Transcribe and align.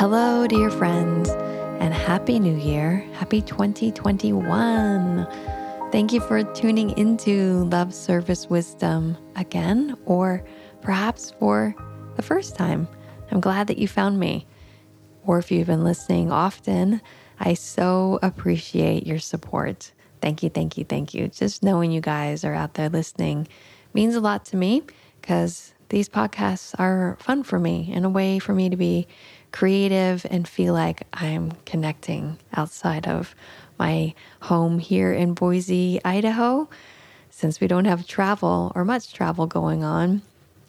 Hello, 0.00 0.46
dear 0.46 0.70
friends, 0.70 1.28
and 1.78 1.92
Happy 1.92 2.38
New 2.38 2.56
Year. 2.56 3.06
Happy 3.12 3.42
2021. 3.42 5.26
Thank 5.92 6.14
you 6.14 6.20
for 6.22 6.42
tuning 6.54 6.96
into 6.96 7.64
Love 7.64 7.92
Service 7.92 8.48
Wisdom 8.48 9.18
again, 9.36 9.94
or 10.06 10.42
perhaps 10.80 11.34
for 11.38 11.74
the 12.16 12.22
first 12.22 12.56
time. 12.56 12.88
I'm 13.30 13.40
glad 13.40 13.66
that 13.66 13.76
you 13.76 13.86
found 13.86 14.18
me. 14.18 14.46
Or 15.26 15.38
if 15.38 15.50
you've 15.50 15.66
been 15.66 15.84
listening 15.84 16.32
often, 16.32 17.02
I 17.38 17.52
so 17.52 18.18
appreciate 18.22 19.06
your 19.06 19.18
support. 19.18 19.92
Thank 20.22 20.42
you, 20.42 20.48
thank 20.48 20.78
you, 20.78 20.84
thank 20.84 21.12
you. 21.12 21.28
Just 21.28 21.62
knowing 21.62 21.92
you 21.92 22.00
guys 22.00 22.42
are 22.42 22.54
out 22.54 22.72
there 22.72 22.88
listening 22.88 23.48
means 23.92 24.14
a 24.14 24.20
lot 24.20 24.46
to 24.46 24.56
me 24.56 24.82
because 25.20 25.74
these 25.90 26.08
podcasts 26.08 26.74
are 26.78 27.18
fun 27.20 27.42
for 27.42 27.58
me 27.58 27.90
and 27.92 28.06
a 28.06 28.08
way 28.08 28.38
for 28.38 28.54
me 28.54 28.70
to 28.70 28.76
be 28.76 29.06
creative 29.52 30.26
and 30.30 30.46
feel 30.46 30.74
like 30.74 31.02
I'm 31.12 31.52
connecting 31.66 32.38
outside 32.54 33.06
of 33.06 33.34
my 33.78 34.14
home 34.40 34.78
here 34.78 35.12
in 35.12 35.34
Boise, 35.34 36.00
Idaho. 36.04 36.68
Since 37.30 37.60
we 37.60 37.66
don't 37.66 37.86
have 37.86 38.06
travel 38.06 38.72
or 38.74 38.84
much 38.84 39.12
travel 39.12 39.46
going 39.46 39.82
on, 39.82 40.22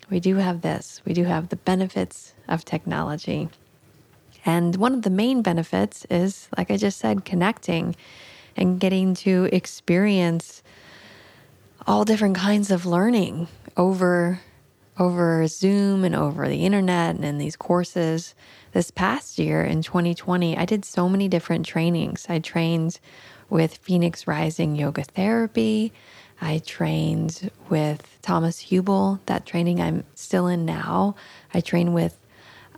we 0.09 0.19
do 0.19 0.37
have 0.37 0.61
this. 0.61 1.01
We 1.05 1.13
do 1.13 1.23
have 1.25 1.49
the 1.49 1.55
benefits 1.55 2.33
of 2.47 2.63
technology. 2.65 3.49
And 4.45 4.75
one 4.75 4.93
of 4.93 5.03
the 5.03 5.09
main 5.09 5.41
benefits 5.41 6.05
is, 6.09 6.49
like 6.57 6.71
I 6.71 6.77
just 6.77 6.99
said, 6.99 7.25
connecting 7.25 7.95
and 8.55 8.79
getting 8.79 9.13
to 9.15 9.49
experience 9.51 10.63
all 11.87 12.05
different 12.05 12.35
kinds 12.35 12.71
of 12.71 12.85
learning 12.85 13.47
over 13.77 14.41
over 14.99 15.47
Zoom 15.47 16.03
and 16.03 16.15
over 16.15 16.47
the 16.47 16.65
internet 16.65 17.15
and 17.15 17.25
in 17.25 17.37
these 17.37 17.55
courses. 17.55 18.35
This 18.73 18.91
past 18.91 19.39
year 19.39 19.63
in 19.63 19.81
2020, 19.81 20.57
I 20.57 20.65
did 20.65 20.85
so 20.85 21.09
many 21.09 21.27
different 21.27 21.65
trainings. 21.65 22.25
I 22.29 22.39
trained 22.39 22.99
with 23.49 23.77
Phoenix 23.77 24.27
Rising 24.27 24.75
Yoga 24.75 25.03
Therapy. 25.03 25.91
I 26.39 26.59
trained 26.59 27.51
with 27.69 28.17
Thomas 28.21 28.63
Hübl, 28.63 29.19
that 29.27 29.45
training 29.45 29.81
I'm 29.81 30.03
still 30.15 30.47
in 30.47 30.65
now. 30.65 31.15
I 31.53 31.61
trained 31.61 31.93
with 31.93 32.17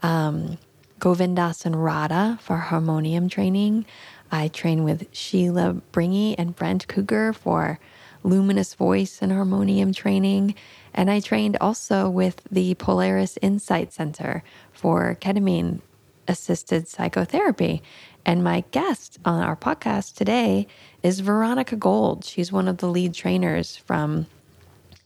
um, 0.01 0.57
Govindas 0.99 1.65
and 1.65 1.83
Radha 1.83 2.39
for 2.41 2.57
harmonium 2.57 3.29
training. 3.29 3.85
I 4.31 4.47
trained 4.47 4.83
with 4.83 5.07
Sheila 5.11 5.81
Bringi 5.91 6.35
and 6.37 6.55
Brent 6.55 6.87
Cougar 6.87 7.33
for 7.33 7.79
luminous 8.23 8.73
voice 8.73 9.21
and 9.21 9.31
harmonium 9.31 9.93
training. 9.93 10.55
And 10.93 11.09
I 11.09 11.19
trained 11.19 11.57
also 11.59 12.09
with 12.09 12.41
the 12.51 12.75
Polaris 12.75 13.37
Insight 13.41 13.93
Center 13.93 14.43
for 14.71 15.17
ketamine 15.19 15.81
assisted 16.27 16.87
psychotherapy. 16.87 17.81
And 18.25 18.43
my 18.43 18.63
guest 18.71 19.19
on 19.25 19.41
our 19.41 19.55
podcast 19.55 20.15
today 20.15 20.67
is 21.01 21.19
Veronika 21.19 21.75
Gold. 21.75 22.23
She's 22.23 22.51
one 22.51 22.67
of 22.67 22.77
the 22.77 22.87
lead 22.87 23.13
trainers 23.13 23.75
from 23.75 24.27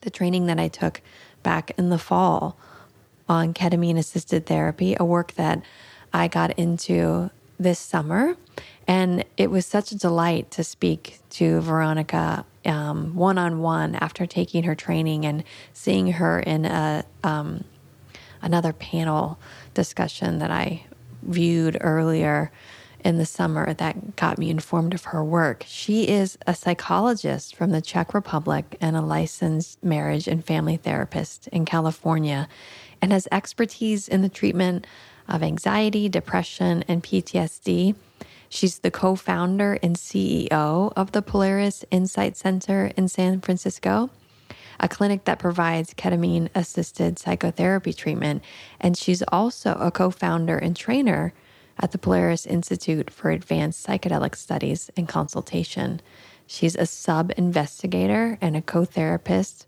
the 0.01 0.09
training 0.09 0.45
that 0.45 0.59
I 0.59 0.67
took 0.67 1.01
back 1.41 1.71
in 1.77 1.89
the 1.89 1.97
fall 1.97 2.57
on 3.27 3.53
ketamine 3.53 3.97
assisted 3.97 4.45
therapy, 4.45 4.95
a 4.99 5.05
work 5.05 5.33
that 5.33 5.61
I 6.13 6.27
got 6.27 6.57
into 6.59 7.31
this 7.59 7.79
summer. 7.79 8.37
And 8.87 9.25
it 9.35 9.49
was 9.49 9.65
such 9.65 9.91
a 9.91 9.97
delight 9.97 10.51
to 10.51 10.63
speak 10.63 11.19
to 11.31 11.59
Veronika 11.61 12.45
one 12.67 13.37
on 13.37 13.59
one 13.59 13.95
after 13.95 14.25
taking 14.25 14.63
her 14.63 14.75
training 14.75 15.25
and 15.25 15.43
seeing 15.73 16.13
her 16.13 16.39
in 16.39 16.65
a 16.65 17.03
um, 17.23 17.63
another 18.41 18.73
panel 18.73 19.39
discussion 19.73 20.39
that 20.39 20.51
I 20.51 20.85
viewed 21.23 21.77
earlier 21.81 22.51
in 23.03 23.17
the 23.17 23.25
summer 23.25 23.73
that 23.73 24.15
got 24.15 24.37
me 24.37 24.49
informed 24.49 24.93
of 24.93 25.05
her 25.05 25.23
work. 25.23 25.63
She 25.67 26.07
is 26.07 26.37
a 26.45 26.55
psychologist 26.55 27.55
from 27.55 27.71
the 27.71 27.81
Czech 27.81 28.13
Republic 28.13 28.75
and 28.81 28.95
a 28.95 29.01
licensed 29.01 29.83
marriage 29.83 30.27
and 30.27 30.43
family 30.43 30.77
therapist 30.77 31.47
in 31.49 31.65
California 31.65 32.47
and 33.01 33.11
has 33.11 33.27
expertise 33.31 34.07
in 34.07 34.23
the 34.23 34.29
treatment 34.29 34.87
of 35.27 35.43
anxiety, 35.43 36.09
depression, 36.09 36.83
and 36.87 37.03
PTSD. 37.03 37.95
She's 38.49 38.79
the 38.79 38.91
co 38.91 39.15
founder 39.15 39.77
and 39.83 39.95
CEO 39.95 40.93
of 40.95 41.11
the 41.11 41.21
Polaris 41.21 41.83
Insight 41.91 42.37
Center 42.37 42.91
in 42.95 43.07
San 43.07 43.41
Francisco, 43.41 44.09
a 44.79 44.87
clinic 44.87 45.25
that 45.25 45.39
provides 45.39 45.93
ketamine 45.93 46.49
assisted 46.55 47.19
psychotherapy 47.19 47.93
treatment. 47.93 48.43
And 48.79 48.97
she's 48.97 49.23
also 49.23 49.73
a 49.73 49.91
co 49.91 50.09
founder 50.11 50.57
and 50.57 50.75
trainer 50.75 51.33
at 51.79 51.91
the 51.91 51.97
Polaris 51.97 52.45
Institute 52.45 53.11
for 53.11 53.29
Advanced 53.29 53.85
Psychedelic 53.85 54.35
Studies 54.35 54.89
and 54.97 55.07
Consultation. 55.07 56.01
She's 56.47 56.75
a 56.75 56.85
sub 56.85 57.31
investigator 57.37 58.37
and 58.41 58.55
a 58.55 58.61
co 58.61 58.85
therapist 58.85 59.67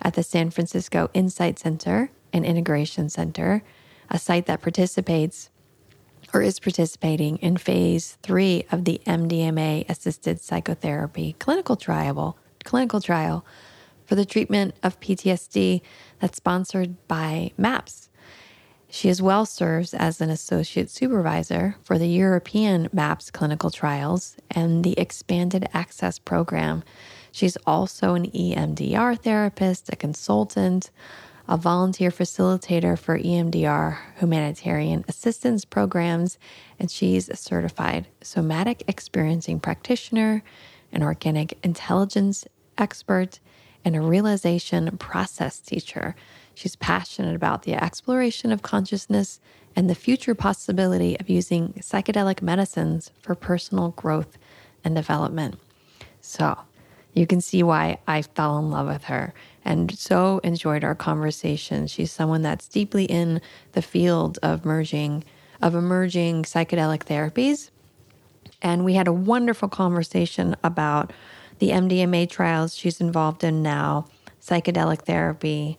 at 0.00 0.14
the 0.14 0.22
San 0.22 0.50
Francisco 0.50 1.10
Insight 1.12 1.58
Center 1.58 2.10
and 2.32 2.44
Integration 2.44 3.08
Center, 3.10 3.62
a 4.08 4.18
site 4.18 4.46
that 4.46 4.62
participates 4.62 5.49
or 6.32 6.42
is 6.42 6.60
participating 6.60 7.36
in 7.38 7.56
phase 7.56 8.18
three 8.22 8.64
of 8.70 8.84
the 8.84 9.00
MDMA 9.06 9.88
assisted 9.88 10.40
psychotherapy 10.40 11.34
clinical 11.38 11.76
trial, 11.76 12.38
clinical 12.64 13.00
trial 13.00 13.44
for 14.04 14.14
the 14.14 14.24
treatment 14.24 14.74
of 14.82 15.00
PTSD 15.00 15.80
that's 16.18 16.36
sponsored 16.36 16.96
by 17.06 17.52
MAPS. 17.56 18.08
She 18.88 19.08
as 19.08 19.22
well 19.22 19.46
serves 19.46 19.94
as 19.94 20.20
an 20.20 20.30
associate 20.30 20.90
supervisor 20.90 21.76
for 21.84 21.96
the 21.96 22.08
European 22.08 22.88
MAPS 22.92 23.30
clinical 23.30 23.70
trials 23.70 24.36
and 24.50 24.82
the 24.82 24.98
expanded 24.98 25.68
access 25.72 26.18
program. 26.18 26.82
She's 27.30 27.56
also 27.66 28.14
an 28.14 28.26
EMDR 28.32 29.16
therapist, 29.16 29.92
a 29.92 29.96
consultant, 29.96 30.90
a 31.50 31.56
volunteer 31.56 32.10
facilitator 32.10 32.96
for 32.96 33.18
EMDR 33.18 33.98
humanitarian 34.20 35.04
assistance 35.08 35.64
programs, 35.64 36.38
and 36.78 36.88
she's 36.88 37.28
a 37.28 37.34
certified 37.34 38.06
somatic 38.22 38.84
experiencing 38.86 39.58
practitioner, 39.58 40.44
an 40.92 41.02
organic 41.02 41.58
intelligence 41.64 42.46
expert, 42.78 43.40
and 43.84 43.96
a 43.96 44.00
realization 44.00 44.96
process 44.98 45.58
teacher. 45.58 46.14
She's 46.54 46.76
passionate 46.76 47.34
about 47.34 47.64
the 47.64 47.74
exploration 47.74 48.52
of 48.52 48.62
consciousness 48.62 49.40
and 49.74 49.90
the 49.90 49.96
future 49.96 50.36
possibility 50.36 51.18
of 51.18 51.28
using 51.28 51.72
psychedelic 51.80 52.42
medicines 52.42 53.10
for 53.22 53.34
personal 53.34 53.90
growth 53.90 54.38
and 54.84 54.94
development. 54.94 55.58
So, 56.20 56.56
you 57.14 57.26
can 57.26 57.40
see 57.40 57.62
why 57.62 57.98
I 58.06 58.22
fell 58.22 58.58
in 58.58 58.70
love 58.70 58.86
with 58.86 59.04
her 59.04 59.34
and 59.64 59.96
so 59.98 60.40
enjoyed 60.42 60.84
our 60.84 60.94
conversation. 60.94 61.86
She's 61.86 62.12
someone 62.12 62.42
that's 62.42 62.68
deeply 62.68 63.04
in 63.04 63.40
the 63.72 63.82
field 63.82 64.38
of 64.42 64.64
merging 64.64 65.24
of 65.62 65.74
emerging 65.74 66.44
psychedelic 66.44 67.04
therapies. 67.04 67.70
And 68.62 68.84
we 68.84 68.94
had 68.94 69.08
a 69.08 69.12
wonderful 69.12 69.68
conversation 69.68 70.56
about 70.64 71.12
the 71.58 71.70
MDMA 71.70 72.30
trials 72.30 72.74
she's 72.74 73.00
involved 73.00 73.44
in 73.44 73.62
now, 73.62 74.06
psychedelic 74.40 75.02
therapy, 75.02 75.78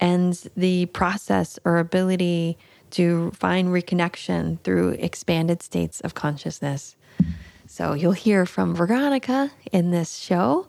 and 0.00 0.34
the 0.56 0.86
process 0.86 1.58
or 1.64 1.78
ability 1.78 2.58
to 2.90 3.30
find 3.30 3.68
reconnection 3.68 4.60
through 4.62 4.90
expanded 4.90 5.62
states 5.62 6.00
of 6.02 6.14
consciousness. 6.14 6.96
So 7.72 7.94
you'll 7.94 8.12
hear 8.12 8.44
from 8.44 8.74
Veronika 8.74 9.50
in 9.72 9.92
this 9.92 10.18
show. 10.18 10.66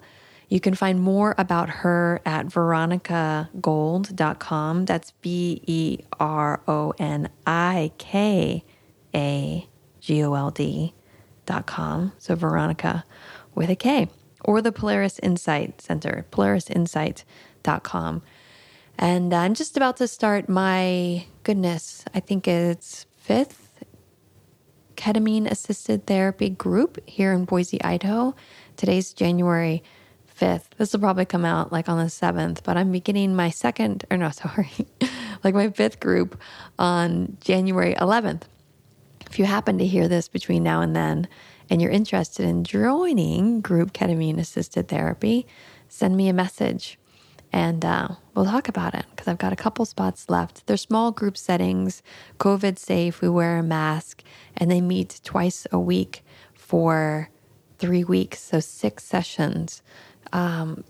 You 0.48 0.62
can 0.62 0.74
find 0.74 1.02
more 1.02 1.36
about 1.38 1.70
her 1.70 2.22
at 2.26 2.46
veronikagold.com. 2.46 4.86
That's 4.86 5.12
V 5.22 5.62
E 5.68 5.98
R 6.18 6.62
O 6.66 6.94
N 6.98 7.28
I 7.46 7.92
K 7.98 8.64
A 9.14 9.68
G 10.00 10.24
O 10.24 10.34
L 10.34 10.50
D.com. 10.52 12.14
So 12.20 12.36
Veronika 12.36 13.04
with 13.54 13.70
a 13.70 13.76
K. 13.76 14.08
Or 14.46 14.62
the 14.62 14.72
Polaris 14.72 15.20
Insight 15.20 15.82
Center, 15.82 16.26
polarisinsight.com. 16.32 18.22
And 18.98 19.34
I'm 19.34 19.56
just 19.56 19.76
about 19.76 19.98
to 19.98 20.08
start 20.08 20.48
my 20.48 21.26
goodness, 21.44 22.06
I 22.14 22.22
think 22.22 22.48
it's 22.48 23.08
fifth 23.18 23.63
ketamine 24.96 25.50
assisted 25.50 26.06
therapy 26.06 26.50
group 26.50 27.00
here 27.08 27.34
in 27.34 27.46
Boise, 27.46 27.82
Idaho. 27.84 28.36
Today's 28.78 29.14
January 29.14 29.84
5th. 30.40 30.66
This 30.78 30.94
will 30.94 31.00
probably 31.00 31.26
come 31.26 31.46
out 31.46 31.72
like 31.72 31.90
on 31.90 31.98
the 31.98 32.06
7th, 32.06 32.64
but 32.64 32.78
I'm 32.78 32.92
beginning 32.92 33.36
my 33.36 33.50
second, 33.50 34.06
or 34.10 34.18
no, 34.18 34.30
sorry, 34.32 34.72
like 35.44 35.54
my 35.54 35.70
fifth 35.70 36.00
group 36.00 36.40
on 36.80 37.38
January 37.42 37.96
11th. 37.96 38.44
If 39.30 39.40
you 39.40 39.46
happen 39.46 39.78
to 39.80 39.86
hear 39.86 40.08
this 40.08 40.28
between 40.28 40.64
now 40.64 40.82
and 40.82 40.96
then 40.96 41.28
and 41.70 41.82
you're 41.82 41.92
interested 41.92 42.46
in 42.46 42.64
joining 42.64 43.62
group 43.62 43.94
ketamine 43.94 44.38
assisted 44.38 44.88
therapy, 44.88 45.48
send 45.88 46.16
me 46.16 46.28
a 46.30 46.34
message 46.34 47.00
And 47.54 47.86
uh, 47.86 48.08
we'll 48.34 48.46
talk 48.46 48.68
about 48.68 48.96
it 48.96 49.06
because 49.12 49.28
I've 49.28 49.38
got 49.38 49.54
a 49.54 49.56
couple 49.56 49.86
spots 49.86 50.28
left. 50.28 50.66
They're 50.66 50.76
small 50.76 51.12
group 51.12 51.38
settings, 51.38 52.02
COVID 52.40 52.80
safe. 52.80 53.22
We 53.22 53.30
wear 53.30 53.60
a 53.60 53.64
mask, 53.64 54.24
and 54.58 54.72
they 54.72 54.82
meet 54.82 55.22
twice 55.24 55.68
a 55.72 55.80
week 55.80 56.26
for 56.56 57.30
three 57.78 58.04
weeks. 58.04 58.42
So, 58.42 58.60
six 58.60 59.04
sessions 59.04 59.84
um, 60.34 60.84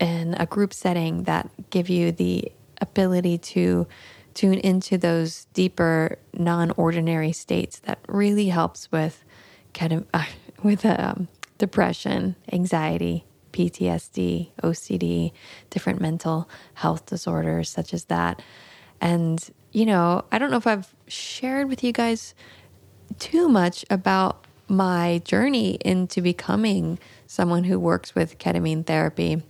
in 0.00 0.34
a 0.40 0.46
group 0.46 0.72
setting 0.72 1.24
that 1.24 1.50
give 1.68 1.90
you 1.90 2.12
the 2.12 2.50
ability 2.80 3.36
to 3.36 3.86
tune 4.32 4.58
into 4.58 4.96
those 4.96 5.44
deeper, 5.52 6.18
non 6.32 6.70
ordinary 6.78 7.32
states 7.32 7.80
that 7.80 7.98
really 8.08 8.48
helps 8.48 8.90
with, 8.90 9.22
uh, 9.80 10.24
with 10.62 10.86
um, 10.86 11.28
depression, 11.58 12.36
anxiety, 12.50 13.26
PTSD, 13.56 14.50
OCD, 14.62 15.32
different 15.70 15.98
mental 15.98 16.46
health 16.74 17.06
disorders 17.06 17.70
such 17.70 17.94
as 17.94 18.04
that. 18.04 18.42
And, 19.00 19.42
you 19.72 19.86
know, 19.86 20.26
I 20.30 20.36
don't 20.36 20.50
know 20.50 20.58
if 20.58 20.66
I've 20.66 20.94
shared 21.08 21.70
with 21.70 21.82
you 21.82 21.92
guys 21.92 22.34
too 23.18 23.48
much 23.48 23.82
about 23.88 24.44
my 24.68 25.22
journey 25.24 25.78
into 25.80 26.20
becoming 26.20 26.98
someone 27.26 27.64
who 27.64 27.80
works 27.80 28.14
with 28.14 28.38
ketamine 28.38 28.84
therapy, 28.84 29.42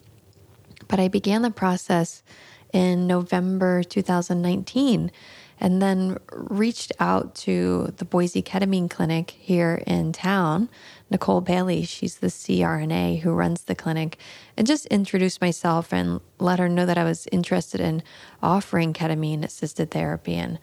but 0.86 1.00
I 1.00 1.08
began 1.08 1.42
the 1.42 1.50
process 1.50 2.22
in 2.72 3.08
November 3.08 3.82
2019 3.82 5.10
and 5.58 5.82
then 5.82 6.18
reached 6.32 6.92
out 7.00 7.34
to 7.34 7.92
the 7.96 8.04
Boise 8.04 8.42
Ketamine 8.42 8.90
Clinic 8.90 9.30
here 9.30 9.82
in 9.86 10.12
town. 10.12 10.68
Nicole 11.10 11.40
Bailey, 11.40 11.84
she's 11.84 12.16
the 12.16 12.26
CRNA 12.26 13.20
who 13.20 13.32
runs 13.32 13.64
the 13.64 13.74
clinic, 13.74 14.18
and 14.56 14.66
just 14.66 14.86
introduced 14.86 15.40
myself 15.40 15.92
and 15.92 16.20
let 16.38 16.58
her 16.58 16.68
know 16.68 16.84
that 16.84 16.98
I 16.98 17.04
was 17.04 17.28
interested 17.30 17.80
in 17.80 18.02
offering 18.42 18.92
ketamine 18.92 19.44
assisted 19.44 19.90
therapy 19.90 20.34
and 20.34 20.58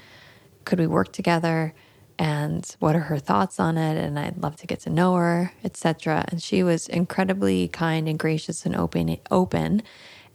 could 0.66 0.80
we 0.80 0.88
work 0.88 1.12
together 1.14 1.74
and 2.20 2.76
what 2.80 2.96
are 2.96 3.02
her 3.02 3.18
thoughts 3.18 3.60
on 3.60 3.78
it 3.78 3.98
and 3.98 4.20
I'd 4.20 4.42
love 4.42 4.56
to 4.58 4.68
get 4.68 4.82
to 4.82 4.90
know 4.90 5.16
her, 5.16 5.54
etc. 5.64 6.26
And 6.28 6.42
she 6.42 6.62
was 6.64 6.88
incredibly 6.88 7.68
kind 7.70 8.08
and 8.08 8.20
gracious 8.20 8.66
and 8.66 8.76
open 8.76 9.18
open 9.32 9.82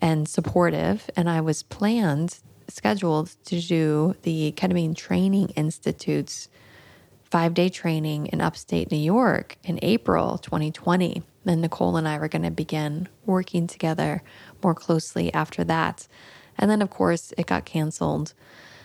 and 0.00 0.28
supportive. 0.28 1.08
And 1.16 1.28
I 1.28 1.40
was 1.40 1.62
planned 1.62 2.38
scheduled 2.69 3.34
to 3.46 3.61
do 3.61 4.14
the 4.22 4.52
Ketamine 4.52 4.94
Training 4.94 5.49
Institute's 5.50 6.49
five 7.30 7.54
day 7.54 7.69
training 7.69 8.26
in 8.28 8.40
upstate 8.40 8.90
New 8.90 8.98
York 8.98 9.56
in 9.64 9.78
April 9.82 10.38
2020. 10.38 11.22
And 11.46 11.62
Nicole 11.62 11.96
and 11.96 12.06
I 12.06 12.19
were 12.19 12.28
going 12.28 12.42
to 12.42 12.50
begin 12.50 13.08
working 13.25 13.66
together 13.66 14.22
more 14.62 14.75
closely 14.75 15.32
after 15.32 15.64
that. 15.64 16.06
And 16.58 16.70
then, 16.70 16.82
of 16.82 16.90
course, 16.90 17.32
it 17.38 17.46
got 17.46 17.64
canceled 17.64 18.34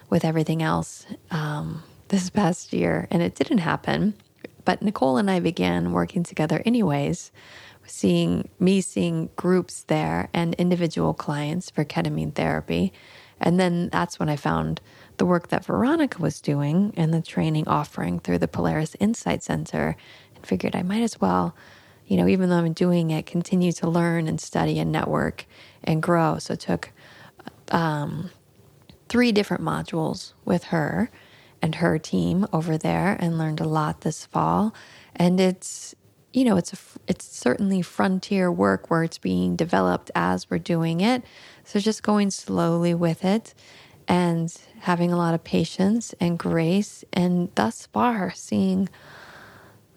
with 0.09 0.23
everything 0.23 0.61
else 0.61 1.05
um, 1.31 1.83
this 2.09 2.29
past 2.29 2.71
year, 2.71 3.07
and 3.09 3.21
it 3.21 3.35
didn't 3.35 3.57
happen. 3.59 4.13
But 4.63 4.81
Nicole 4.81 5.17
and 5.17 5.29
I 5.29 5.39
began 5.39 5.91
working 5.91 6.23
together, 6.23 6.61
anyways, 6.65 7.31
seeing 7.85 8.47
me 8.59 8.79
seeing 8.79 9.29
groups 9.35 9.83
there 9.83 10.29
and 10.33 10.53
individual 10.55 11.13
clients 11.13 11.69
for 11.69 11.83
ketamine 11.83 12.33
therapy. 12.33 12.93
And 13.39 13.59
then 13.59 13.89
that's 13.91 14.19
when 14.19 14.29
I 14.29 14.35
found 14.35 14.79
the 15.23 15.27
work 15.27 15.47
that 15.47 15.63
Veronika 15.63 16.21
was 16.21 16.41
doing 16.41 16.93
and 16.97 17.13
the 17.13 17.21
training 17.21 17.65
offering 17.65 18.19
through 18.19 18.39
the 18.39 18.47
Polaris 18.49 18.93
Insight 18.99 19.41
Center 19.41 19.95
and 20.35 20.45
figured 20.45 20.75
I 20.75 20.83
might 20.83 21.01
as 21.01 21.21
well, 21.21 21.55
you 22.05 22.17
know, 22.17 22.27
even 22.27 22.49
though 22.49 22.57
I'm 22.57 22.73
doing 22.73 23.09
it, 23.09 23.25
continue 23.25 23.71
to 23.71 23.89
learn 23.89 24.27
and 24.27 24.41
study 24.41 24.79
and 24.79 24.91
network 24.91 25.45
and 25.81 26.03
grow. 26.03 26.39
So 26.39 26.55
took 26.55 26.91
um, 27.71 28.31
three 29.07 29.31
different 29.31 29.63
modules 29.63 30.33
with 30.43 30.65
her 30.65 31.09
and 31.61 31.75
her 31.75 31.97
team 31.97 32.45
over 32.51 32.77
there 32.77 33.15
and 33.17 33.37
learned 33.37 33.61
a 33.61 33.67
lot 33.67 34.01
this 34.01 34.25
fall. 34.25 34.75
And 35.15 35.39
it's, 35.39 35.95
you 36.33 36.43
know, 36.43 36.57
it's 36.57 36.73
a, 36.73 36.77
it's 37.07 37.23
certainly 37.23 37.81
frontier 37.81 38.51
work 38.51 38.89
where 38.89 39.03
it's 39.03 39.19
being 39.19 39.55
developed 39.55 40.11
as 40.15 40.49
we're 40.49 40.57
doing 40.57 40.99
it. 40.99 41.23
So 41.63 41.79
just 41.79 42.03
going 42.03 42.29
slowly 42.29 42.93
with 42.93 43.23
it 43.23 43.53
and 44.07 44.55
having 44.81 45.11
a 45.11 45.17
lot 45.17 45.33
of 45.33 45.43
patience 45.43 46.13
and 46.19 46.37
grace, 46.37 47.03
and 47.13 47.49
thus 47.55 47.87
far 47.87 48.31
seeing 48.33 48.89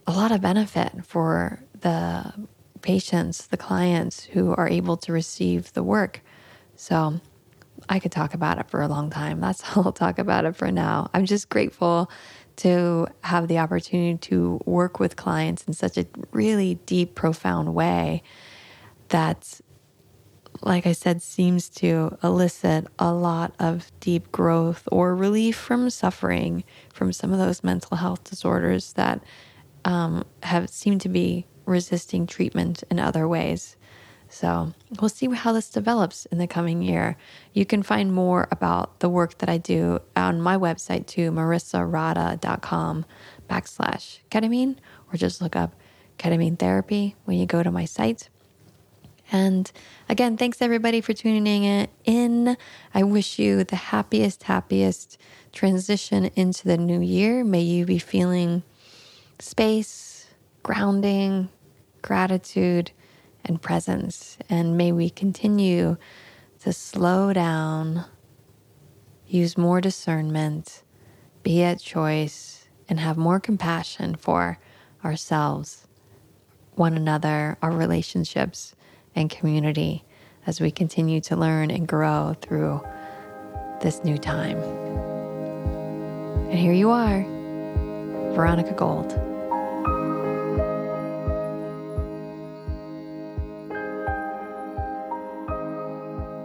a 0.07 0.13
lot 0.13 0.33
of 0.33 0.41
benefit 0.41 1.05
for 1.05 1.63
the 1.81 2.33
patients, 2.83 3.47
the 3.49 3.57
clients 3.57 4.25
who 4.25 4.55
are 4.55 4.69
able 4.69 4.97
to 4.97 5.13
receive 5.13 5.73
the 5.73 5.83
work. 5.83 6.21
So 6.77 7.21
I 7.89 7.99
could 7.99 8.13
talk 8.13 8.35
about 8.35 8.59
it 8.59 8.71
for 8.71 8.81
a 8.81 8.89
long 8.89 9.11
time. 9.11 9.41
That's 9.41 9.63
all 9.77 9.87
I'll 9.87 9.93
talk 9.93 10.19
about 10.19 10.45
it 10.45 10.57
for 10.57 10.71
now. 10.71 11.11
I'm 11.15 11.27
just 11.27 11.49
grateful 11.49 12.11
to 12.57 13.07
have 13.23 13.49
the 13.49 13.59
opportunity 13.59 14.17
to 14.17 14.61
work 14.65 14.99
with 14.99 15.17
clients 15.17 15.65
in 15.65 15.75
such 15.75 15.99
a 15.99 16.07
really 16.33 16.77
deep, 16.87 17.15
profound 17.15 17.75
way 17.75 18.23
that 19.09 19.61
like 20.63 20.87
I 20.87 20.93
said, 20.93 21.23
seems 21.23 21.69
to 21.71 22.17
elicit 22.23 22.87
a 22.99 23.13
lot 23.13 23.55
of 23.59 23.91
deep 24.01 24.31
growth 24.33 24.89
or 24.91 25.15
relief 25.15 25.57
from 25.57 25.91
suffering 25.91 26.65
from 26.93 27.13
some 27.13 27.33
of 27.33 27.39
those 27.39 27.65
mental 27.65 27.97
health 27.97 28.25
disorders 28.25 28.93
that 28.95 29.23
um, 29.85 30.25
have 30.43 30.69
seemed 30.69 31.01
to 31.03 31.09
be 31.09 31.47
resisting 31.65 32.27
treatment 32.27 32.83
in 32.91 32.99
other 32.99 33.27
ways. 33.27 33.77
So 34.29 34.75
we'll 35.01 35.09
see 35.09 35.29
how 35.29 35.53
this 35.53 35.71
develops 35.71 36.27
in 36.27 36.39
the 36.39 36.47
coming 36.47 36.83
year. 36.83 37.17
You 37.53 37.65
can 37.65 37.83
find 37.83 38.13
more 38.13 38.49
about 38.51 39.01
the 39.01 39.09
work 39.09 39.39
that 39.39 39.49
I 39.49 39.59
do 39.59 40.01
on 40.17 40.41
my 40.41 40.57
website 40.57 41.07
too, 41.07 41.31
marissarada.com 41.31 43.07
backslash 43.49 44.19
ketamine, 44.31 44.77
or 45.13 45.17
just 45.17 45.41
look 45.41 45.55
up 45.55 45.77
ketamine 46.19 46.59
therapy 46.59 47.15
when 47.25 47.39
you 47.39 47.47
go 47.47 47.63
to 47.63 47.71
my 47.71 47.85
site. 47.85 48.29
And 49.33 49.71
again, 50.09 50.37
thanks 50.37 50.63
everybody 50.63 51.01
for 51.01 51.13
tuning 51.13 51.89
in. 52.05 52.57
I 52.95 53.03
wish 53.03 53.39
you 53.39 53.65
the 53.65 53.77
happiest, 53.77 54.45
happiest 54.45 55.19
transition 55.53 56.31
into 56.37 56.65
the 56.65 56.77
new 56.77 57.01
year. 57.01 57.43
May 57.45 57.63
you 57.63 57.87
be 57.87 57.99
feeling 57.99 58.63
space, 59.39 60.29
grounding, 60.63 61.49
gratitude, 62.03 62.93
and 63.45 63.61
presence. 63.61 64.39
And 64.49 64.77
may 64.77 64.93
we 64.93 65.11
continue 65.11 65.97
to 66.61 66.73
slow 66.73 67.33
down, 67.33 68.05
use 69.27 69.59
more 69.59 69.81
discernment, 69.81 70.83
be 71.43 71.63
at 71.63 71.81
choice, 71.81 72.69
and 72.89 73.01
have 73.01 73.17
more 73.17 73.41
compassion 73.41 74.15
for 74.15 74.59
ourselves, 75.05 75.87
one 76.75 76.95
another, 76.95 77.57
our 77.63 77.73
relationships 77.73 78.75
and 79.17 79.29
community 79.31 80.05
as 80.47 80.61
we 80.61 80.71
continue 80.71 81.21
to 81.23 81.35
learn 81.35 81.71
and 81.71 81.89
grow 81.89 82.37
through 82.41 82.81
this 83.81 84.05
new 84.05 84.17
time. 84.19 84.59
And 86.51 86.59
here 86.59 86.73
you 86.73 86.91
are, 86.91 87.23
Veronika 88.35 88.73
Gold. 88.75 89.13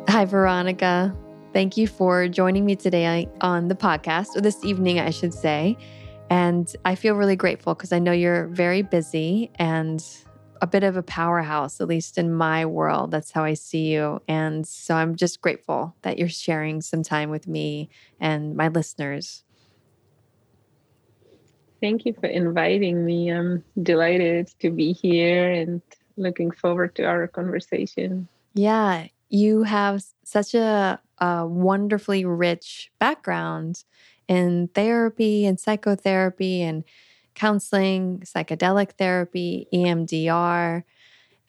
Hi, 0.10 0.26
Veronika. 0.26 1.16
Thank 1.54 1.78
you 1.78 1.88
for 1.88 2.28
joining 2.28 2.66
me 2.66 2.76
today 2.76 3.30
on 3.42 3.68
the 3.68 3.76
podcast, 3.76 4.36
or 4.36 4.42
this 4.42 4.64
evening, 4.64 5.00
I 5.00 5.10
should 5.10 5.34
say. 5.34 5.78
And 6.30 6.74
I 6.86 6.96
feel 6.96 7.16
really 7.16 7.36
grateful 7.36 7.76
because 7.76 7.92
I 7.92 8.00
know 8.00 8.14
you're 8.14 8.48
very 8.48 8.82
busy 8.82 9.52
and 9.56 10.04
a 10.62 10.68
bit 10.68 10.84
of 10.84 10.96
a 10.96 11.04
powerhouse, 11.04 11.82
at 11.82 11.88
least 11.88 12.18
in 12.20 12.32
my 12.32 12.66
world. 12.66 13.10
That's 13.12 13.32
how 13.32 13.44
I 13.44 13.56
see 13.56 13.92
you. 13.92 14.22
And 14.28 14.66
so 14.68 14.96
I'm 14.96 15.16
just 15.16 15.42
grateful 15.42 15.96
that 16.04 16.20
you're 16.20 16.30
sharing 16.30 16.82
some 16.82 17.02
time 17.02 17.32
with 17.32 17.48
me 17.48 17.90
and 18.20 18.56
my 18.56 18.68
listeners. 18.68 19.44
Thank 21.82 22.06
you 22.06 22.14
for 22.14 22.28
inviting 22.28 23.04
me. 23.04 23.30
I'm 23.30 23.64
delighted 23.82 24.52
to 24.60 24.70
be 24.70 24.94
here 24.94 25.52
and 25.52 25.82
looking 26.16 26.52
forward 26.52 26.94
to 26.96 27.06
our 27.06 27.28
conversation. 27.28 28.28
Yeah, 28.54 29.08
you 29.30 29.64
have 29.64 30.04
such 30.24 30.54
a, 30.54 31.02
a 31.18 31.48
wonderfully 31.48 32.24
rich 32.24 32.92
background 33.00 33.84
in 34.28 34.70
therapy 34.76 35.48
and 35.48 35.60
psychotherapy 35.60 36.62
and 36.62 36.84
counseling, 37.36 38.20
psychedelic 38.20 38.94
therapy, 38.94 39.68
EMDR, 39.74 40.84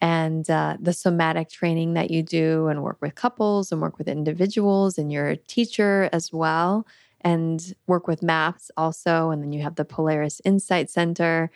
and 0.01 0.49
uh, 0.49 0.75
the 0.81 0.91
somatic 0.91 1.49
training 1.49 1.93
that 1.93 2.11
you 2.11 2.21
do 2.21 2.67
and 2.67 2.83
work 2.83 2.97
with 3.01 3.15
couples 3.15 3.71
and 3.71 3.81
work 3.81 3.97
with 3.97 4.09
individuals. 4.09 4.97
And 4.97 5.11
you're 5.11 5.29
a 5.29 5.37
teacher 5.37 6.09
as 6.11 6.33
well 6.33 6.85
and 7.21 7.73
work 7.87 8.07
with 8.07 8.21
MAPS 8.21 8.69
also. 8.75 9.29
And 9.29 9.41
then 9.41 9.53
you 9.53 9.61
have 9.63 9.75
the 9.75 9.85
Polaris 9.85 10.41
Insight 10.43 10.89
Center. 10.89 11.49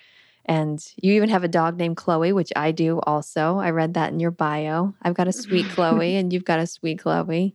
And 0.46 0.82
you 0.96 1.14
even 1.14 1.28
have 1.28 1.44
a 1.44 1.50
dog 1.50 1.78
named 1.78 1.98
Chloe, 1.98 2.32
which 2.32 2.54
I 2.56 2.72
do 2.72 3.02
also. 3.02 3.58
I 3.58 3.72
read 3.72 3.96
that 3.96 4.14
in 4.14 4.20
your 4.22 4.32
bio. 4.32 4.94
I've 5.02 5.14
got 5.14 5.28
a 5.28 5.34
sweet 5.34 5.66
Chloe, 5.70 6.16
and 6.16 6.32
you've 6.32 6.46
got 6.46 6.60
a 6.60 6.68
sweet 6.68 7.00
Chloe. 7.00 7.54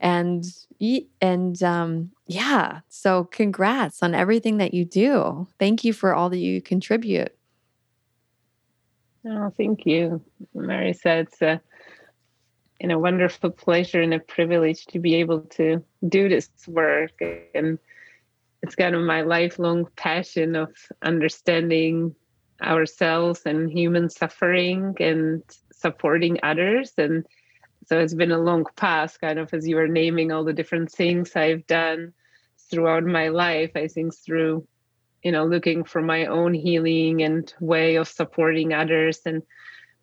And 0.00 0.44
and 1.20 1.62
um, 1.62 2.10
yeah, 2.26 2.80
so 2.88 3.24
congrats 3.24 4.02
on 4.02 4.14
everything 4.14 4.58
that 4.58 4.74
you 4.74 4.84
do. 4.84 5.48
Thank 5.58 5.84
you 5.84 5.92
for 5.92 6.14
all 6.14 6.28
that 6.30 6.38
you 6.38 6.60
contribute. 6.60 7.34
Oh, 9.26 9.50
thank 9.56 9.86
you, 9.86 10.22
Marisa. 10.54 11.22
It's 11.22 11.42
a 11.42 11.60
you 12.80 12.88
know 12.88 12.98
wonderful 12.98 13.50
pleasure 13.50 14.02
and 14.02 14.14
a 14.14 14.20
privilege 14.20 14.84
to 14.86 14.98
be 14.98 15.14
able 15.16 15.40
to 15.40 15.82
do 16.08 16.28
this 16.28 16.50
work 16.68 17.12
and 17.54 17.78
it's 18.62 18.74
kind 18.74 18.94
of 18.94 19.02
my 19.02 19.22
lifelong 19.22 19.86
passion 19.96 20.56
of 20.56 20.70
understanding 21.02 22.14
ourselves 22.62 23.42
and 23.46 23.70
human 23.70 24.08
suffering 24.10 24.94
and 24.98 25.42
supporting 25.72 26.38
others 26.42 26.92
and 26.98 27.26
so 27.86 27.98
it's 27.98 28.14
been 28.14 28.32
a 28.32 28.38
long 28.38 28.64
path 28.76 29.18
kind 29.20 29.38
of 29.38 29.52
as 29.54 29.66
you 29.66 29.76
were 29.76 29.88
naming 29.88 30.32
all 30.32 30.44
the 30.44 30.52
different 30.52 30.90
things 30.90 31.36
i've 31.36 31.66
done 31.66 32.12
throughout 32.70 33.04
my 33.04 33.28
life 33.28 33.70
i 33.74 33.86
think 33.86 34.14
through 34.14 34.66
you 35.22 35.32
know 35.32 35.44
looking 35.44 35.84
for 35.84 36.02
my 36.02 36.26
own 36.26 36.54
healing 36.54 37.22
and 37.22 37.54
way 37.60 37.96
of 37.96 38.08
supporting 38.08 38.72
others 38.72 39.20
and 39.26 39.42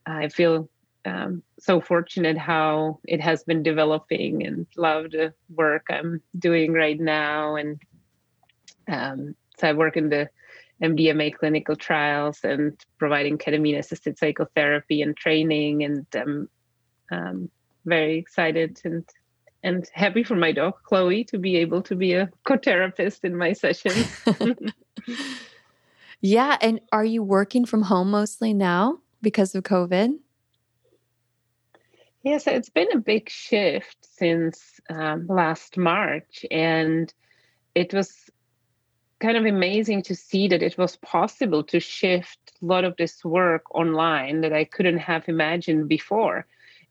i 0.05 0.27
feel 0.27 0.69
um, 1.05 1.43
so 1.59 1.81
fortunate 1.81 2.37
how 2.37 2.97
it 3.03 3.19
has 3.19 3.43
been 3.43 3.61
developing 3.61 4.45
and 4.45 4.65
love 4.77 5.11
the 5.11 5.33
work 5.53 5.85
i'm 5.89 6.21
doing 6.39 6.71
right 6.71 6.99
now 6.99 7.55
and 7.55 7.79
um, 8.87 9.35
so 9.57 9.69
I 9.69 9.73
work 9.73 9.97
in 9.97 10.09
the 10.09 10.29
MDMA 10.81 11.35
clinical 11.35 11.75
trials 11.75 12.39
and 12.43 12.77
providing 12.97 13.37
ketamine 13.37 13.77
assisted 13.77 14.17
psychotherapy 14.17 15.01
and 15.01 15.15
training. 15.15 15.83
And 15.83 16.05
I'm 16.13 16.49
um, 17.11 17.49
very 17.85 18.17
excited 18.17 18.79
and 18.83 19.03
and 19.63 19.89
happy 19.93 20.23
for 20.23 20.35
my 20.35 20.51
dog 20.51 20.73
Chloe 20.83 21.23
to 21.25 21.37
be 21.37 21.55
able 21.57 21.81
to 21.83 21.95
be 21.95 22.13
a 22.13 22.29
co-therapist 22.43 23.23
in 23.23 23.35
my 23.37 23.53
sessions. 23.53 24.07
yeah, 26.21 26.57
and 26.61 26.81
are 26.91 27.05
you 27.05 27.23
working 27.23 27.65
from 27.65 27.83
home 27.83 28.11
mostly 28.11 28.53
now 28.53 28.99
because 29.21 29.55
of 29.55 29.63
COVID? 29.63 30.19
Yes, 32.23 32.47
it's 32.47 32.69
been 32.69 32.91
a 32.93 32.99
big 32.99 33.29
shift 33.29 33.97
since 34.01 34.79
um, 34.89 35.27
last 35.27 35.77
March, 35.77 36.45
and 36.51 37.13
it 37.75 37.93
was 37.93 38.29
kind 39.19 39.37
of 39.37 39.45
amazing 39.45 40.03
to 40.03 40.15
see 40.15 40.47
that 40.47 40.61
it 40.61 40.77
was 40.77 40.97
possible 40.97 41.63
to 41.63 41.79
shift 41.79 42.53
a 42.61 42.65
lot 42.65 42.83
of 42.83 42.95
this 42.97 43.23
work 43.23 43.63
online 43.73 44.41
that 44.41 44.53
I 44.53 44.65
couldn't 44.65 44.99
have 44.99 45.27
imagined 45.27 45.87
before. 45.87 46.45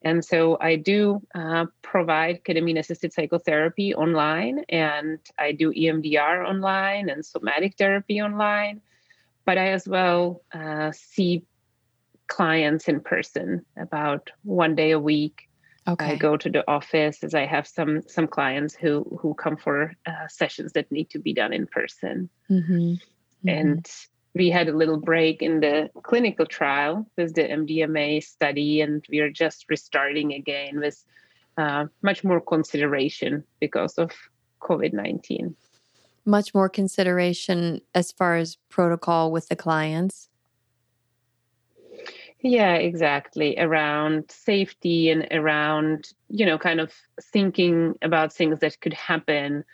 And 0.05 0.25
so 0.25 0.59
I 0.61 0.77
do 0.77 1.23
uh, 1.35 1.67
provide 1.83 2.45
ketamine 2.45 2.79
assisted 2.79 3.13
psychotherapy 3.13 3.95
online, 3.95 4.65
and 4.69 5.19
I 5.39 5.53
do 5.53 5.73
EMDR 5.73 6.49
online 6.49 7.09
and 7.09 7.25
somatic 7.25 7.77
therapy 7.77 8.21
online. 8.21 8.81
But 9.45 9.59
I 9.59 9.69
as 9.69 9.87
well 9.87 10.43
uh, 10.53 10.93
see 10.93 11.45
clients 12.29 12.89
in 12.89 13.01
person 13.01 13.65
about 13.77 14.31
one 14.43 14.75
day 14.75 14.93
a 14.93 15.01
week 15.01 15.49
Okay. 15.87 16.13
I 16.13 16.17
go 16.17 16.37
to 16.37 16.49
the 16.49 16.69
office 16.71 17.25
as 17.25 17.35
I 17.35 17.45
have 17.45 17.67
some 17.67 18.03
some 18.07 18.29
clients 18.29 18.75
who 18.75 19.19
who 19.21 19.35
come 19.35 19.57
for 19.57 19.93
uh, 20.07 20.29
sessions 20.29 20.73
that 20.75 20.93
need 20.93 21.11
to 21.11 21.19
be 21.19 21.33
done 21.33 21.53
in 21.53 21.67
person. 21.67 22.31
Mm-hmm. 22.49 22.73
Mm-hmm. 22.73 23.49
And 23.49 23.91
we 24.35 24.51
had 24.51 24.69
a 24.69 24.77
little 24.77 24.99
break 24.99 25.43
in 25.43 25.61
the 25.61 25.91
clinical 26.03 26.47
trial 26.47 27.07
with 27.17 27.35
the 27.35 27.43
MDMA 27.43 28.23
study, 28.23 28.81
and 28.81 29.05
we 29.11 29.21
are 29.21 29.31
just 29.31 29.67
restarting 29.69 30.33
again 30.33 30.81
with 30.81 31.05
uh, 31.59 31.87
much 32.03 32.25
more 32.25 32.41
consideration 32.41 33.45
because 33.61 33.99
of 33.99 34.11
COVID 34.61 34.93
nineteen. 34.93 35.55
Much 36.25 36.55
more 36.55 36.69
consideration 36.69 37.81
as 37.95 38.12
far 38.12 38.37
as 38.37 38.57
protocol 38.69 39.33
with 39.33 39.49
the 39.49 39.57
clients. 39.57 40.29
Yeah, 42.41 42.75
exactly. 42.75 43.59
Around 43.59 44.31
safety 44.31 45.11
and 45.11 45.29
around, 45.31 46.09
you 46.29 46.45
know, 46.45 46.59
kind 46.59 46.81
of 46.81 46.93
thinking 47.33 47.95
about 48.03 48.33
things 48.33 48.59
that 48.61 48.81
could 48.81 48.95
happen. 48.95 49.65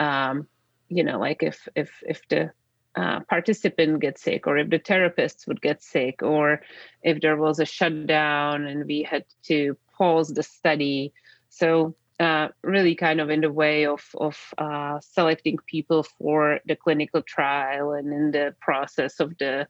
Um, 0.00 0.46
you 0.88 1.04
know, 1.04 1.18
like 1.18 1.42
if 1.42 1.68
if 1.74 1.90
if 2.06 2.26
the 2.28 2.50
uh, 2.96 3.20
participant 3.20 4.00
gets 4.00 4.22
sick, 4.22 4.46
or 4.46 4.56
if 4.58 4.70
the 4.70 4.78
therapists 4.78 5.46
would 5.46 5.60
get 5.60 5.82
sick, 5.82 6.22
or 6.22 6.62
if 7.02 7.20
there 7.20 7.36
was 7.36 7.58
a 7.58 7.64
shutdown 7.64 8.66
and 8.66 8.86
we 8.86 9.02
had 9.02 9.24
to 9.44 9.76
pause 9.96 10.28
the 10.28 10.42
study. 10.42 11.12
So 11.48 11.94
uh, 12.20 12.48
really 12.62 12.94
kind 12.94 13.20
of 13.20 13.30
in 13.30 13.40
the 13.40 13.50
way 13.50 13.86
of 13.86 14.02
of 14.14 14.38
uh, 14.58 15.00
selecting 15.00 15.58
people 15.66 16.04
for 16.04 16.60
the 16.66 16.76
clinical 16.76 17.22
trial 17.22 17.92
and 17.92 18.12
in 18.12 18.30
the 18.30 18.54
process 18.60 19.18
of 19.18 19.36
the 19.38 19.66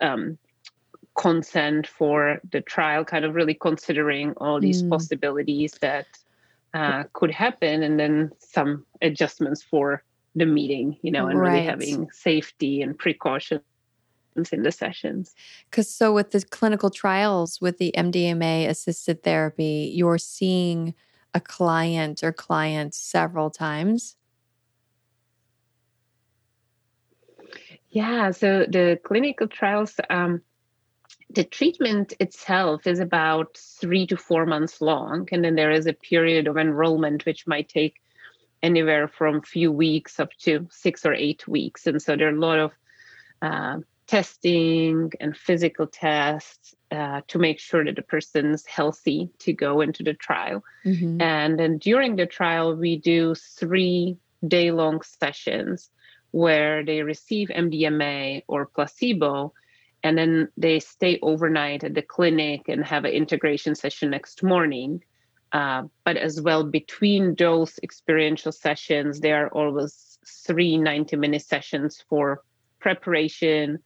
um, 0.00 0.36
consent 1.14 1.86
for 1.86 2.40
the 2.52 2.60
trial, 2.60 3.04
kind 3.04 3.24
of 3.24 3.34
really 3.34 3.54
considering 3.54 4.34
all 4.36 4.60
these 4.60 4.82
mm. 4.82 4.90
possibilities 4.90 5.72
that 5.80 6.06
uh, 6.74 7.04
could 7.12 7.30
happen, 7.30 7.82
and 7.82 7.98
then 7.98 8.30
some 8.38 8.86
adjustments 9.00 9.62
for 9.62 10.02
the 10.34 10.46
meeting, 10.46 10.96
you 11.02 11.10
know, 11.10 11.26
and 11.26 11.38
right. 11.38 11.52
really 11.52 11.64
having 11.64 12.10
safety 12.12 12.82
and 12.82 12.98
precautions 12.98 13.62
in 14.52 14.62
the 14.62 14.72
sessions. 14.72 15.34
Because 15.70 15.88
so 15.88 16.12
with 16.12 16.30
the 16.30 16.42
clinical 16.42 16.90
trials 16.90 17.60
with 17.60 17.78
the 17.78 17.92
MDMA 17.96 18.68
assisted 18.68 19.22
therapy, 19.22 19.92
you're 19.94 20.18
seeing 20.18 20.94
a 21.34 21.40
client 21.40 22.22
or 22.22 22.32
clients 22.32 22.98
several 22.98 23.50
times. 23.50 24.16
Yeah, 27.90 28.30
so 28.30 28.66
the 28.68 29.00
clinical 29.02 29.48
trials, 29.48 29.94
um, 30.10 30.42
the 31.28 31.44
treatment 31.44 32.14
itself 32.20 32.86
is 32.86 33.00
about 33.00 33.56
three 33.56 34.06
to 34.06 34.16
four 34.16 34.46
months 34.46 34.80
long 34.80 35.28
and 35.32 35.44
then 35.44 35.54
there 35.56 35.70
is 35.70 35.86
a 35.86 35.92
period 35.92 36.46
of 36.46 36.56
enrollment 36.56 37.26
which 37.26 37.46
might 37.46 37.68
take 37.68 38.00
anywhere 38.62 39.08
from 39.08 39.42
few 39.42 39.72
weeks 39.72 40.20
up 40.20 40.30
to 40.38 40.66
six 40.70 41.06
or 41.06 41.14
eight 41.14 41.46
weeks 41.48 41.86
and 41.86 42.00
so 42.00 42.16
there 42.16 42.28
are 42.28 42.36
a 42.36 42.40
lot 42.40 42.58
of 42.58 42.72
uh, 43.42 43.78
testing 44.06 45.10
and 45.20 45.36
physical 45.36 45.86
tests 45.86 46.74
uh, 46.90 47.20
to 47.28 47.38
make 47.38 47.58
sure 47.58 47.84
that 47.84 47.96
the 47.96 48.02
person's 48.02 48.66
healthy 48.66 49.30
to 49.38 49.52
go 49.52 49.80
into 49.80 50.02
the 50.02 50.14
trial 50.14 50.62
mm-hmm. 50.84 51.20
and 51.20 51.58
then 51.58 51.78
during 51.78 52.16
the 52.16 52.26
trial 52.26 52.74
we 52.74 52.96
do 52.96 53.34
three 53.34 54.16
day 54.46 54.70
long 54.70 55.00
sessions 55.02 55.90
where 56.32 56.84
they 56.84 57.02
receive 57.02 57.48
mdma 57.48 58.42
or 58.46 58.66
placebo 58.66 59.52
and 60.02 60.16
then 60.16 60.48
they 60.56 60.80
stay 60.80 61.18
overnight 61.22 61.84
at 61.84 61.94
the 61.94 62.02
clinic 62.02 62.68
and 62.68 62.84
have 62.84 63.04
an 63.04 63.12
integration 63.12 63.74
session 63.74 64.10
next 64.10 64.42
morning. 64.42 65.02
Uh, 65.52 65.82
but 66.04 66.16
as 66.16 66.40
well, 66.40 66.64
between 66.64 67.34
those 67.34 67.78
experiential 67.82 68.52
sessions, 68.52 69.20
there 69.20 69.46
are 69.46 69.48
always 69.48 70.18
three 70.26 70.76
90 70.76 71.16
minute 71.16 71.42
sessions 71.42 72.04
for 72.08 72.42
preparation, 72.78 73.78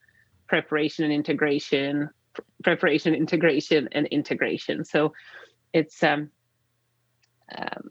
preparation 0.46 1.04
and 1.04 1.12
integration, 1.12 2.10
pr- 2.34 2.42
preparation, 2.62 3.14
integration, 3.14 3.88
and 3.92 4.06
integration. 4.08 4.84
So 4.84 5.14
it's 5.72 6.02
um, 6.02 6.30
um, 7.56 7.90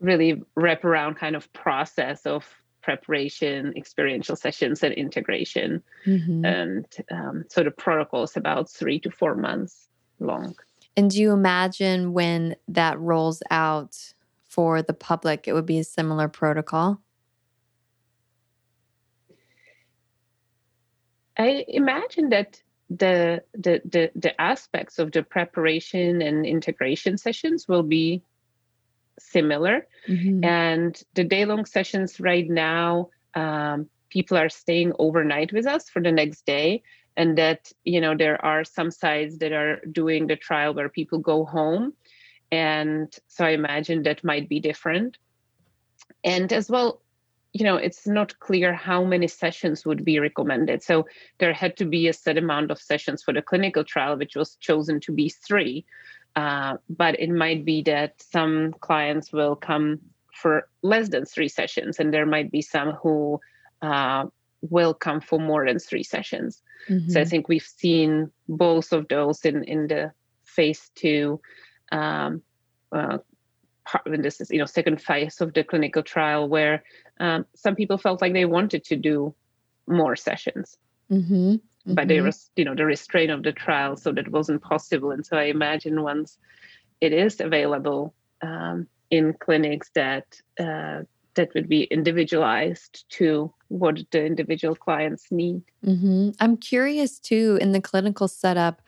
really 0.00 0.42
wraparound 0.56 1.16
kind 1.16 1.36
of 1.36 1.52
process 1.52 2.26
of 2.26 2.46
preparation, 2.82 3.72
experiential 3.76 4.36
sessions, 4.36 4.82
and 4.82 4.92
integration. 4.92 5.82
Mm-hmm. 6.06 6.44
And 6.44 6.86
um, 7.10 7.44
so 7.48 7.62
the 7.62 7.70
protocol 7.70 8.24
is 8.24 8.36
about 8.36 8.70
three 8.70 9.00
to 9.00 9.10
four 9.10 9.34
months 9.34 9.88
long. 10.20 10.54
And 10.96 11.10
do 11.10 11.20
you 11.20 11.32
imagine 11.32 12.12
when 12.12 12.56
that 12.68 12.98
rolls 12.98 13.42
out 13.50 13.96
for 14.48 14.82
the 14.82 14.92
public, 14.92 15.48
it 15.48 15.52
would 15.52 15.66
be 15.66 15.78
a 15.78 15.84
similar 15.84 16.28
protocol? 16.28 17.00
I 21.36 21.64
imagine 21.66 22.28
that 22.30 22.62
the, 22.90 23.42
the 23.54 23.80
the 23.84 24.10
the 24.14 24.40
aspects 24.40 24.98
of 24.98 25.10
the 25.10 25.22
preparation 25.22 26.22
and 26.22 26.46
integration 26.46 27.18
sessions 27.18 27.66
will 27.66 27.82
be 27.82 28.22
similar. 29.18 29.86
Mm-hmm. 30.08 30.44
And 30.44 31.02
the 31.14 31.24
day 31.24 31.44
long 31.44 31.64
sessions 31.64 32.20
right 32.20 32.48
now, 32.48 33.08
um, 33.34 33.88
people 34.10 34.36
are 34.36 34.48
staying 34.48 34.92
overnight 34.98 35.52
with 35.52 35.66
us 35.66 35.88
for 35.88 36.00
the 36.00 36.12
next 36.12 36.46
day. 36.46 36.82
And 37.16 37.38
that, 37.38 37.70
you 37.84 38.00
know, 38.00 38.16
there 38.16 38.44
are 38.44 38.64
some 38.64 38.90
sites 38.90 39.38
that 39.38 39.52
are 39.52 39.80
doing 39.92 40.26
the 40.26 40.36
trial 40.36 40.74
where 40.74 40.88
people 40.88 41.18
go 41.18 41.44
home. 41.44 41.92
And 42.50 43.14
so 43.28 43.44
I 43.44 43.50
imagine 43.50 44.02
that 44.02 44.24
might 44.24 44.48
be 44.48 44.60
different. 44.60 45.18
And 46.24 46.52
as 46.52 46.68
well, 46.68 47.00
you 47.54 47.64
know 47.64 47.76
it's 47.76 48.06
not 48.06 48.38
clear 48.40 48.74
how 48.74 49.04
many 49.04 49.28
sessions 49.28 49.86
would 49.86 50.04
be 50.04 50.18
recommended 50.18 50.82
so 50.82 51.06
there 51.38 51.54
had 51.54 51.76
to 51.76 51.84
be 51.84 52.08
a 52.08 52.12
set 52.12 52.36
amount 52.36 52.70
of 52.70 52.78
sessions 52.78 53.22
for 53.22 53.32
the 53.32 53.40
clinical 53.40 53.84
trial 53.84 54.18
which 54.18 54.36
was 54.36 54.56
chosen 54.56 55.00
to 55.00 55.12
be 55.12 55.28
three 55.28 55.86
uh, 56.36 56.76
but 56.90 57.18
it 57.20 57.30
might 57.30 57.64
be 57.64 57.80
that 57.80 58.20
some 58.20 58.74
clients 58.80 59.32
will 59.32 59.54
come 59.54 60.00
for 60.34 60.68
less 60.82 61.08
than 61.08 61.24
three 61.24 61.48
sessions 61.48 62.00
and 62.00 62.12
there 62.12 62.26
might 62.26 62.50
be 62.50 62.60
some 62.60 62.90
who 62.94 63.40
uh, 63.82 64.26
will 64.70 64.94
come 64.94 65.20
for 65.20 65.38
more 65.38 65.66
than 65.66 65.78
three 65.78 66.02
sessions 66.02 66.62
mm-hmm. 66.88 67.08
so 67.08 67.20
i 67.20 67.22
mm-hmm. 67.22 67.30
think 67.30 67.48
we've 67.48 67.62
seen 67.62 68.30
both 68.48 68.92
of 68.92 69.06
those 69.08 69.44
in 69.44 69.64
in 69.64 69.86
the 69.86 70.12
phase 70.44 70.90
two 70.94 71.40
um, 71.92 72.42
uh, 72.92 73.18
part, 73.84 74.04
this 74.06 74.40
is 74.40 74.50
you 74.50 74.58
know 74.58 74.64
second 74.64 75.00
phase 75.00 75.40
of 75.40 75.52
the 75.54 75.64
clinical 75.64 76.02
trial 76.02 76.48
where 76.48 76.82
um, 77.20 77.46
some 77.54 77.74
people 77.74 77.98
felt 77.98 78.20
like 78.20 78.32
they 78.32 78.44
wanted 78.44 78.84
to 78.84 78.96
do 78.96 79.34
more 79.86 80.16
sessions 80.16 80.78
mm-hmm. 81.10 81.34
Mm-hmm. 81.34 81.94
but 81.94 82.08
there 82.08 82.22
was 82.22 82.50
you 82.56 82.64
know 82.64 82.74
the 82.74 82.86
restraint 82.86 83.30
of 83.30 83.42
the 83.42 83.52
trial 83.52 83.96
so 83.96 84.12
that 84.12 84.28
wasn't 84.28 84.62
possible 84.62 85.10
and 85.10 85.24
so 85.24 85.36
i 85.36 85.44
imagine 85.44 86.02
once 86.02 86.38
it 87.00 87.12
is 87.12 87.40
available 87.40 88.14
um, 88.42 88.86
in 89.10 89.34
clinics 89.34 89.90
that 89.94 90.40
uh, 90.58 91.02
that 91.34 91.52
would 91.54 91.68
be 91.68 91.82
individualized 91.84 93.04
to 93.10 93.52
what 93.74 93.98
the 94.10 94.24
individual 94.24 94.74
clients 94.74 95.26
need 95.30 95.62
mm-hmm. 95.84 96.30
i'm 96.40 96.56
curious 96.56 97.18
too 97.18 97.58
in 97.60 97.72
the 97.72 97.80
clinical 97.80 98.28
setup 98.28 98.80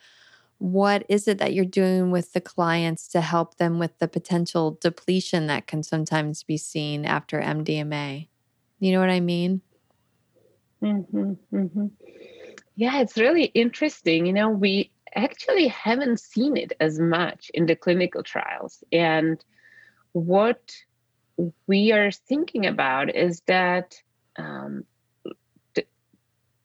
what 0.59 1.05
is 1.09 1.28
it 1.28 1.38
that 1.38 1.52
you're 1.52 1.64
doing 1.64 2.11
with 2.11 2.33
the 2.33 2.40
clients 2.40 3.09
to 3.09 3.21
help 3.21 3.59
them 3.59 3.78
with 3.78 3.99
the 3.99 4.09
potential 4.09 4.78
depletion 4.81 5.47
that 5.49 5.66
can 5.66 5.83
sometimes 5.83 6.43
be 6.43 6.57
seen 6.57 7.05
after 7.05 7.40
MDMA? 7.40 8.28
You 8.78 8.93
know 8.93 9.00
what 9.00 9.11
I 9.11 9.21
mean? 9.21 9.61
Mm-hmm, 10.83 11.33
mm-hmm. 11.55 11.87
Yeah, 12.76 13.00
it's 13.00 13.16
really 13.16 13.45
interesting. 13.45 14.26
You 14.26 14.33
know, 14.33 14.49
we 14.49 14.90
actually 15.14 15.69
haven't 15.69 16.21
seen 16.21 16.57
it 16.57 16.73
as 16.81 16.99
much 16.99 17.50
in 17.52 17.66
the 17.66 17.76
clinical 17.76 18.23
trials. 18.23 18.83
And 18.93 19.43
what 20.12 20.73
we 21.66 21.93
are 21.93 22.11
thinking 22.11 22.64
about 22.66 23.14
is 23.14 23.43
that 23.47 24.00
um, 24.38 24.85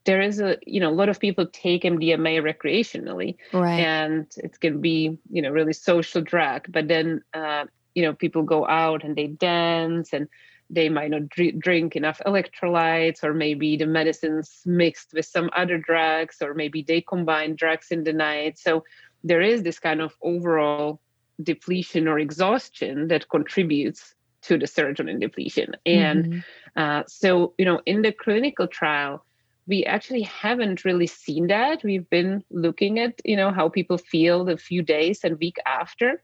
there 0.06 0.22
is 0.22 0.40
a 0.40 0.58
you 0.66 0.80
know 0.80 0.90
a 0.90 0.94
lot 0.94 1.10
of 1.10 1.20
people 1.20 1.46
take 1.46 1.84
MDMA 1.84 2.42
recreationally, 2.42 3.38
right. 3.54 3.80
and 3.80 4.28
it 4.38 4.60
can 4.60 4.82
be 4.82 5.18
you 5.30 5.42
know 5.42 5.52
really 5.52 5.74
social 5.74 6.22
drug. 6.22 6.66
But 6.70 6.88
then 6.88 7.24
uh, 7.34 7.66
you 7.94 8.04
know 8.04 8.14
people 8.14 8.44
go 8.44 8.68
out 8.68 9.04
and 9.04 9.16
they 9.16 9.28
dance 9.28 10.14
and 10.14 10.28
they 10.70 10.88
might 10.88 11.12
not 11.12 11.28
dr- 11.30 11.60
drink 11.60 11.96
enough 11.96 12.22
electrolytes 12.26 13.24
or 13.24 13.34
maybe 13.34 13.76
the 13.76 13.86
medicines 13.86 14.62
mixed 14.66 15.14
with 15.14 15.26
some 15.26 15.50
other 15.54 15.78
drugs 15.78 16.38
or 16.42 16.54
maybe 16.54 16.82
they 16.82 17.02
combine 17.02 17.56
drugs 17.56 17.92
in 17.92 18.06
the 18.06 18.14
night 18.14 18.58
so 18.58 18.84
there 19.22 19.42
is 19.42 19.64
this 19.64 19.80
kind 19.80 20.00
of 20.00 20.16
overall 20.22 21.02
depletion 21.44 22.08
or 22.08 22.20
exhaustion 22.20 23.10
that 23.10 23.28
contributes 23.28 24.16
to 24.42 24.58
the 24.58 24.66
serotonin 24.66 25.20
depletion 25.20 25.76
and 25.86 26.26
mm-hmm. 26.26 26.40
uh, 26.76 27.04
so 27.08 27.54
you 27.58 27.66
know 27.66 27.82
in 27.86 28.02
the 28.02 28.12
clinical 28.12 28.68
trial 28.68 29.24
we 29.68 29.86
actually 29.86 30.24
haven't 30.24 30.84
really 30.84 31.08
seen 31.08 31.48
that. 31.48 31.84
We've 31.84 32.10
been 32.10 32.44
looking 32.50 33.00
at, 33.00 33.22
you 33.24 33.36
know, 33.36 33.52
how 33.52 33.70
people 33.70 33.98
feel 33.98 34.44
the 34.44 34.58
few 34.58 34.82
days 34.82 35.24
and 35.24 35.40
week 35.40 35.58
after. 35.66 36.22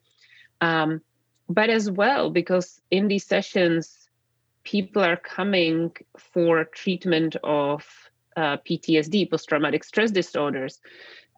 Um, 0.60 1.02
but 1.48 1.70
as 1.70 1.90
well, 1.90 2.30
because 2.30 2.82
in 2.92 3.08
these 3.08 3.26
sessions, 3.26 4.10
people 4.64 5.04
are 5.04 5.16
coming 5.16 5.92
for 6.18 6.66
treatment 6.66 7.36
of 7.44 7.86
uh, 8.36 8.58
PTSD, 8.58 9.30
post-traumatic 9.30 9.84
stress 9.84 10.12
disorders. 10.12 10.82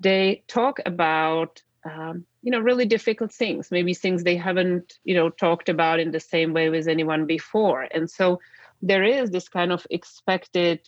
They 0.01 0.43
talk 0.47 0.79
about, 0.85 1.61
um, 1.85 2.25
you 2.41 2.51
know, 2.51 2.59
really 2.59 2.85
difficult 2.85 3.31
things, 3.31 3.71
maybe 3.71 3.93
things 3.93 4.23
they 4.23 4.35
haven't, 4.35 4.99
you 5.03 5.15
know, 5.15 5.29
talked 5.29 5.69
about 5.69 5.99
in 5.99 6.11
the 6.11 6.19
same 6.19 6.53
way 6.53 6.69
with 6.69 6.87
anyone 6.87 7.25
before. 7.25 7.83
And 7.83 8.09
so 8.09 8.39
there 8.81 9.03
is 9.03 9.31
this 9.31 9.49
kind 9.49 9.71
of 9.71 9.85
expected 9.89 10.81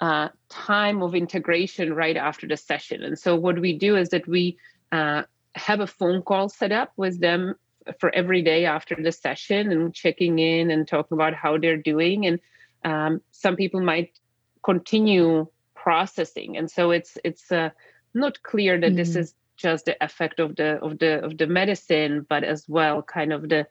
uh, 0.00 0.28
time 0.48 1.02
of 1.02 1.14
integration 1.14 1.94
right 1.94 2.16
after 2.16 2.46
the 2.46 2.56
session. 2.56 3.02
And 3.02 3.18
so 3.18 3.36
what 3.36 3.60
we 3.60 3.78
do 3.78 3.96
is 3.96 4.08
that 4.10 4.26
we 4.26 4.58
uh, 4.90 5.22
have 5.54 5.80
a 5.80 5.86
phone 5.86 6.22
call 6.22 6.48
set 6.48 6.72
up 6.72 6.92
with 6.96 7.20
them 7.20 7.54
for 7.98 8.14
every 8.14 8.42
day 8.42 8.64
after 8.64 8.96
the 8.96 9.12
session 9.12 9.70
and 9.70 9.94
checking 9.94 10.38
in 10.38 10.70
and 10.70 10.88
talking 10.88 11.16
about 11.16 11.34
how 11.34 11.58
they're 11.58 11.76
doing. 11.76 12.26
And 12.26 12.40
um, 12.84 13.20
some 13.30 13.56
people 13.56 13.80
might 13.80 14.18
continue 14.62 15.46
processing, 15.74 16.56
and 16.56 16.70
so 16.70 16.90
it's 16.90 17.18
it's 17.24 17.50
uh, 17.50 17.70
not 18.14 18.42
clear 18.42 18.78
that 18.78 18.88
mm-hmm. 18.88 18.96
this 18.96 19.16
is 19.16 19.34
just 19.62 19.86
the 19.86 19.96
effect 20.04 20.40
of 20.40 20.56
the 20.56 20.78
of 20.82 20.98
the 20.98 21.24
of 21.24 21.38
the 21.38 21.46
medicine, 21.46 22.26
but 22.28 22.44
as 22.44 22.68
well 22.68 23.02
kind 23.02 23.32
of 23.32 23.48
the 23.48 23.66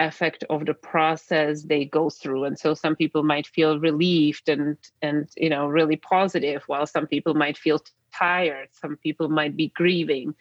effect 0.00 0.44
of 0.50 0.66
the 0.66 0.74
process 0.74 1.62
they 1.62 1.84
go 1.84 2.10
through. 2.10 2.44
And 2.44 2.58
so 2.58 2.74
some 2.74 2.96
people 2.96 3.22
might 3.22 3.46
feel 3.46 3.78
relieved 3.78 4.48
and 4.48 4.76
and 5.02 5.28
you 5.36 5.50
know 5.50 5.66
really 5.66 5.96
positive 5.96 6.62
while 6.66 6.86
some 6.86 7.06
people 7.06 7.34
might 7.34 7.58
feel 7.58 7.80
tired. 8.12 8.68
Some 8.72 8.96
people 8.96 9.28
might 9.28 9.56
be 9.56 9.68
grieving. 9.68 10.34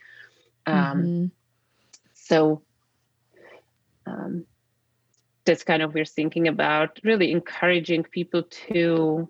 Um, 0.65 0.75
mm-hmm. 0.75 1.25
so 2.13 2.61
um, 4.05 4.45
that's 5.45 5.63
kind 5.63 5.81
of 5.81 5.93
we're 5.93 6.05
thinking 6.05 6.47
about 6.47 6.99
really 7.03 7.31
encouraging 7.31 8.03
people 8.03 8.43
to 8.67 9.29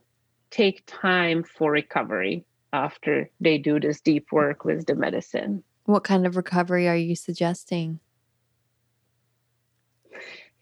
take 0.52 0.84
time 0.86 1.44
for 1.44 1.72
recovery 1.72 2.46
after 2.74 3.30
they 3.40 3.58
do 3.58 3.80
this 3.80 4.02
deep 4.02 4.32
work 4.32 4.66
with 4.66 4.86
the 4.88 4.96
medicine. 4.96 5.64
What 5.86 6.04
kind 6.04 6.26
of 6.26 6.36
recovery 6.36 6.88
are 6.88 6.98
you 6.98 7.16
suggesting? 7.16 8.00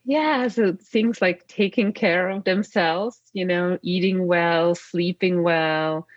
Yeah, 0.03 0.47
so 0.47 0.73
things 0.73 1.21
like 1.21 1.47
taking 1.47 1.93
care 1.93 2.29
of 2.29 2.43
themselves, 2.43 3.21
you 3.33 3.45
know, 3.45 3.77
eating 3.81 4.25
well, 4.27 4.75
sleeping 4.75 5.43
well, 5.43 6.07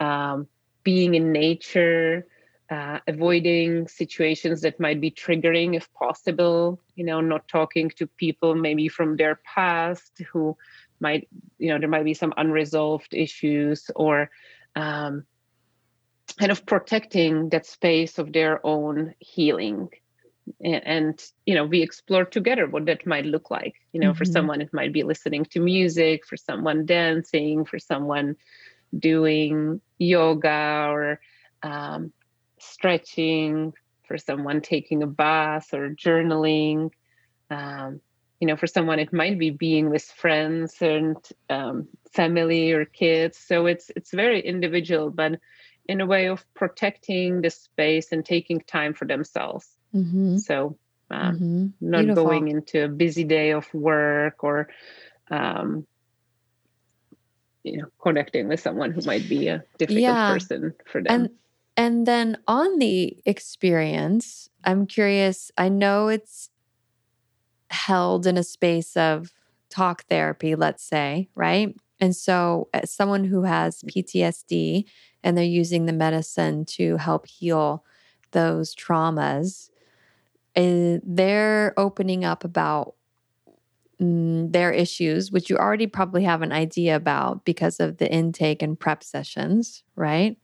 um, 0.00 0.48
being 0.82 1.14
in 1.14 1.32
nature, 1.32 2.26
uh, 2.70 2.98
avoiding 3.06 3.86
situations 3.86 4.60
that 4.62 4.80
might 4.80 5.00
be 5.00 5.10
triggering 5.10 5.76
if 5.76 5.92
possible, 5.94 6.80
you 6.96 7.04
know, 7.04 7.20
not 7.20 7.46
talking 7.48 7.90
to 7.90 8.06
people 8.06 8.54
maybe 8.54 8.88
from 8.88 9.16
their 9.16 9.36
past 9.36 10.20
who 10.32 10.56
might, 11.00 11.28
you 11.58 11.68
know, 11.68 11.78
there 11.78 11.88
might 11.88 12.04
be 12.04 12.14
some 12.14 12.34
unresolved 12.36 13.14
issues 13.14 13.88
or 13.94 14.30
um, 14.74 15.24
kind 16.32 16.52
of 16.52 16.64
protecting 16.66 17.48
that 17.50 17.66
space 17.66 18.18
of 18.18 18.32
their 18.32 18.64
own 18.66 19.14
healing. 19.18 19.90
And, 20.64 21.22
you 21.44 21.54
know 21.54 21.66
we 21.66 21.82
explore 21.82 22.24
together 22.24 22.66
what 22.66 22.86
that 22.86 23.06
might 23.06 23.26
look 23.26 23.50
like. 23.50 23.74
You 23.92 24.00
know 24.00 24.10
mm-hmm. 24.10 24.18
for 24.18 24.24
someone 24.24 24.60
it 24.60 24.72
might 24.72 24.92
be 24.92 25.02
listening 25.02 25.44
to 25.46 25.60
music 25.60 26.26
for 26.26 26.36
someone 26.36 26.86
dancing 26.86 27.64
for 27.66 27.78
someone 27.78 28.36
doing 28.98 29.80
yoga 29.98 30.88
or 30.90 31.20
um, 31.62 32.12
stretching 32.58 33.74
for 34.06 34.16
someone 34.16 34.62
taking 34.62 35.02
a 35.02 35.06
bath 35.06 35.74
or 35.74 35.90
journaling. 35.90 36.90
Um, 37.50 38.00
you 38.40 38.46
know 38.46 38.56
for 38.56 38.66
someone 38.66 38.98
it 38.98 39.12
might 39.12 39.38
be 39.38 39.50
being 39.50 39.90
with 39.90 40.04
friends 40.04 40.80
and 40.80 41.16
um, 41.50 41.88
family 42.12 42.72
or 42.72 42.86
kids. 42.86 43.36
So 43.36 43.66
it's 43.66 43.90
it's 43.96 44.12
very 44.12 44.40
individual 44.40 45.10
but 45.10 45.38
in 45.88 46.00
a 46.00 46.06
way 46.06 46.28
of 46.28 46.44
protecting 46.54 47.40
the 47.40 47.50
space 47.50 48.12
and 48.12 48.24
taking 48.24 48.60
time 48.60 48.94
for 48.94 49.06
themselves 49.06 49.78
Mm-hmm. 49.94 50.38
So, 50.38 50.76
uh, 51.10 51.30
mm-hmm. 51.30 51.66
not 51.80 52.00
Beautiful. 52.00 52.24
going 52.24 52.48
into 52.48 52.84
a 52.84 52.88
busy 52.88 53.24
day 53.24 53.52
of 53.52 53.72
work 53.72 54.44
or, 54.44 54.68
um, 55.30 55.86
you 57.64 57.78
know, 57.78 57.86
connecting 58.00 58.48
with 58.48 58.60
someone 58.60 58.92
who 58.92 59.02
might 59.02 59.28
be 59.28 59.48
a 59.48 59.64
difficult 59.78 60.02
yeah. 60.02 60.32
person 60.32 60.74
for 60.86 61.02
them. 61.02 61.06
And 61.08 61.30
and 61.76 62.06
then 62.06 62.38
on 62.46 62.78
the 62.78 63.16
experience, 63.24 64.48
I'm 64.64 64.86
curious. 64.86 65.50
I 65.56 65.68
know 65.68 66.08
it's 66.08 66.50
held 67.70 68.26
in 68.26 68.36
a 68.36 68.42
space 68.42 68.96
of 68.96 69.32
talk 69.70 70.04
therapy, 70.06 70.54
let's 70.54 70.82
say, 70.82 71.28
right? 71.34 71.74
And 72.00 72.14
so, 72.14 72.68
as 72.72 72.92
someone 72.92 73.24
who 73.24 73.42
has 73.42 73.82
PTSD 73.82 74.84
and 75.22 75.36
they're 75.36 75.44
using 75.44 75.86
the 75.86 75.92
medicine 75.92 76.64
to 76.66 76.96
help 76.96 77.26
heal 77.26 77.84
those 78.30 78.74
traumas, 78.74 79.70
uh, 80.56 80.98
they're 81.04 81.74
opening 81.76 82.24
up 82.24 82.44
about 82.44 82.94
mm, 84.00 84.52
their 84.52 84.72
issues, 84.72 85.32
which 85.32 85.50
you 85.50 85.56
already 85.56 85.86
probably 85.86 86.24
have 86.24 86.42
an 86.42 86.52
idea 86.52 86.94
about 86.96 87.44
because 87.44 87.80
of 87.80 87.98
the 87.98 88.10
intake 88.10 88.62
and 88.62 88.78
prep 88.78 89.02
sessions, 89.02 89.82
right? 89.96 90.36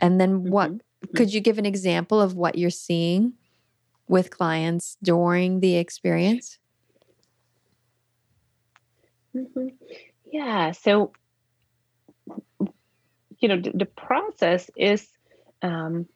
And 0.00 0.20
then 0.20 0.50
what 0.50 0.72
mm-hmm. 0.72 1.16
could 1.16 1.32
you 1.32 1.40
give 1.40 1.58
an 1.58 1.66
example 1.66 2.20
of 2.20 2.34
what 2.34 2.58
you're 2.58 2.70
seeing 2.70 3.34
with 4.08 4.30
clients 4.30 4.96
during 5.02 5.60
the 5.60 5.76
experience? 5.76 6.58
Mm-hmm. 9.34 9.68
Yeah. 10.36 10.72
So, 10.72 11.12
you 13.38 13.48
know, 13.48 13.58
the, 13.58 13.70
the 13.72 13.86
process 13.86 14.70
is 14.76 15.08
um, 15.62 16.06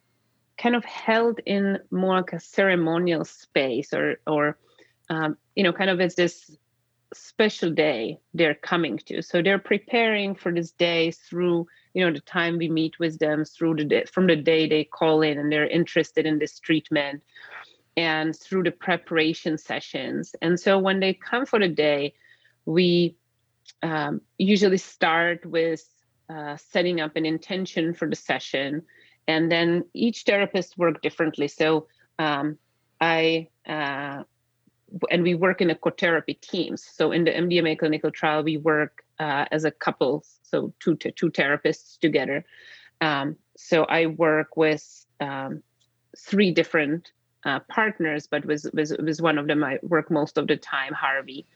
kind 0.58 0.76
of 0.76 0.84
held 0.84 1.40
in 1.46 1.78
more 1.90 2.16
like 2.18 2.34
a 2.34 2.40
ceremonial 2.40 3.24
space 3.24 3.94
or, 3.94 4.20
or 4.26 4.58
um, 5.08 5.38
you 5.56 5.62
know, 5.62 5.72
kind 5.72 5.88
of 5.88 6.02
as 6.02 6.16
this 6.16 6.54
special 7.14 7.70
day 7.70 8.18
they're 8.34 8.54
coming 8.54 8.98
to. 9.06 9.22
So 9.22 9.40
they're 9.40 9.58
preparing 9.58 10.34
for 10.34 10.52
this 10.52 10.72
day 10.72 11.12
through, 11.12 11.66
you 11.94 12.04
know, 12.04 12.12
the 12.12 12.20
time 12.20 12.58
we 12.58 12.68
meet 12.68 12.98
with 12.98 13.18
them 13.20 13.46
through 13.46 13.76
the 13.76 13.84
day, 13.84 14.04
from 14.04 14.26
the 14.26 14.36
day 14.36 14.68
they 14.68 14.84
call 14.84 15.22
in 15.22 15.38
and 15.38 15.50
they're 15.50 15.66
interested 15.66 16.26
in 16.26 16.38
this 16.38 16.60
treatment 16.60 17.22
and 17.96 18.36
through 18.36 18.64
the 18.64 18.70
preparation 18.70 19.56
sessions. 19.56 20.36
And 20.42 20.60
so 20.60 20.78
when 20.78 21.00
they 21.00 21.14
come 21.14 21.46
for 21.46 21.58
the 21.58 21.68
day, 21.68 22.12
we 22.66 23.16
um, 23.82 24.20
usually 24.38 24.78
start 24.78 25.44
with 25.46 25.82
uh, 26.28 26.56
setting 26.56 27.00
up 27.00 27.16
an 27.16 27.26
intention 27.26 27.94
for 27.94 28.08
the 28.08 28.16
session, 28.16 28.82
and 29.26 29.50
then 29.50 29.84
each 29.94 30.22
therapist 30.22 30.78
work 30.78 31.02
differently. 31.02 31.48
So 31.48 31.86
um, 32.18 32.58
I 33.00 33.48
uh, 33.66 34.24
and 35.10 35.22
we 35.22 35.34
work 35.34 35.60
in 35.60 35.70
a 35.70 35.74
co-therapy 35.74 36.34
teams. 36.34 36.84
So 36.84 37.12
in 37.12 37.24
the 37.24 37.30
MDMA 37.30 37.78
clinical 37.78 38.10
trial, 38.10 38.42
we 38.42 38.56
work 38.56 39.04
uh, 39.18 39.46
as 39.50 39.64
a 39.64 39.70
couple, 39.70 40.24
so 40.42 40.72
two 40.80 40.96
to 40.96 41.10
two 41.10 41.30
therapists 41.30 41.98
together. 41.98 42.44
Um, 43.00 43.36
so 43.56 43.84
I 43.84 44.06
work 44.06 44.56
with 44.56 45.06
um, 45.20 45.62
three 46.18 46.50
different 46.50 47.12
uh, 47.44 47.60
partners, 47.68 48.26
but 48.26 48.44
was, 48.44 48.68
was 48.74 48.92
was 48.98 49.22
one 49.22 49.38
of 49.38 49.46
them 49.46 49.64
I 49.64 49.78
work 49.82 50.10
most 50.10 50.36
of 50.38 50.46
the 50.46 50.56
time, 50.56 50.92
Harvey 50.92 51.46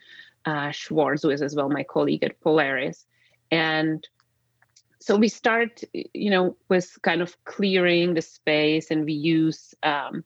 uh, 0.47 0.71
Schwartz, 0.71 1.23
who 1.23 1.31
is 1.31 1.43
as 1.43 1.55
well 1.55 1.69
my 1.69 1.85
colleague 1.85 2.25
at 2.25 2.41
Polaris, 2.41 3.07
and 3.51 4.07
so 5.01 5.17
we 5.17 5.29
start, 5.29 5.83
you 5.93 6.31
know, 6.31 6.57
with 6.71 6.97
kind 7.03 7.21
of 7.21 7.37
clearing 7.45 8.15
the 8.15 8.23
space, 8.23 8.91
and 8.91 9.05
we 9.05 9.13
use 9.13 9.75
um, 9.83 10.25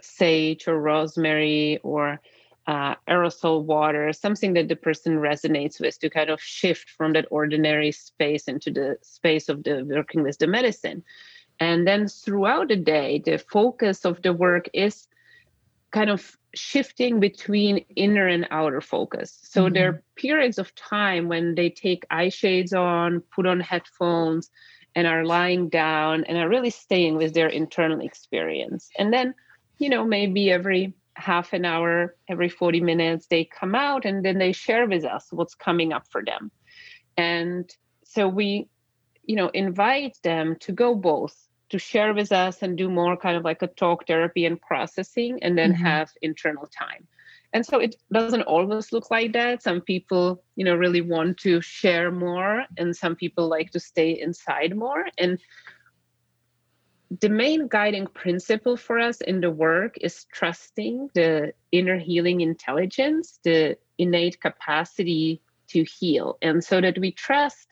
sage 0.00 0.66
or 0.66 0.80
rosemary 0.80 1.78
or 1.82 2.20
uh, 2.66 2.94
aerosol 3.08 3.62
water, 3.62 4.12
something 4.12 4.54
that 4.54 4.68
the 4.68 4.76
person 4.76 5.18
resonates 5.18 5.80
with 5.80 5.98
to 5.98 6.08
kind 6.08 6.30
of 6.30 6.40
shift 6.40 6.88
from 6.88 7.12
that 7.12 7.26
ordinary 7.30 7.92
space 7.92 8.48
into 8.48 8.70
the 8.70 8.96
space 9.02 9.48
of 9.48 9.62
the 9.64 9.84
working 9.84 10.22
with 10.22 10.38
the 10.38 10.46
medicine. 10.46 11.04
And 11.60 11.86
then 11.86 12.08
throughout 12.08 12.68
the 12.68 12.76
day, 12.76 13.22
the 13.24 13.38
focus 13.38 14.04
of 14.04 14.22
the 14.22 14.32
work 14.32 14.68
is 14.72 15.06
kind 15.94 16.10
of 16.10 16.36
shifting 16.56 17.20
between 17.20 17.84
inner 17.94 18.26
and 18.26 18.48
outer 18.50 18.80
focus. 18.80 19.38
So 19.44 19.64
mm-hmm. 19.64 19.74
there 19.74 19.88
are 19.88 20.02
periods 20.16 20.58
of 20.58 20.74
time 20.74 21.28
when 21.28 21.54
they 21.54 21.70
take 21.70 22.04
eye 22.10 22.30
shades 22.30 22.72
on, 22.74 23.22
put 23.34 23.46
on 23.46 23.60
headphones, 23.60 24.50
and 24.96 25.06
are 25.06 25.24
lying 25.24 25.68
down 25.68 26.24
and 26.24 26.36
are 26.36 26.48
really 26.48 26.70
staying 26.70 27.16
with 27.16 27.32
their 27.32 27.46
internal 27.46 28.00
experience. 28.00 28.90
And 28.98 29.12
then, 29.12 29.34
you 29.78 29.88
know, 29.88 30.04
maybe 30.04 30.50
every 30.50 30.94
half 31.14 31.52
an 31.52 31.64
hour, 31.64 32.16
every 32.28 32.48
40 32.48 32.80
minutes, 32.80 33.28
they 33.28 33.44
come 33.44 33.76
out 33.76 34.04
and 34.04 34.24
then 34.24 34.38
they 34.38 34.50
share 34.50 34.88
with 34.88 35.04
us 35.04 35.28
what's 35.30 35.54
coming 35.54 35.92
up 35.92 36.06
for 36.10 36.24
them. 36.24 36.50
And 37.16 37.72
so 38.04 38.26
we, 38.26 38.68
you 39.24 39.36
know, 39.36 39.48
invite 39.48 40.18
them 40.24 40.56
to 40.60 40.72
go 40.72 40.96
both 40.96 41.36
to 41.74 41.78
share 41.80 42.14
with 42.14 42.30
us 42.30 42.62
and 42.62 42.78
do 42.78 42.88
more 42.88 43.16
kind 43.16 43.36
of 43.36 43.42
like 43.42 43.60
a 43.60 43.66
talk 43.66 44.06
therapy 44.06 44.46
and 44.46 44.60
processing 44.60 45.40
and 45.42 45.58
then 45.58 45.72
mm-hmm. 45.72 45.84
have 45.84 46.08
internal 46.22 46.68
time. 46.68 47.04
And 47.52 47.66
so 47.66 47.80
it 47.80 47.96
doesn't 48.12 48.42
always 48.42 48.92
look 48.92 49.10
like 49.10 49.32
that. 49.32 49.60
Some 49.60 49.80
people, 49.80 50.40
you 50.54 50.64
know, 50.64 50.76
really 50.76 51.00
want 51.00 51.38
to 51.38 51.60
share 51.60 52.12
more 52.12 52.64
and 52.78 52.94
some 52.94 53.16
people 53.16 53.48
like 53.48 53.72
to 53.72 53.80
stay 53.80 54.10
inside 54.20 54.76
more. 54.76 55.06
And 55.18 55.40
the 57.20 57.28
main 57.28 57.66
guiding 57.66 58.06
principle 58.06 58.76
for 58.76 59.00
us 59.00 59.20
in 59.20 59.40
the 59.40 59.50
work 59.50 59.96
is 60.00 60.26
trusting 60.32 61.10
the 61.14 61.54
inner 61.72 61.98
healing 61.98 62.40
intelligence, 62.40 63.40
the 63.42 63.76
innate 63.98 64.40
capacity 64.40 65.40
to 65.70 65.82
heal. 65.82 66.38
And 66.40 66.62
so 66.62 66.80
that 66.80 66.98
we 66.98 67.10
trust 67.10 67.66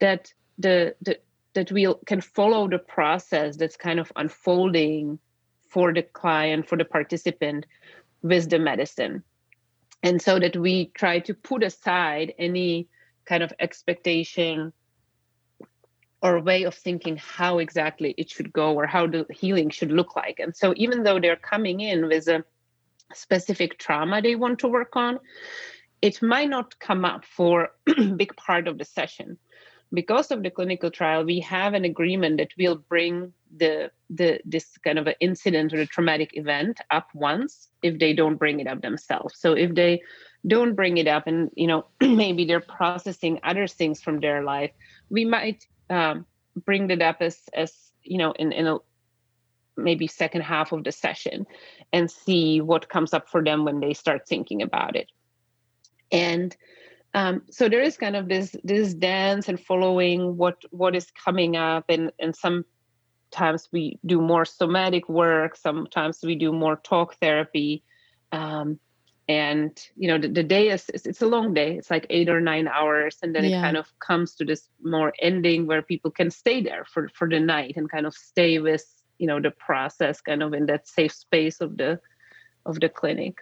that 0.00 0.34
the, 0.58 0.94
the 1.00 1.18
that 1.54 1.70
we 1.70 1.92
can 2.06 2.20
follow 2.20 2.68
the 2.68 2.78
process 2.78 3.56
that's 3.56 3.76
kind 3.76 4.00
of 4.00 4.12
unfolding 4.16 5.18
for 5.68 5.92
the 5.92 6.02
client, 6.02 6.68
for 6.68 6.76
the 6.76 6.84
participant 6.84 7.66
with 8.22 8.50
the 8.50 8.58
medicine. 8.58 9.22
And 10.02 10.20
so 10.20 10.38
that 10.38 10.56
we 10.56 10.86
try 10.94 11.20
to 11.20 11.34
put 11.34 11.62
aside 11.62 12.34
any 12.38 12.88
kind 13.24 13.42
of 13.42 13.52
expectation 13.60 14.72
or 16.22 16.40
way 16.40 16.62
of 16.64 16.74
thinking 16.74 17.16
how 17.16 17.58
exactly 17.58 18.14
it 18.16 18.30
should 18.30 18.52
go 18.52 18.74
or 18.74 18.86
how 18.86 19.06
the 19.06 19.26
healing 19.30 19.70
should 19.70 19.90
look 19.90 20.14
like. 20.14 20.38
And 20.38 20.56
so, 20.56 20.72
even 20.76 21.02
though 21.02 21.18
they're 21.18 21.36
coming 21.36 21.80
in 21.80 22.06
with 22.06 22.28
a 22.28 22.44
specific 23.12 23.78
trauma 23.78 24.22
they 24.22 24.34
want 24.36 24.60
to 24.60 24.68
work 24.68 24.96
on, 24.96 25.18
it 26.00 26.22
might 26.22 26.48
not 26.48 26.78
come 26.78 27.04
up 27.04 27.24
for 27.24 27.70
a 27.88 28.04
big 28.16 28.36
part 28.36 28.68
of 28.68 28.78
the 28.78 28.84
session. 28.84 29.38
Because 29.94 30.30
of 30.30 30.42
the 30.42 30.50
clinical 30.50 30.90
trial, 30.90 31.24
we 31.24 31.40
have 31.40 31.74
an 31.74 31.84
agreement 31.84 32.38
that 32.38 32.52
we'll 32.58 32.76
bring 32.76 33.32
the 33.56 33.90
the 34.08 34.40
this 34.44 34.78
kind 34.78 34.98
of 34.98 35.06
an 35.06 35.14
incident 35.20 35.74
or 35.74 35.80
a 35.80 35.86
traumatic 35.86 36.30
event 36.34 36.80
up 36.90 37.08
once 37.14 37.68
if 37.82 37.98
they 37.98 38.14
don't 38.14 38.36
bring 38.36 38.60
it 38.60 38.66
up 38.66 38.80
themselves. 38.80 39.38
So 39.38 39.52
if 39.52 39.74
they 39.74 40.02
don't 40.46 40.74
bring 40.74 40.96
it 40.96 41.06
up 41.06 41.26
and 41.26 41.50
you 41.54 41.66
know 41.66 41.86
maybe 42.00 42.44
they're 42.44 42.60
processing 42.60 43.40
other 43.42 43.66
things 43.66 44.00
from 44.00 44.20
their 44.20 44.42
life, 44.42 44.72
we 45.10 45.24
might 45.24 45.66
um, 45.90 46.26
bring 46.64 46.90
it 46.90 47.02
up 47.02 47.18
as 47.20 47.38
as 47.52 47.72
you 48.02 48.18
know 48.18 48.32
in 48.32 48.52
in 48.52 48.66
a 48.66 48.78
maybe 49.76 50.06
second 50.06 50.42
half 50.42 50.72
of 50.72 50.84
the 50.84 50.92
session 50.92 51.46
and 51.92 52.10
see 52.10 52.60
what 52.60 52.88
comes 52.88 53.12
up 53.14 53.28
for 53.28 53.42
them 53.42 53.64
when 53.64 53.80
they 53.80 53.94
start 53.94 54.28
thinking 54.28 54.60
about 54.60 54.96
it 54.96 55.10
and 56.12 56.54
um, 57.14 57.42
so 57.50 57.68
there 57.68 57.82
is 57.82 57.96
kind 57.96 58.16
of 58.16 58.28
this 58.28 58.56
this 58.64 58.94
dance 58.94 59.48
and 59.48 59.60
following 59.60 60.36
what 60.36 60.62
what 60.70 60.94
is 60.96 61.10
coming 61.10 61.56
up 61.56 61.84
and 61.88 62.10
and 62.18 62.34
sometimes 62.34 63.68
we 63.72 63.98
do 64.06 64.20
more 64.20 64.44
somatic 64.44 65.08
work 65.08 65.56
sometimes 65.56 66.20
we 66.22 66.34
do 66.34 66.52
more 66.52 66.76
talk 66.76 67.16
therapy 67.20 67.82
um, 68.32 68.78
and 69.28 69.88
you 69.96 70.08
know 70.08 70.18
the, 70.18 70.28
the 70.28 70.42
day 70.42 70.68
is 70.70 70.90
it's 70.94 71.22
a 71.22 71.26
long 71.26 71.54
day 71.54 71.76
it's 71.76 71.90
like 71.90 72.06
eight 72.10 72.28
or 72.28 72.40
nine 72.40 72.66
hours 72.66 73.18
and 73.22 73.34
then 73.34 73.44
yeah. 73.44 73.58
it 73.58 73.62
kind 73.62 73.76
of 73.76 73.86
comes 74.00 74.34
to 74.34 74.44
this 74.44 74.68
more 74.82 75.12
ending 75.20 75.66
where 75.66 75.82
people 75.82 76.10
can 76.10 76.30
stay 76.30 76.60
there 76.60 76.84
for 76.84 77.08
for 77.14 77.28
the 77.28 77.38
night 77.38 77.74
and 77.76 77.90
kind 77.90 78.06
of 78.06 78.14
stay 78.14 78.58
with 78.58 78.84
you 79.18 79.26
know 79.26 79.40
the 79.40 79.50
process 79.52 80.20
kind 80.20 80.42
of 80.42 80.52
in 80.52 80.66
that 80.66 80.88
safe 80.88 81.12
space 81.12 81.60
of 81.60 81.76
the 81.76 82.00
of 82.66 82.80
the 82.80 82.88
clinic 82.88 83.38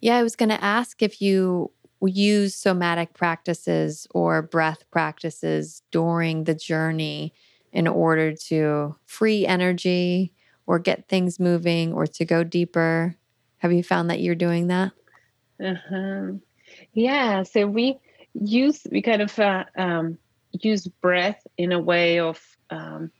yeah 0.00 0.16
i 0.16 0.22
was 0.22 0.36
going 0.36 0.48
to 0.48 0.64
ask 0.64 1.02
if 1.02 1.20
you 1.20 1.70
use 2.08 2.54
somatic 2.54 3.14
practices 3.14 4.06
or 4.12 4.42
breath 4.42 4.84
practices 4.90 5.82
during 5.90 6.44
the 6.44 6.54
journey 6.54 7.34
in 7.72 7.86
order 7.86 8.34
to 8.34 8.96
free 9.06 9.46
energy 9.46 10.32
or 10.66 10.78
get 10.78 11.08
things 11.08 11.38
moving 11.38 11.92
or 11.92 12.06
to 12.06 12.24
go 12.24 12.42
deeper 12.42 13.14
have 13.58 13.72
you 13.72 13.82
found 13.82 14.08
that 14.08 14.20
you're 14.20 14.34
doing 14.34 14.68
that 14.68 14.92
uh-huh. 15.62 16.32
Yeah. 16.92 17.42
So 17.42 17.66
we 17.66 17.98
use 18.34 18.86
we 18.90 19.02
kind 19.02 19.22
of 19.22 19.38
uh, 19.38 19.64
um, 19.76 20.18
use 20.52 20.86
breath 20.86 21.46
in 21.58 21.72
a 21.72 21.80
way 21.80 22.18
of 22.18 22.40
um, 22.70 23.10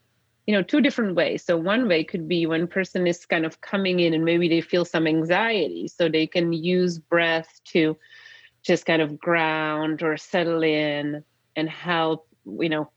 you 0.46 0.54
know 0.54 0.62
two 0.62 0.80
different 0.80 1.14
ways. 1.14 1.44
So 1.44 1.56
one 1.56 1.88
way 1.88 2.04
could 2.04 2.28
be 2.28 2.46
when 2.46 2.66
person 2.66 3.06
is 3.06 3.26
kind 3.26 3.44
of 3.44 3.60
coming 3.60 4.00
in 4.00 4.14
and 4.14 4.24
maybe 4.24 4.48
they 4.48 4.60
feel 4.60 4.84
some 4.84 5.06
anxiety, 5.06 5.88
so 5.88 6.08
they 6.08 6.26
can 6.26 6.52
use 6.52 6.98
breath 6.98 7.60
to 7.66 7.96
just 8.62 8.86
kind 8.86 9.02
of 9.02 9.18
ground 9.18 10.02
or 10.02 10.16
settle 10.16 10.62
in 10.62 11.24
and 11.56 11.68
help 11.68 12.26
you 12.44 12.68
know 12.68 12.90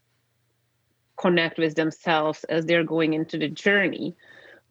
connect 1.17 1.57
with 1.57 1.75
themselves 1.75 2.43
as 2.45 2.65
they're 2.65 2.83
going 2.83 3.13
into 3.13 3.37
the 3.37 3.47
journey 3.47 4.15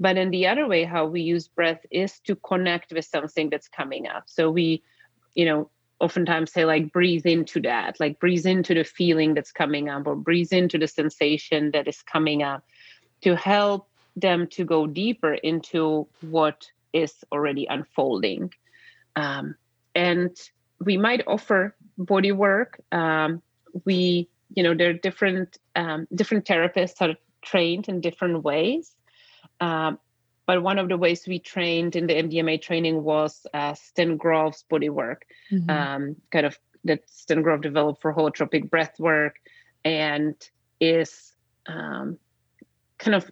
but 0.02 0.16
in 0.16 0.30
the 0.30 0.48
other 0.48 0.66
way, 0.66 0.82
how 0.82 1.06
we 1.06 1.20
use 1.20 1.46
breath 1.46 1.86
is 1.92 2.18
to 2.26 2.34
connect 2.34 2.92
with 2.92 3.04
something 3.04 3.50
that's 3.50 3.68
coming 3.68 4.08
up. 4.08 4.24
So 4.26 4.50
we, 4.50 4.82
you 5.36 5.44
know, 5.44 5.70
oftentimes 6.00 6.52
say 6.52 6.64
like 6.64 6.92
breathe 6.92 7.24
into 7.24 7.60
that, 7.60 8.00
like 8.00 8.18
breathe 8.18 8.44
into 8.44 8.74
the 8.74 8.82
feeling 8.82 9.34
that's 9.34 9.52
coming 9.52 9.88
up 9.88 10.08
or 10.08 10.16
breathe 10.16 10.52
into 10.52 10.76
the 10.76 10.88
sensation 10.88 11.70
that 11.70 11.86
is 11.86 12.02
coming 12.02 12.42
up 12.42 12.64
to 13.20 13.36
help 13.36 13.88
them 14.16 14.48
to 14.48 14.64
go 14.64 14.88
deeper 14.88 15.34
into 15.34 16.08
what 16.20 16.66
is 16.92 17.14
already 17.30 17.66
unfolding. 17.70 18.52
Um, 19.14 19.54
and 19.94 20.36
we 20.84 20.96
might 20.96 21.22
offer 21.26 21.74
body 21.98 22.32
work. 22.32 22.80
Um, 22.92 23.42
we, 23.84 24.28
you 24.54 24.62
know, 24.62 24.74
there 24.74 24.90
are 24.90 24.94
different 24.94 25.58
um, 25.76 26.06
different 26.14 26.44
therapists 26.44 27.00
are 27.00 27.16
trained 27.42 27.88
in 27.88 28.00
different 28.00 28.42
ways. 28.42 28.94
Um, 29.60 29.98
but 30.46 30.62
one 30.62 30.78
of 30.78 30.88
the 30.88 30.96
ways 30.96 31.26
we 31.26 31.38
trained 31.38 31.94
in 31.94 32.06
the 32.06 32.14
MDMA 32.14 32.60
training 32.60 33.04
was 33.04 33.46
uh, 33.54 33.74
Stan 33.74 34.16
Grof's 34.16 34.64
body 34.64 34.88
work, 34.88 35.24
mm-hmm. 35.50 35.70
um, 35.70 36.16
kind 36.30 36.46
of 36.46 36.58
that 36.84 37.08
Stan 37.08 37.42
Grof 37.42 37.60
developed 37.60 38.02
for 38.02 38.12
holotropic 38.12 38.68
breath 38.68 38.98
work 38.98 39.36
and 39.84 40.34
is 40.80 41.32
um, 41.66 42.18
kind 42.98 43.14
of 43.14 43.30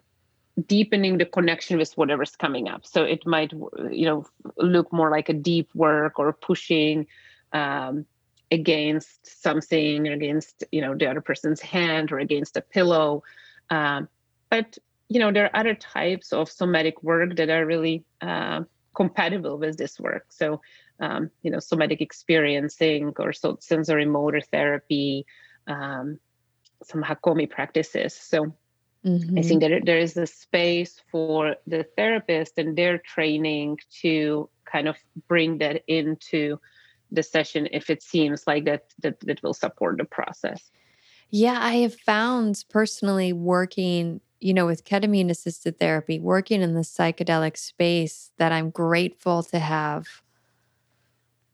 deepening 0.67 1.17
the 1.17 1.25
connection 1.25 1.77
with 1.77 1.91
whatever's 1.97 2.35
coming 2.35 2.69
up. 2.69 2.85
So 2.85 3.03
it 3.03 3.25
might, 3.25 3.51
you 3.51 4.05
know, 4.05 4.25
look 4.57 4.91
more 4.93 5.11
like 5.11 5.29
a 5.29 5.33
deep 5.33 5.69
work 5.75 6.17
or 6.17 6.31
pushing 6.33 7.07
um, 7.53 8.05
against 8.49 9.41
something, 9.41 10.07
or 10.07 10.13
against, 10.13 10.63
you 10.71 10.81
know, 10.81 10.95
the 10.95 11.09
other 11.09 11.21
person's 11.21 11.61
hand 11.61 12.11
or 12.11 12.19
against 12.19 12.57
a 12.57 12.61
pillow. 12.61 13.23
Um, 13.69 14.09
but, 14.49 14.77
you 15.07 15.19
know, 15.19 15.31
there 15.31 15.45
are 15.45 15.59
other 15.59 15.75
types 15.75 16.33
of 16.33 16.49
somatic 16.49 17.01
work 17.03 17.35
that 17.37 17.49
are 17.49 17.65
really 17.65 18.03
uh, 18.21 18.63
compatible 18.93 19.57
with 19.57 19.77
this 19.77 19.99
work. 19.99 20.25
So, 20.29 20.61
um, 20.99 21.31
you 21.43 21.51
know, 21.51 21.59
somatic 21.59 22.01
experiencing 22.01 23.13
or 23.17 23.33
so 23.33 23.55
sensorimotor 23.55 24.45
therapy, 24.51 25.25
um, 25.67 26.19
some 26.83 27.03
Hakomi 27.03 27.49
practices. 27.49 28.13
So 28.13 28.53
Mm-hmm. 29.05 29.39
I 29.39 29.41
think 29.41 29.61
that 29.61 29.81
there 29.83 29.97
is 29.97 30.15
a 30.15 30.27
space 30.27 31.01
for 31.11 31.55
the 31.65 31.85
therapist 31.97 32.57
and 32.57 32.77
their 32.77 32.99
training 32.99 33.79
to 34.01 34.47
kind 34.65 34.87
of 34.87 34.95
bring 35.27 35.57
that 35.57 35.83
into 35.87 36.59
the 37.11 37.23
session 37.23 37.67
if 37.71 37.89
it 37.89 38.01
seems 38.01 38.45
like 38.47 38.65
that 38.65 38.85
that, 39.01 39.19
that 39.21 39.43
will 39.43 39.53
support 39.53 39.97
the 39.97 40.05
process. 40.05 40.71
Yeah, 41.29 41.57
I 41.59 41.75
have 41.75 41.95
found 41.95 42.65
personally 42.69 43.31
working, 43.31 44.19
you 44.39 44.53
know, 44.53 44.65
with 44.65 44.83
ketamine 44.83 45.29
assisted 45.29 45.79
therapy, 45.79 46.19
working 46.19 46.61
in 46.61 46.73
the 46.73 46.81
psychedelic 46.81 47.57
space 47.57 48.31
that 48.37 48.51
I'm 48.51 48.69
grateful 48.69 49.43
to 49.43 49.59
have 49.59 50.07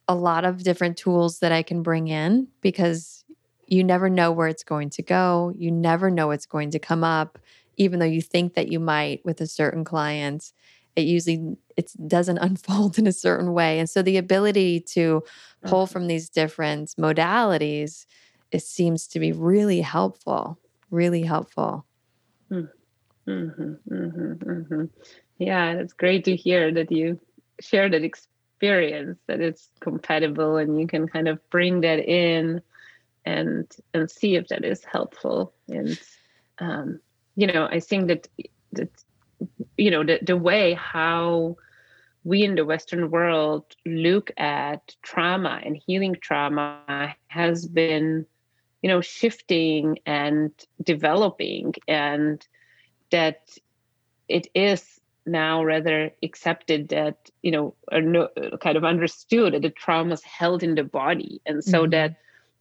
a 0.08 0.16
lot 0.16 0.46
of 0.46 0.64
different 0.64 0.98
tools 0.98 1.40
that 1.40 1.52
I 1.52 1.62
can 1.62 1.84
bring 1.84 2.08
in 2.08 2.48
because 2.62 3.24
you 3.68 3.84
never 3.84 4.10
know 4.10 4.32
where 4.32 4.48
it's 4.48 4.64
going 4.64 4.90
to 4.92 5.02
go. 5.02 5.54
You 5.56 5.70
never 5.70 6.10
know 6.10 6.28
what's 6.28 6.46
going 6.46 6.72
to 6.72 6.80
come 6.80 7.04
up, 7.04 7.38
even 7.76 8.00
though 8.00 8.06
you 8.06 8.22
think 8.22 8.54
that 8.56 8.72
you 8.72 8.80
might 8.80 9.24
with 9.26 9.42
a 9.42 9.48
certain 9.48 9.84
client. 9.84 10.54
It 10.98 11.06
usually 11.06 11.56
it 11.78 11.92
doesn't 12.08 12.38
unfold 12.50 13.00
in 13.00 13.08
a 13.08 13.14
certain 13.14 13.54
way, 13.54 13.80
and 13.80 13.90
so 13.90 14.02
the 14.02 14.18
ability 14.18 14.82
to 14.96 15.24
pull 15.64 15.86
mm-hmm. 15.86 15.94
from 15.94 16.08
these 16.08 16.30
different 16.30 16.90
modalities 17.00 18.06
it 18.52 18.64
seems 18.64 19.08
to 19.08 19.20
be 19.20 19.32
really 19.32 19.82
helpful. 19.82 20.58
Really 20.90 21.24
helpful. 21.24 21.86
Mm-hmm, 22.50 23.30
mm-hmm, 23.30 24.34
mm-hmm. 24.34 24.86
Yeah, 25.38 25.74
it's 25.74 25.94
great 25.94 26.24
to 26.26 26.36
hear 26.36 26.74
that 26.74 26.92
you 26.92 27.20
share 27.60 27.90
that 27.90 28.04
experience 28.04 29.20
that 29.28 29.42
it's 29.42 29.70
compatible 29.82 30.58
and 30.58 30.80
you 30.80 30.88
can 30.88 31.08
kind 31.08 31.28
of 31.28 31.40
bring 31.50 31.82
that 31.82 32.00
in 32.00 32.62
and 33.26 33.70
and 33.94 34.10
see 34.10 34.36
if 34.36 34.48
that 34.48 34.64
is 34.64 34.84
helpful 34.86 35.54
and 35.68 36.00
um, 36.60 37.00
you 37.36 37.46
know 37.46 37.68
i 37.70 37.80
think 37.80 38.08
that 38.08 38.28
that 38.72 38.90
you 39.78 39.92
know 39.92 40.04
the, 40.04 40.20
the 40.22 40.38
way 40.38 40.74
how 40.74 41.56
we 42.24 42.44
in 42.44 42.56
the 42.56 42.66
western 42.66 43.10
world 43.10 43.64
look 43.86 44.32
at 44.38 44.96
trauma 45.02 45.62
and 45.64 45.78
healing 45.78 46.16
trauma 46.20 47.16
has 47.28 47.68
been 47.68 48.26
you 48.82 48.90
know 48.90 49.02
shifting 49.02 50.00
and 50.06 50.52
developing 50.84 51.74
and 51.88 52.48
that 53.12 53.50
it 54.28 54.48
is 54.54 55.00
now 55.26 55.64
rather 55.64 56.12
accepted 56.24 56.90
that 56.90 57.30
you 57.42 57.52
know 57.52 57.74
no, 57.92 58.30
kind 58.62 58.78
of 58.78 58.84
understood 58.84 59.54
that 59.54 59.62
the 59.62 59.70
trauma 59.70 60.14
is 60.14 60.24
held 60.24 60.64
in 60.64 60.76
the 60.76 60.84
body 60.84 61.42
and 61.46 61.64
so 61.64 61.82
mm-hmm. 61.82 61.92
that 61.92 62.16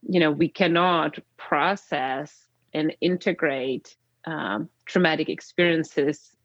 you 0.09 0.21
know 0.21 0.31
we 0.31 0.49
cannot 0.49 1.19
process 1.37 2.47
and 2.75 2.95
integrate 3.01 3.97
um, 4.27 4.69
traumatic 4.85 5.29
experiences 5.29 6.36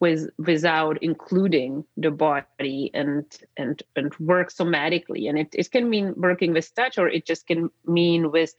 with 0.00 0.28
without 0.38 1.02
including 1.02 1.84
the 1.96 2.10
body 2.10 2.90
and 2.92 3.24
and 3.56 3.82
and 3.96 4.14
work 4.18 4.52
somatically. 4.52 5.28
And 5.28 5.38
it, 5.38 5.48
it 5.52 5.70
can 5.70 5.88
mean 5.88 6.14
working 6.16 6.52
with 6.52 6.74
touch 6.74 6.98
or 6.98 7.08
it 7.08 7.26
just 7.26 7.46
can 7.46 7.70
mean 7.86 8.30
with 8.30 8.54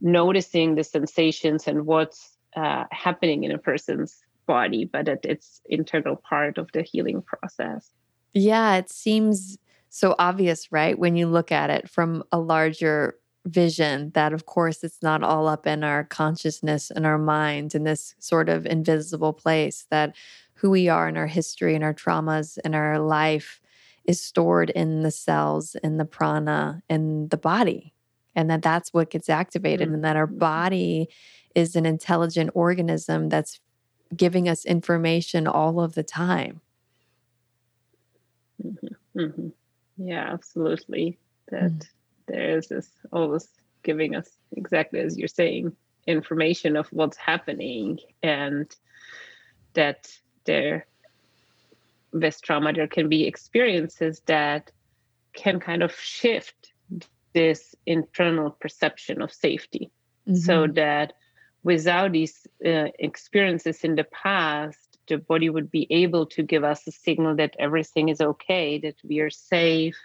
noticing 0.00 0.74
the 0.74 0.84
sensations 0.84 1.66
and 1.66 1.86
what's 1.86 2.36
uh, 2.56 2.84
happening 2.90 3.44
in 3.44 3.50
a 3.50 3.58
person's 3.58 4.22
body 4.46 4.84
but 4.84 5.08
it, 5.08 5.20
it's 5.24 5.60
integral 5.68 6.16
part 6.16 6.58
of 6.58 6.70
the 6.72 6.82
healing 6.82 7.22
process. 7.22 7.90
Yeah 8.32 8.76
it 8.76 8.90
seems 8.90 9.58
so 9.88 10.14
obvious 10.18 10.70
right? 10.70 10.98
When 10.98 11.16
you 11.16 11.26
look 11.26 11.50
at 11.50 11.70
it 11.70 11.88
from 11.88 12.22
a 12.30 12.38
larger 12.38 13.16
vision 13.46 14.10
that, 14.14 14.32
of 14.32 14.46
course, 14.46 14.82
it's 14.82 15.02
not 15.02 15.22
all 15.22 15.46
up 15.48 15.66
in 15.66 15.84
our 15.84 16.04
consciousness 16.04 16.90
and 16.90 17.06
our 17.06 17.18
mind 17.18 17.74
in 17.74 17.84
this 17.84 18.14
sort 18.18 18.48
of 18.48 18.66
invisible 18.66 19.32
place, 19.32 19.86
that 19.90 20.14
who 20.56 20.70
we 20.70 20.88
are 20.88 21.06
and 21.06 21.16
our 21.16 21.26
history 21.26 21.74
and 21.74 21.84
our 21.84 21.94
traumas 21.94 22.58
and 22.64 22.74
our 22.74 22.98
life 22.98 23.60
is 24.04 24.20
stored 24.20 24.70
in 24.70 25.02
the 25.02 25.10
cells, 25.10 25.76
in 25.82 25.96
the 25.96 26.04
prana, 26.04 26.82
in 26.88 27.28
the 27.28 27.36
body. 27.36 27.92
And 28.34 28.50
that 28.50 28.62
that's 28.62 28.92
what 28.92 29.10
gets 29.10 29.28
activated, 29.28 29.88
mm-hmm. 29.88 29.94
and 29.94 30.04
that 30.04 30.16
our 30.16 30.26
mm-hmm. 30.26 30.38
body 30.38 31.08
is 31.54 31.74
an 31.74 31.86
intelligent 31.86 32.50
organism 32.54 33.28
that's 33.28 33.60
giving 34.14 34.48
us 34.48 34.64
information 34.64 35.46
all 35.46 35.80
of 35.80 35.94
the 35.94 36.02
time. 36.02 36.60
Mm-hmm. 38.62 39.20
Mm-hmm. 39.20 39.48
Yeah, 39.96 40.32
absolutely. 40.32 41.18
That 41.50 41.72
mm 41.72 41.86
there 42.26 42.58
is 42.58 42.68
this 42.68 42.90
always 43.12 43.48
giving 43.82 44.16
us 44.16 44.28
exactly 44.56 45.00
as 45.00 45.16
you're 45.16 45.28
saying 45.28 45.74
information 46.06 46.76
of 46.76 46.88
what's 46.88 47.16
happening 47.16 47.98
and 48.22 48.74
that 49.74 50.08
there 50.46 50.86
with 52.12 52.40
trauma 52.42 52.72
there 52.72 52.86
can 52.86 53.08
be 53.08 53.26
experiences 53.26 54.22
that 54.26 54.70
can 55.32 55.60
kind 55.60 55.82
of 55.82 55.94
shift 55.94 56.72
this 57.34 57.74
internal 57.84 58.50
perception 58.50 59.20
of 59.20 59.32
safety 59.32 59.90
mm-hmm. 60.26 60.36
so 60.36 60.66
that 60.66 61.12
without 61.62 62.12
these 62.12 62.46
uh, 62.64 62.86
experiences 62.98 63.84
in 63.84 63.96
the 63.96 64.04
past 64.04 64.98
the 65.08 65.18
body 65.18 65.50
would 65.50 65.70
be 65.70 65.86
able 65.90 66.26
to 66.26 66.42
give 66.42 66.64
us 66.64 66.86
a 66.86 66.92
signal 66.92 67.36
that 67.36 67.54
everything 67.58 68.08
is 68.08 68.20
okay 68.20 68.78
that 68.78 68.96
we 69.04 69.20
are 69.20 69.30
safe 69.30 69.96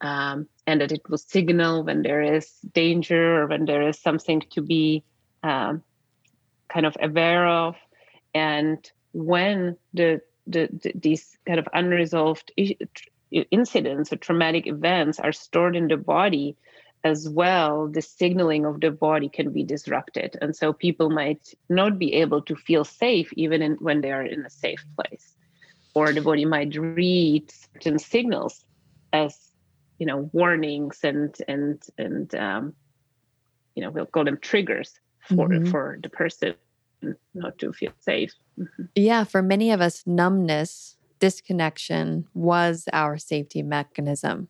um, 0.00 0.48
and 0.66 0.80
that 0.80 0.92
it 0.92 1.08
will 1.08 1.18
signal 1.18 1.84
when 1.84 2.02
there 2.02 2.22
is 2.22 2.50
danger 2.72 3.42
or 3.42 3.46
when 3.46 3.64
there 3.66 3.88
is 3.88 3.98
something 3.98 4.40
to 4.50 4.62
be 4.62 5.04
um, 5.42 5.82
kind 6.68 6.86
of 6.86 6.96
aware 7.00 7.46
of. 7.46 7.76
And 8.34 8.90
when 9.12 9.76
the, 9.94 10.20
the, 10.46 10.68
the 10.82 10.92
these 10.94 11.36
kind 11.46 11.58
of 11.58 11.68
unresolved 11.72 12.52
incidents 13.30 14.12
or 14.12 14.16
traumatic 14.16 14.66
events 14.66 15.18
are 15.20 15.32
stored 15.32 15.76
in 15.76 15.88
the 15.88 15.96
body 15.96 16.56
as 17.02 17.28
well, 17.28 17.88
the 17.88 18.02
signaling 18.02 18.66
of 18.66 18.80
the 18.80 18.90
body 18.90 19.28
can 19.28 19.52
be 19.52 19.64
disrupted. 19.64 20.36
And 20.42 20.54
so 20.54 20.72
people 20.72 21.08
might 21.08 21.54
not 21.68 21.98
be 21.98 22.14
able 22.14 22.42
to 22.42 22.54
feel 22.54 22.84
safe 22.84 23.32
even 23.34 23.62
in, 23.62 23.72
when 23.76 24.02
they 24.02 24.12
are 24.12 24.22
in 24.22 24.44
a 24.44 24.50
safe 24.50 24.84
place. 24.96 25.34
Or 25.94 26.12
the 26.12 26.20
body 26.20 26.44
might 26.44 26.76
read 26.76 27.50
certain 27.72 27.98
signals 27.98 28.64
as 29.12 29.50
you 29.98 30.06
know 30.06 30.30
warnings 30.32 31.00
and 31.02 31.36
and 31.46 31.82
and 31.98 32.34
um, 32.34 32.74
you 33.74 33.82
know 33.82 33.90
we'll 33.90 34.06
call 34.06 34.24
them 34.24 34.38
triggers 34.40 34.98
for 35.28 35.48
mm-hmm. 35.48 35.70
for 35.70 35.98
the 36.02 36.08
person 36.08 36.54
not 37.34 37.58
to 37.58 37.72
feel 37.72 37.92
safe 38.00 38.34
mm-hmm. 38.58 38.84
yeah 38.94 39.24
for 39.24 39.42
many 39.42 39.70
of 39.70 39.80
us 39.80 40.02
numbness 40.06 40.96
disconnection 41.18 42.26
was 42.34 42.88
our 42.92 43.18
safety 43.18 43.62
mechanism 43.62 44.48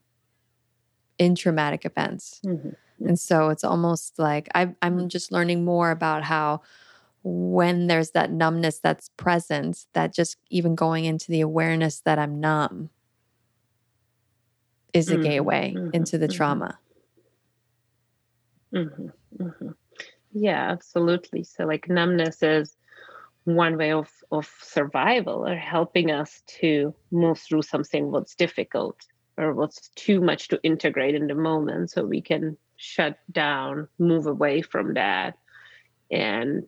in 1.19 1.35
traumatic 1.35 1.85
events 1.85 2.41
mm-hmm. 2.45 2.71
and 3.07 3.19
so 3.19 3.49
it's 3.49 3.65
almost 3.65 4.19
like 4.19 4.49
I, 4.55 4.75
i'm 4.83 5.09
just 5.09 5.33
learning 5.33 5.65
more 5.65 5.91
about 5.91 6.25
how 6.25 6.63
when 7.23 7.87
there's 7.87 8.13
that 8.13 8.33
numbness 8.33 8.79
that's 8.79 9.11
present 9.17 9.87
that 9.93 10.15
just 10.15 10.39
even 10.49 10.75
going 10.75 11.05
into 11.05 11.31
the 11.31 11.41
awareness 11.41 12.01
that 12.01 12.19
i'm 12.19 12.41
numb 12.41 12.91
is 14.93 15.09
a 15.09 15.15
mm-hmm, 15.15 15.23
gateway 15.23 15.75
mm-hmm, 15.77 15.91
into 15.93 16.19
the 16.19 16.27
mm-hmm. 16.27 16.37
trauma. 16.37 16.79
Mm-hmm, 18.75 19.43
mm-hmm. 19.43 19.69
Yeah, 20.33 20.71
absolutely. 20.71 21.45
So, 21.45 21.65
like, 21.65 21.89
numbness 21.89 22.43
is 22.43 22.77
one 23.45 23.77
way 23.77 23.93
of, 23.93 24.11
of 24.31 24.49
survival 24.63 25.47
or 25.49 25.57
helping 25.57 26.11
us 26.11 26.43
to 26.61 26.95
move 27.11 27.39
through 27.39 27.63
something 27.63 28.11
what's 28.11 28.35
difficult 28.35 28.97
or 29.39 29.55
what's 29.55 29.89
too 29.97 30.21
much 30.21 30.49
to 30.49 30.61
integrate 30.63 31.15
in 31.15 31.27
the 31.27 31.35
moment 31.35 31.91
so 31.91 32.05
we 32.05 32.21
can 32.21 32.57
shut 32.77 33.19
down 33.33 33.89
move 33.99 34.27
away 34.27 34.63
from 34.63 34.95
that. 34.95 35.39
And 36.11 36.65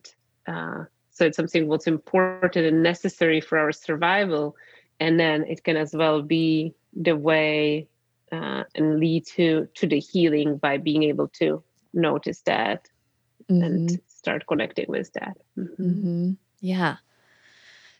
uh, 0.47 0.85
so 1.11 1.25
it's 1.25 1.37
something 1.37 1.67
what's 1.67 1.87
important 1.87 2.55
and 2.55 2.83
necessary 2.83 3.41
for 3.41 3.57
our 3.59 3.71
survival. 3.71 4.55
And 4.99 5.19
then 5.19 5.45
it 5.47 5.63
can 5.63 5.77
as 5.77 5.93
well 5.93 6.21
be 6.21 6.73
the 6.95 7.15
way 7.15 7.87
uh, 8.31 8.63
and 8.75 8.99
lead 8.99 9.25
to 9.27 9.67
to 9.75 9.87
the 9.87 9.99
healing 9.99 10.57
by 10.57 10.77
being 10.77 11.03
able 11.03 11.27
to 11.27 11.63
notice 11.93 12.41
that 12.41 12.89
mm-hmm. 13.49 13.63
and 13.63 14.01
start 14.07 14.45
connecting 14.47 14.85
with 14.87 15.13
that. 15.13 15.37
Mm-hmm. 15.57 15.83
Mm-hmm. 15.83 16.31
Yeah. 16.61 16.97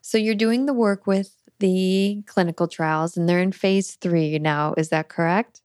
So 0.02 0.18
you're 0.18 0.36
doing 0.36 0.66
the 0.66 0.74
work 0.74 1.08
with 1.08 1.36
the 1.60 2.24
clinical 2.26 2.68
trials, 2.68 3.16
and 3.16 3.28
they're 3.28 3.40
in 3.40 3.52
phase 3.52 3.96
three 3.96 4.38
now. 4.40 4.74
Is 4.78 4.90
that 4.90 5.08
correct? 5.08 5.62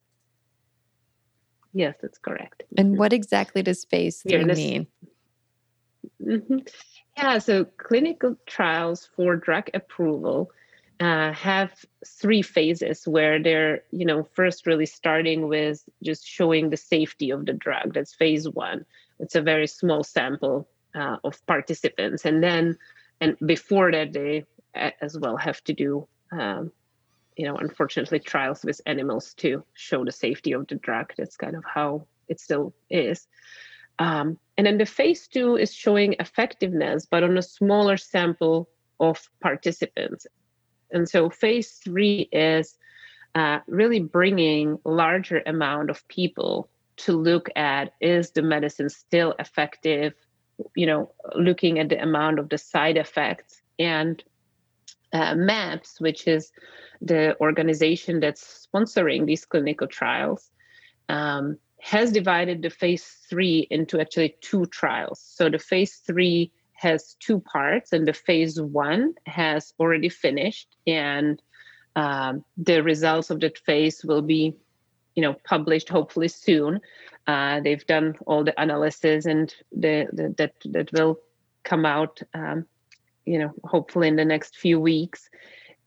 Yes, 1.73 1.97
that's 2.01 2.19
correct. 2.19 2.62
And 2.77 2.91
mm-hmm. 2.91 2.99
what 2.99 3.12
exactly 3.12 3.62
does 3.62 3.85
phase 3.85 4.23
three 4.23 4.38
yeah, 4.38 4.45
mean? 4.45 4.87
Mm-hmm. 6.23 6.59
Yeah, 7.17 7.38
so 7.38 7.64
clinical 7.64 8.37
trials 8.47 9.09
for 9.17 9.37
drug 9.37 9.71
approval 9.75 10.51
uh, 11.01 11.33
have 11.33 11.73
three 12.07 12.43
phases 12.43 13.07
where 13.07 13.43
they're, 13.43 13.83
you 13.91 14.05
know, 14.05 14.23
first 14.35 14.67
really 14.67 14.87
starting 14.87 15.49
with 15.49 15.83
just 16.03 16.27
showing 16.27 16.71
the 16.71 16.77
safety 16.77 17.31
of 17.31 17.47
the 17.47 17.53
drug. 17.53 17.95
That's 17.95 18.14
phase 18.14 18.49
one. 18.49 18.85
It's 19.19 19.35
a 19.35 19.43
very 19.43 19.67
small 19.67 20.05
sample 20.05 20.69
uh, 20.95 21.17
of 21.25 21.45
participants, 21.47 22.25
and 22.25 22.43
then, 22.43 22.79
and 23.21 23.37
before 23.45 23.93
that, 23.93 24.13
they 24.13 24.45
as 24.75 25.19
well 25.19 25.37
have 25.37 25.63
to 25.65 25.73
do, 25.73 26.07
um, 26.33 26.71
you 27.37 27.47
know, 27.47 27.57
unfortunately, 27.57 28.21
trials 28.21 28.65
with 28.65 28.81
animals 28.87 29.35
to 29.35 29.65
show 29.75 30.05
the 30.05 30.13
safety 30.13 30.53
of 30.53 30.67
the 30.69 30.77
drug. 30.77 31.13
That's 31.17 31.37
kind 31.37 31.57
of 31.57 31.65
how 31.65 32.07
it 32.29 32.41
still 32.41 32.75
is. 32.91 33.27
Um, 33.99 34.39
and 34.57 34.67
then 34.67 34.79
the 34.79 34.87
phase 34.87 35.27
two 35.27 35.57
is 35.57 35.75
showing 35.75 36.15
effectiveness, 36.21 37.07
but 37.07 37.25
on 37.25 37.37
a 37.37 37.43
smaller 37.43 37.97
sample 37.97 38.69
of 39.01 39.29
participants. 39.41 40.27
And 40.91 41.09
so 41.09 41.31
phase 41.31 41.73
three 41.73 42.29
is 42.33 42.77
uh, 43.35 43.59
really 43.67 44.01
bringing 44.01 44.79
larger 44.85 45.43
amount 45.47 45.91
of 45.91 46.07
people 46.09 46.69
to 46.99 47.13
look 47.13 47.49
at 47.57 47.95
is 48.01 48.31
the 48.33 48.43
medicine 48.43 48.89
still 48.89 49.35
effective 49.39 50.15
you 50.75 50.87
know 50.87 51.13
looking 51.35 51.79
at 51.79 51.89
the 51.89 52.03
amount 52.03 52.39
of 52.39 52.49
the 52.49 52.59
side 52.59 52.97
effects 52.97 53.63
and 53.79 54.25
uh, 55.13 55.35
MAPS 55.35 56.01
which 56.01 56.27
is 56.27 56.53
the 57.01 57.37
organization 57.41 58.21
that's 58.21 58.69
sponsoring 58.73 59.27
these 59.27 59.45
clinical 59.45 59.87
trials 59.87 60.51
um, 61.09 61.59
has 61.81 62.13
divided 62.13 62.63
the 62.63 62.71
phase 62.71 63.05
three 63.29 63.67
into 63.71 64.01
actually 64.01 64.37
two 64.41 64.67
trials. 64.67 65.21
So 65.21 65.49
the 65.49 65.59
phase 65.59 65.97
three 66.07 66.53
has 66.73 67.17
two 67.21 67.41
parts, 67.41 67.93
and 67.93 68.07
the 68.07 68.13
phase 68.13 68.61
one 68.61 69.15
has 69.27 69.73
already 69.81 70.09
finished, 70.09 70.77
and 70.87 71.43
um, 71.97 72.45
the 72.57 72.83
results 72.83 73.31
of 73.31 73.41
that 73.41 73.59
phase 73.59 74.05
will 74.05 74.23
be, 74.23 74.55
you 75.19 75.23
know, 75.23 75.35
published 75.43 75.89
hopefully 75.89 76.29
soon. 76.29 76.81
Uh, 77.27 77.59
they've 77.59 77.85
done 77.89 78.15
all 78.25 78.45
the 78.45 78.55
analysis, 78.57 79.27
and 79.27 79.53
the, 79.73 80.07
the 80.13 80.33
that 80.39 80.53
that 80.67 80.93
will 80.93 81.19
come 81.65 81.85
out, 81.85 82.23
um, 82.35 82.65
you 83.27 83.37
know, 83.37 83.53
hopefully 83.65 84.07
in 84.07 84.15
the 84.15 84.25
next 84.25 84.57
few 84.57 84.79
weeks. 84.79 85.29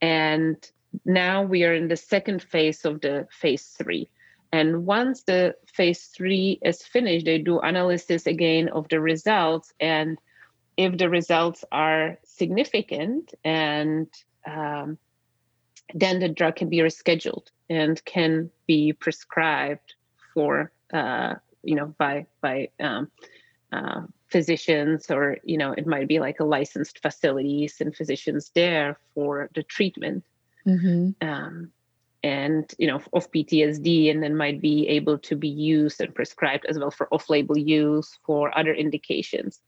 And 0.02 0.58
now 1.06 1.44
we 1.44 1.64
are 1.64 1.74
in 1.74 1.88
the 1.88 1.96
second 1.96 2.44
phase 2.44 2.84
of 2.84 3.00
the 3.00 3.26
phase 3.32 3.68
three. 3.78 4.10
And 4.52 4.86
once 4.86 5.24
the 5.24 5.56
phase 5.66 6.08
three 6.08 6.60
is 6.62 6.84
finished, 6.84 7.26
they 7.26 7.38
do 7.38 7.60
analysis 7.60 8.28
again 8.28 8.68
of 8.68 8.90
the 8.90 9.00
results 9.00 9.72
and 9.80 10.18
if 10.76 10.98
the 10.98 11.10
results 11.10 11.64
are 11.72 12.18
significant 12.26 13.34
and 13.46 14.08
um, 14.46 14.98
then 15.94 16.20
the 16.20 16.30
drug 16.30 16.56
can 16.56 16.70
be 16.70 16.78
rescheduled 16.78 17.48
and 17.70 18.04
can 18.06 18.50
be 18.68 18.94
prescribed 18.94 19.96
for 20.34 20.72
uh, 20.94 21.36
you 21.64 21.76
know 21.76 21.94
by 21.98 22.26
by 22.42 22.70
um, 22.80 23.10
uh, 23.72 24.02
physicians 24.28 25.10
or 25.10 25.38
you 25.44 25.58
know 25.58 25.72
it 25.74 25.88
might 25.88 26.08
be 26.08 26.20
like 26.20 26.40
a 26.40 26.46
licensed 26.46 27.00
facilities 27.00 27.80
and 27.80 27.96
physicians 27.96 28.52
there 28.56 28.98
for 29.14 29.50
the 29.56 29.64
treatment 29.64 30.24
mm-hmm. 30.66 31.12
um, 31.28 31.72
and 32.24 32.74
you 32.78 32.88
know 32.88 33.02
of 33.14 33.32
PTSD 33.32 34.12
and 34.12 34.22
then 34.22 34.36
might 34.36 34.62
be 34.62 34.88
able 34.88 35.18
to 35.20 35.36
be 35.36 35.50
used 35.50 36.02
and 36.02 36.14
prescribed 36.16 36.66
as 36.68 36.78
well 36.78 36.92
for 36.92 37.08
off-label 37.14 37.58
use 37.58 38.20
for 38.26 38.58
other 38.58 38.74
indications 38.74 39.62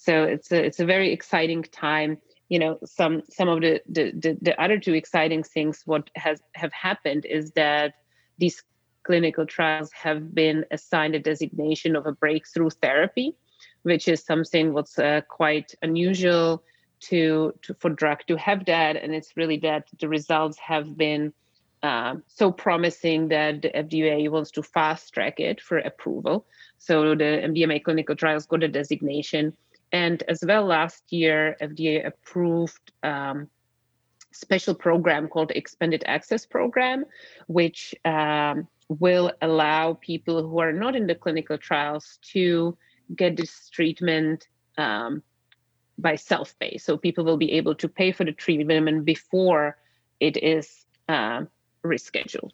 so 0.00 0.24
it's 0.24 0.50
a 0.50 0.64
it's 0.64 0.80
a 0.80 0.86
very 0.86 1.12
exciting 1.12 1.62
time. 1.62 2.16
You 2.50 2.58
know, 2.58 2.78
some 2.84 3.22
some 3.30 3.48
of 3.48 3.62
the 3.62 3.80
the, 3.88 4.12
the, 4.12 4.38
the 4.42 4.62
other 4.62 4.78
two 4.78 4.92
exciting 4.94 5.42
things 5.42 5.82
what 5.86 6.10
has 6.16 6.42
have 6.54 6.72
happened 6.72 7.24
is 7.24 7.52
that 7.52 7.94
these 8.38 8.62
clinical 9.02 9.46
trials 9.46 9.90
have 9.92 10.34
been 10.34 10.64
assigned 10.70 11.14
a 11.14 11.20
designation 11.20 11.96
of 11.96 12.06
a 12.06 12.12
breakthrough 12.12 12.70
therapy, 12.70 13.34
which 13.82 14.08
is 14.08 14.22
something 14.22 14.74
what's 14.74 14.98
uh, 14.98 15.22
quite 15.28 15.74
unusual 15.80 16.62
to, 17.00 17.54
to 17.62 17.74
for 17.74 17.90
drug 17.90 18.18
to 18.28 18.36
have 18.36 18.66
that, 18.66 18.96
and 18.96 19.14
it's 19.14 19.36
really 19.36 19.56
that 19.58 19.88
the 20.00 20.08
results 20.08 20.58
have 20.58 20.96
been 20.96 21.32
uh, 21.82 22.16
so 22.26 22.52
promising 22.52 23.28
that 23.28 23.62
the 23.62 23.70
FDA 23.70 24.30
wants 24.30 24.50
to 24.50 24.62
fast 24.62 25.14
track 25.14 25.40
it 25.40 25.60
for 25.60 25.78
approval. 25.78 26.46
So 26.78 27.14
the 27.14 27.24
MDMA 27.24 27.82
clinical 27.84 28.14
trials 28.14 28.46
got 28.46 28.62
a 28.62 28.68
designation, 28.68 29.56
and 29.92 30.22
as 30.28 30.44
well, 30.46 30.64
last 30.64 31.12
year, 31.12 31.56
FDA 31.60 32.06
approved 32.06 32.92
um, 33.02 33.48
special 34.32 34.74
program 34.74 35.28
called 35.28 35.50
Expanded 35.54 36.04
Access 36.06 36.46
Program, 36.46 37.04
which 37.46 37.94
um, 38.04 38.68
will 38.88 39.32
allow 39.42 39.94
people 39.94 40.48
who 40.48 40.58
are 40.60 40.72
not 40.72 40.94
in 40.94 41.06
the 41.06 41.14
clinical 41.14 41.58
trials 41.58 42.18
to 42.32 42.76
get 43.16 43.36
this 43.36 43.68
treatment 43.70 44.46
um, 44.78 45.22
by 45.98 46.14
self-pay. 46.14 46.78
So 46.78 46.96
people 46.96 47.24
will 47.24 47.36
be 47.36 47.52
able 47.52 47.74
to 47.76 47.88
pay 47.88 48.12
for 48.12 48.24
the 48.24 48.32
treatment 48.32 49.04
before 49.04 49.76
it 50.20 50.36
is 50.36 50.86
uh, 51.08 51.42
rescheduled. 51.84 52.52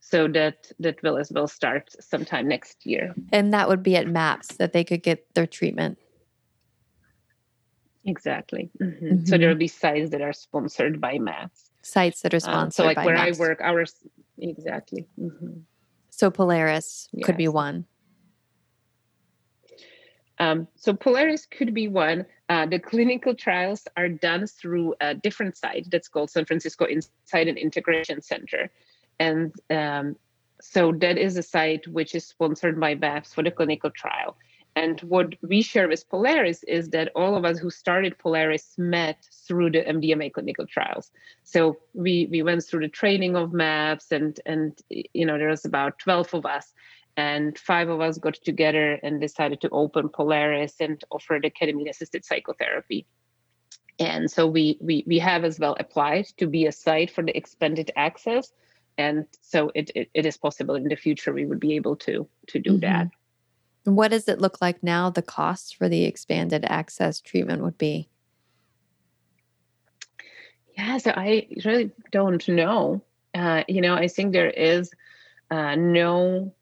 So 0.00 0.28
that 0.28 0.72
that 0.78 1.02
will 1.02 1.18
as 1.18 1.30
well 1.30 1.48
start 1.48 1.90
sometime 2.00 2.48
next 2.48 2.86
year. 2.86 3.14
And 3.30 3.52
that 3.52 3.68
would 3.68 3.82
be 3.82 3.96
at 3.96 4.06
MAPS 4.06 4.56
that 4.56 4.72
they 4.72 4.84
could 4.84 5.02
get 5.02 5.26
their 5.34 5.46
treatment. 5.46 5.98
Exactly. 8.08 8.70
Mm-hmm. 8.80 9.04
Mm-hmm. 9.04 9.24
So 9.26 9.38
there 9.38 9.48
will 9.48 9.56
be 9.56 9.68
sites 9.68 10.10
that 10.10 10.22
are 10.22 10.32
sponsored 10.32 11.00
by 11.00 11.18
MAPS. 11.18 11.70
Sites 11.82 12.22
that 12.22 12.32
are 12.34 12.40
sponsored. 12.40 12.64
Um, 12.64 12.70
so 12.70 12.84
like 12.84 12.96
where 13.04 13.14
MAPS. 13.14 13.38
I 13.38 13.40
work, 13.40 13.60
ours 13.60 13.94
exactly. 14.38 15.06
Mm-hmm. 15.20 15.60
So 16.10 16.30
Polaris 16.30 17.08
yes. 17.12 17.26
could 17.26 17.36
be 17.36 17.48
one. 17.48 17.84
Um, 20.40 20.68
so 20.76 20.94
Polaris 20.94 21.46
could 21.46 21.74
be 21.74 21.88
one. 21.88 22.24
Uh, 22.48 22.64
the 22.64 22.78
clinical 22.78 23.34
trials 23.34 23.86
are 23.96 24.08
done 24.08 24.46
through 24.46 24.94
a 25.00 25.14
different 25.14 25.56
site 25.56 25.86
that's 25.90 26.08
called 26.08 26.30
San 26.30 26.44
Francisco 26.44 26.86
Insight 26.86 27.48
and 27.48 27.58
Integration 27.58 28.22
Center, 28.22 28.70
and 29.18 29.52
um, 29.70 30.16
so 30.60 30.92
that 30.92 31.18
is 31.18 31.36
a 31.36 31.42
site 31.42 31.86
which 31.88 32.14
is 32.14 32.24
sponsored 32.24 32.80
by 32.80 32.94
MAPS 32.94 33.34
for 33.34 33.42
the 33.42 33.50
clinical 33.50 33.90
trial. 33.90 34.36
And 34.76 35.00
what 35.00 35.34
we 35.42 35.62
share 35.62 35.88
with 35.88 36.08
Polaris 36.08 36.62
is 36.64 36.90
that 36.90 37.10
all 37.16 37.36
of 37.36 37.44
us 37.44 37.58
who 37.58 37.68
started 37.68 38.16
Polaris 38.18 38.74
met 38.78 39.26
through 39.46 39.72
the 39.72 39.82
MDMA 39.82 40.32
clinical 40.32 40.66
trials. 40.66 41.10
So 41.42 41.78
we 41.94 42.28
we 42.30 42.42
went 42.42 42.62
through 42.64 42.80
the 42.80 42.88
training 42.88 43.34
of 43.34 43.52
MAPS, 43.52 44.12
and 44.12 44.38
and 44.46 44.78
you 44.88 45.26
know 45.26 45.36
there 45.36 45.48
was 45.48 45.64
about 45.64 45.98
twelve 45.98 46.32
of 46.32 46.46
us, 46.46 46.72
and 47.16 47.58
five 47.58 47.88
of 47.88 48.00
us 48.00 48.18
got 48.18 48.34
together 48.34 48.92
and 49.02 49.20
decided 49.20 49.60
to 49.62 49.68
open 49.70 50.08
Polaris 50.08 50.76
and 50.78 51.02
offer 51.10 51.40
the 51.42 51.50
ketamine 51.50 51.90
assisted 51.90 52.24
psychotherapy. 52.24 53.04
And 53.98 54.30
so 54.30 54.46
we 54.46 54.78
we 54.80 55.02
we 55.06 55.18
have 55.18 55.42
as 55.42 55.58
well 55.58 55.76
applied 55.80 56.26
to 56.36 56.46
be 56.46 56.66
a 56.66 56.72
site 56.72 57.10
for 57.10 57.24
the 57.24 57.36
expanded 57.36 57.90
access, 57.96 58.52
and 58.96 59.26
so 59.40 59.72
it 59.74 59.90
it, 59.96 60.08
it 60.14 60.24
is 60.24 60.36
possible 60.36 60.76
in 60.76 60.84
the 60.84 60.94
future 60.94 61.32
we 61.32 61.46
would 61.46 61.58
be 61.58 61.74
able 61.74 61.96
to 61.96 62.28
to 62.46 62.58
do 62.60 62.74
mm-hmm. 62.74 62.80
that. 62.80 63.08
What 63.94 64.10
does 64.10 64.28
it 64.28 64.40
look 64.40 64.60
like 64.60 64.82
now? 64.82 65.10
The 65.10 65.22
cost 65.22 65.76
for 65.76 65.88
the 65.88 66.04
expanded 66.04 66.64
access 66.68 67.20
treatment 67.20 67.62
would 67.62 67.78
be? 67.78 68.08
Yeah, 70.76 70.98
so 70.98 71.12
I 71.16 71.48
really 71.64 71.90
don't 72.12 72.46
know. 72.48 73.02
Uh, 73.34 73.64
you 73.66 73.80
know, 73.80 73.94
I 73.94 74.08
think 74.08 74.32
there 74.32 74.50
is 74.50 74.90
uh, 75.50 75.74
no 75.74 76.54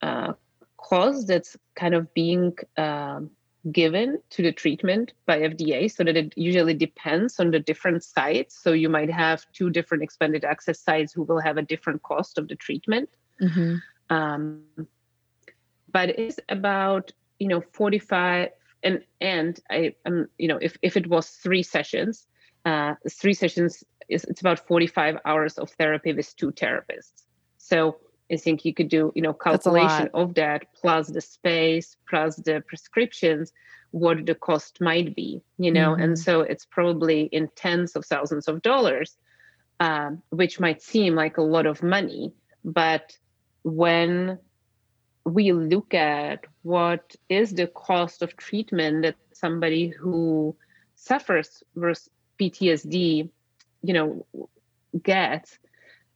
uh, 0.00 0.32
cost 0.76 1.28
that's 1.28 1.56
kind 1.74 1.94
of 1.94 2.12
being 2.14 2.56
um, 2.76 3.30
given 3.70 4.18
to 4.30 4.42
the 4.42 4.52
treatment 4.52 5.12
by 5.26 5.40
FDA, 5.40 5.90
so 5.90 6.04
that 6.04 6.16
it 6.16 6.32
usually 6.36 6.74
depends 6.74 7.38
on 7.38 7.50
the 7.50 7.58
different 7.58 8.02
sites. 8.04 8.58
So 8.58 8.72
you 8.72 8.88
might 8.88 9.10
have 9.10 9.44
two 9.52 9.70
different 9.70 10.02
expanded 10.02 10.44
access 10.44 10.80
sites 10.80 11.12
who 11.12 11.24
will 11.24 11.40
have 11.40 11.58
a 11.58 11.62
different 11.62 12.02
cost 12.02 12.38
of 12.38 12.48
the 12.48 12.56
treatment. 12.56 13.10
Mm-hmm. 13.40 13.76
Um, 14.10 14.62
but 15.92 16.10
it's 16.10 16.38
about 16.48 17.12
you 17.38 17.48
know 17.48 17.62
45 17.72 18.50
and 18.82 19.02
and 19.20 19.60
i 19.70 19.94
um 20.06 20.28
you 20.38 20.48
know 20.48 20.58
if 20.60 20.76
if 20.82 20.96
it 20.96 21.08
was 21.08 21.28
three 21.28 21.62
sessions 21.62 22.26
uh 22.64 22.94
three 23.10 23.34
sessions 23.34 23.84
is 24.08 24.24
it's 24.24 24.40
about 24.40 24.66
45 24.66 25.18
hours 25.24 25.58
of 25.58 25.70
therapy 25.70 26.12
with 26.12 26.34
two 26.36 26.52
therapists 26.52 27.24
so 27.58 27.98
I 28.30 28.36
think 28.36 28.64
you 28.64 28.74
could 28.74 28.88
do, 28.88 29.12
you 29.14 29.22
know, 29.22 29.32
calculation 29.32 30.10
of 30.14 30.34
that 30.34 30.66
plus 30.74 31.08
the 31.08 31.20
space 31.20 31.96
plus 32.08 32.36
the 32.36 32.62
prescriptions, 32.66 33.52
what 33.90 34.26
the 34.26 34.34
cost 34.34 34.80
might 34.80 35.16
be, 35.16 35.42
you 35.58 35.72
know, 35.72 35.92
mm-hmm. 35.92 36.02
and 36.02 36.18
so 36.18 36.40
it's 36.40 36.66
probably 36.66 37.22
in 37.22 37.48
tens 37.56 37.96
of 37.96 38.04
thousands 38.04 38.46
of 38.48 38.60
dollars, 38.60 39.16
um, 39.80 40.22
which 40.30 40.60
might 40.60 40.82
seem 40.82 41.14
like 41.14 41.38
a 41.38 41.42
lot 41.42 41.66
of 41.66 41.82
money, 41.82 42.32
but 42.64 43.16
when 43.62 44.38
we 45.28 45.52
look 45.52 45.94
at 45.94 46.44
what 46.62 47.14
is 47.28 47.52
the 47.54 47.66
cost 47.66 48.22
of 48.22 48.36
treatment 48.36 49.02
that 49.02 49.16
somebody 49.32 49.88
who 49.88 50.56
suffers 50.94 51.62
with 51.74 52.08
PTSD, 52.40 53.28
you 53.82 53.94
know, 53.94 54.26
gets, 55.02 55.58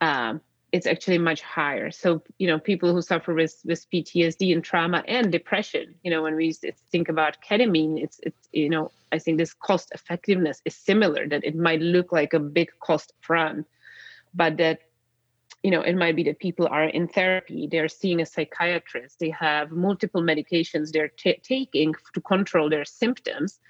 um, 0.01 0.41
it's 0.73 0.87
actually 0.87 1.19
much 1.19 1.43
higher. 1.43 1.91
So, 1.91 2.23
you 2.39 2.47
know, 2.47 2.59
people 2.59 2.93
who 2.93 3.03
suffer 3.03 3.35
with, 3.35 3.55
with 3.65 3.87
PTSD 3.91 4.53
and 4.53 4.65
trauma 4.65 5.05
and 5.07 5.31
depression, 5.31 5.95
you 6.03 6.11
know, 6.11 6.23
when 6.23 6.35
we 6.35 6.53
think 6.91 7.09
about 7.09 7.37
ketamine, 7.47 8.03
it's, 8.03 8.19
it's, 8.23 8.49
you 8.53 8.71
know, 8.71 8.91
I 9.13 9.19
think 9.19 9.37
this 9.37 9.53
cost 9.53 9.93
effectiveness 9.95 10.63
is 10.65 10.75
similar, 10.75 11.29
that 11.29 11.45
it 11.45 11.55
might 11.55 11.81
look 11.81 12.13
like 12.13 12.33
a 12.33 12.41
big 12.41 12.71
cost 12.81 13.13
front, 13.21 13.67
but 14.33 14.57
that, 14.57 14.81
you 15.63 15.71
know, 15.71 15.83
it 15.83 15.95
might 15.95 16.17
be 16.17 16.25
that 16.25 16.41
people 16.41 16.67
are 16.67 16.85
in 16.85 17.07
therapy, 17.07 17.69
they're 17.71 17.89
seeing 17.89 18.21
a 18.21 18.27
psychiatrist, 18.27 19.21
they 19.21 19.31
have 19.31 19.71
multiple 19.71 20.23
medications 20.23 20.91
they're 20.91 21.09
t- 21.09 21.41
taking 21.43 21.95
to 22.15 22.21
control 22.21 22.69
their 22.69 22.85
symptoms. 22.85 23.61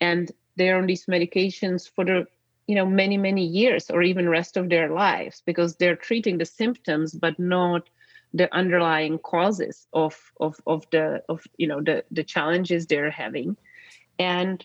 And 0.00 0.32
they're 0.56 0.78
on 0.78 0.86
these 0.86 1.06
medications 1.06 1.90
for 1.94 2.04
the 2.04 2.26
you 2.66 2.74
know 2.74 2.86
many 2.86 3.16
many 3.16 3.44
years 3.44 3.90
or 3.90 4.02
even 4.02 4.28
rest 4.28 4.56
of 4.56 4.68
their 4.68 4.90
lives 4.90 5.42
because 5.44 5.76
they're 5.76 5.96
treating 5.96 6.38
the 6.38 6.44
symptoms 6.44 7.12
but 7.12 7.38
not 7.38 7.88
the 8.34 8.52
underlying 8.54 9.18
causes 9.18 9.86
of 9.92 10.16
of 10.40 10.56
of 10.66 10.86
the 10.90 11.22
of 11.28 11.42
you 11.56 11.66
know 11.66 11.80
the 11.80 12.04
the 12.10 12.22
challenges 12.22 12.86
they're 12.86 13.10
having 13.10 13.56
and 14.18 14.64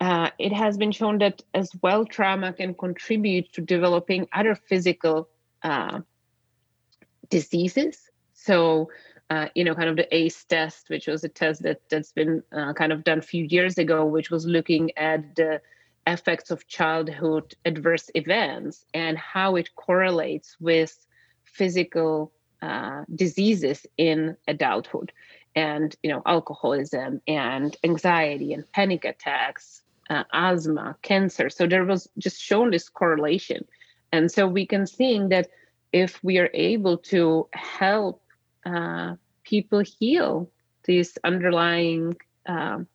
uh, 0.00 0.30
it 0.38 0.52
has 0.52 0.78
been 0.78 0.92
shown 0.92 1.18
that 1.18 1.42
as 1.54 1.70
well 1.82 2.04
trauma 2.04 2.52
can 2.52 2.74
contribute 2.74 3.52
to 3.52 3.60
developing 3.60 4.26
other 4.32 4.54
physical 4.54 5.28
uh, 5.62 6.00
diseases. 7.30 8.10
So 8.34 8.90
uh, 9.30 9.46
you 9.54 9.62
know, 9.62 9.76
kind 9.76 9.88
of 9.88 9.96
the 9.96 10.12
ACE 10.14 10.44
test, 10.44 10.90
which 10.90 11.06
was 11.06 11.22
a 11.22 11.28
test 11.28 11.62
that 11.62 11.80
that's 11.88 12.10
been 12.10 12.42
uh, 12.52 12.72
kind 12.72 12.92
of 12.92 13.04
done 13.04 13.20
a 13.20 13.22
few 13.22 13.44
years 13.44 13.78
ago, 13.78 14.04
which 14.04 14.28
was 14.30 14.44
looking 14.44 14.90
at 14.96 15.36
the 15.36 15.60
effects 16.06 16.50
of 16.50 16.66
childhood 16.66 17.54
adverse 17.64 18.10
events 18.14 18.84
and 18.92 19.16
how 19.16 19.54
it 19.54 19.74
correlates 19.76 20.56
with 20.58 21.06
physical 21.44 22.32
uh, 22.60 23.04
diseases 23.14 23.86
in 23.96 24.36
adulthood. 24.48 25.12
And 25.54 25.94
you 26.02 26.10
know 26.10 26.22
alcoholism 26.26 27.20
and 27.26 27.76
anxiety 27.84 28.52
and 28.52 28.70
panic 28.72 29.04
attacks 29.04 29.82
uh, 30.10 30.24
asthma 30.32 30.96
cancer. 31.02 31.48
So 31.50 31.66
there 31.66 31.84
was 31.84 32.08
just 32.18 32.40
shown 32.40 32.70
this 32.70 32.88
correlation. 32.88 33.64
And 34.12 34.30
so 34.30 34.46
we 34.46 34.66
can 34.66 34.86
see 34.86 35.18
that 35.28 35.48
if 35.92 36.22
we 36.22 36.38
are 36.38 36.50
able 36.54 36.98
to 36.98 37.48
help 37.52 38.22
uh, 38.64 39.14
people 39.44 39.80
heal 39.80 40.50
these 40.84 41.18
underlying 41.24 42.16
um, 42.46 42.86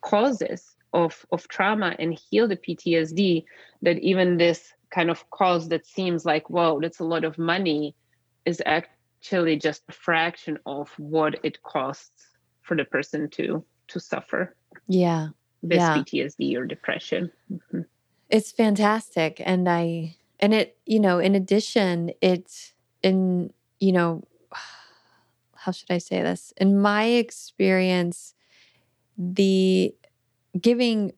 causes 0.00 0.76
of, 0.92 1.24
of 1.32 1.48
trauma 1.48 1.94
and 1.98 2.18
heal 2.30 2.46
the 2.46 2.56
PTSD, 2.56 3.44
that 3.82 3.98
even 3.98 4.36
this 4.36 4.72
kind 4.90 5.10
of 5.10 5.28
cause 5.30 5.68
that 5.68 5.86
seems 5.86 6.24
like, 6.24 6.48
whoa, 6.50 6.80
that's 6.80 7.00
a 7.00 7.04
lot 7.04 7.24
of 7.24 7.38
money, 7.38 7.94
is 8.44 8.62
actually 8.66 9.56
just 9.56 9.82
a 9.88 9.92
fraction 9.92 10.58
of 10.66 10.90
what 10.98 11.38
it 11.42 11.62
costs 11.62 12.28
for 12.62 12.76
the 12.76 12.84
person 12.84 13.28
to 13.30 13.64
to 13.88 14.00
suffer. 14.00 14.54
Yeah. 14.88 15.28
This 15.62 15.78
yeah. 15.78 15.98
PTSD 15.98 16.56
or 16.56 16.66
depression. 16.66 17.30
Mm-hmm. 17.52 17.82
It's 18.30 18.50
fantastic. 18.50 19.40
And 19.44 19.68
I 19.68 20.16
and 20.42 20.52
it, 20.52 20.76
you 20.84 20.98
know, 20.98 21.20
in 21.20 21.36
addition, 21.36 22.10
it's 22.20 22.74
in, 23.02 23.52
you 23.78 23.92
know, 23.92 24.24
how 25.56 25.70
should 25.70 25.90
I 25.90 25.98
say 25.98 26.20
this? 26.20 26.52
In 26.56 26.80
my 26.80 27.04
experience, 27.04 28.34
the 29.16 29.94
giving 30.60 31.12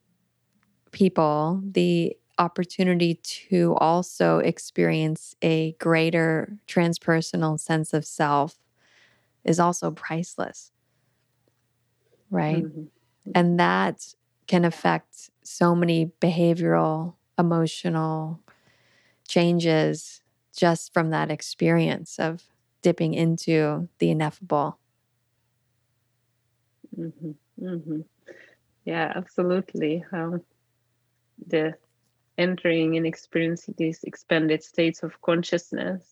people 0.92 1.62
the 1.64 2.16
opportunity 2.38 3.14
to 3.14 3.74
also 3.78 4.38
experience 4.38 5.34
a 5.40 5.72
greater 5.80 6.58
transpersonal 6.68 7.58
sense 7.58 7.94
of 7.94 8.04
self 8.04 8.58
is 9.44 9.58
also 9.58 9.90
priceless. 9.90 10.70
Right. 12.30 12.64
Mm-hmm. 12.64 13.30
And 13.34 13.58
that 13.58 14.14
can 14.46 14.64
affect 14.66 15.30
so 15.42 15.74
many 15.74 16.12
behavioral, 16.20 17.14
emotional 17.38 18.40
changes 19.26 20.22
just 20.56 20.92
from 20.92 21.10
that 21.10 21.30
experience 21.30 22.18
of 22.18 22.44
dipping 22.82 23.14
into 23.14 23.88
the 23.98 24.10
ineffable. 24.10 24.78
Mm-hmm. 26.98 27.30
Mm-hmm. 27.60 28.00
Yeah, 28.84 29.12
absolutely. 29.16 30.04
Um, 30.12 30.42
the 31.46 31.74
entering 32.36 32.96
and 32.96 33.06
experiencing 33.06 33.74
these 33.78 34.04
expanded 34.04 34.62
states 34.62 35.02
of 35.02 35.20
consciousness 35.22 36.04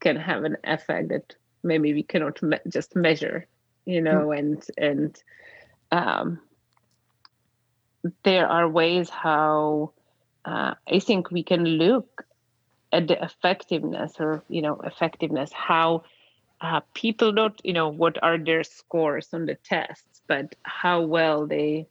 can 0.00 0.16
have 0.16 0.44
an 0.44 0.56
effect 0.64 1.08
that 1.10 1.34
maybe 1.62 1.92
we 1.92 2.02
cannot 2.02 2.42
me- 2.42 2.58
just 2.68 2.96
measure, 2.96 3.46
you 3.84 4.00
know, 4.00 4.28
mm-hmm. 4.28 4.38
and 4.38 4.66
and 4.78 5.22
um, 5.92 6.40
there 8.22 8.48
are 8.48 8.68
ways 8.68 9.10
how 9.10 9.92
uh, 10.44 10.74
I 10.88 10.98
think 10.98 11.30
we 11.30 11.42
can 11.42 11.64
look 11.64 12.24
at 12.92 13.08
the 13.08 13.22
effectiveness 13.22 14.14
or 14.18 14.42
you 14.48 14.62
know 14.62 14.80
effectiveness 14.84 15.52
how 15.52 16.02
uh, 16.60 16.80
people 16.94 17.32
don't 17.32 17.60
you 17.62 17.72
know 17.72 17.88
what 17.88 18.22
are 18.22 18.38
their 18.38 18.64
scores 18.64 19.28
on 19.32 19.46
the 19.46 19.54
tests 19.54 20.22
but 20.26 20.54
how 20.62 21.02
well 21.02 21.46
they 21.46 21.86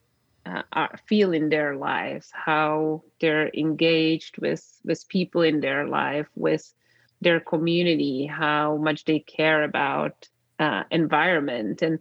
uh, 0.45 0.63
are, 0.73 0.99
feel 1.07 1.31
in 1.31 1.49
their 1.49 1.75
lives 1.75 2.29
how 2.33 3.01
they're 3.21 3.49
engaged 3.53 4.37
with 4.37 4.63
with 4.83 5.07
people 5.07 5.41
in 5.41 5.61
their 5.61 5.87
life 5.87 6.27
with 6.35 6.73
their 7.21 7.39
community 7.39 8.25
how 8.25 8.75
much 8.77 9.05
they 9.05 9.19
care 9.19 9.63
about 9.63 10.27
uh, 10.59 10.83
environment. 10.91 11.81
And 11.81 11.99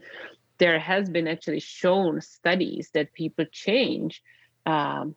there 0.58 0.78
has 0.78 1.08
been 1.08 1.28
actually 1.28 1.60
shown 1.60 2.20
studies 2.20 2.90
that 2.92 3.12
people 3.12 3.44
change 3.50 4.22
um, 4.66 5.14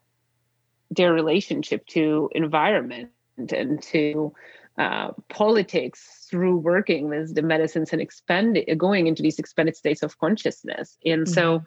their 0.92 1.14
relationship 1.14 1.86
to 1.88 2.30
environment 2.34 3.10
and 3.38 3.82
to 3.82 4.34
uh, 4.78 5.12
politics 5.30 6.28
through 6.30 6.58
working 6.58 7.10
with 7.10 7.34
the 7.34 7.42
medicines 7.42 7.92
and 7.92 8.02
expanding 8.02 8.66
going 8.78 9.08
into 9.08 9.24
these 9.24 9.40
expanded 9.40 9.76
states 9.76 10.04
of 10.04 10.18
consciousness. 10.20 10.98
And 11.06 11.24
mm-hmm. 11.24 11.34
so 11.34 11.66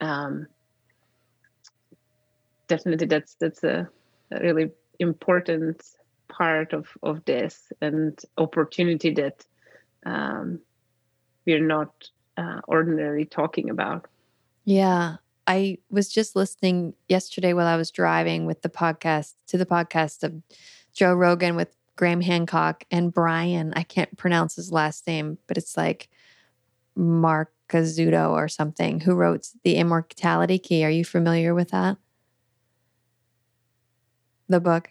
um, 0.00 0.46
definitely 2.68 3.06
that's 3.06 3.34
that's 3.36 3.62
a, 3.64 3.88
a, 4.32 4.40
really 4.40 4.70
important 4.98 5.82
part 6.28 6.72
of 6.72 6.88
of 7.02 7.24
this 7.24 7.72
and 7.80 8.18
opportunity 8.38 9.10
that 9.14 9.44
um, 10.04 10.60
we're 11.46 11.64
not 11.64 11.92
uh, 12.36 12.60
ordinarily 12.68 13.24
talking 13.24 13.70
about. 13.70 14.06
Yeah 14.64 15.16
i 15.46 15.78
was 15.90 16.08
just 16.08 16.36
listening 16.36 16.94
yesterday 17.08 17.52
while 17.52 17.66
i 17.66 17.76
was 17.76 17.90
driving 17.90 18.46
with 18.46 18.62
the 18.62 18.68
podcast 18.68 19.34
to 19.46 19.58
the 19.58 19.66
podcast 19.66 20.22
of 20.22 20.34
Joe 20.94 21.12
Rogan 21.12 21.56
with 21.56 21.76
Graham 21.96 22.20
Hancock 22.20 22.84
and 22.90 23.12
Brian. 23.12 23.72
I 23.76 23.82
can't 23.82 24.16
pronounce 24.16 24.56
his 24.56 24.72
last 24.72 25.06
name, 25.06 25.38
but 25.46 25.58
it's 25.58 25.76
like 25.76 26.08
Marcazuto 26.96 28.30
or 28.30 28.48
something, 28.48 29.00
who 29.00 29.14
wrote 29.14 29.48
The 29.64 29.76
Immortality 29.76 30.58
Key. 30.58 30.84
Are 30.84 30.90
you 30.90 31.04
familiar 31.04 31.54
with 31.54 31.70
that? 31.70 31.98
The 34.48 34.60
book? 34.60 34.90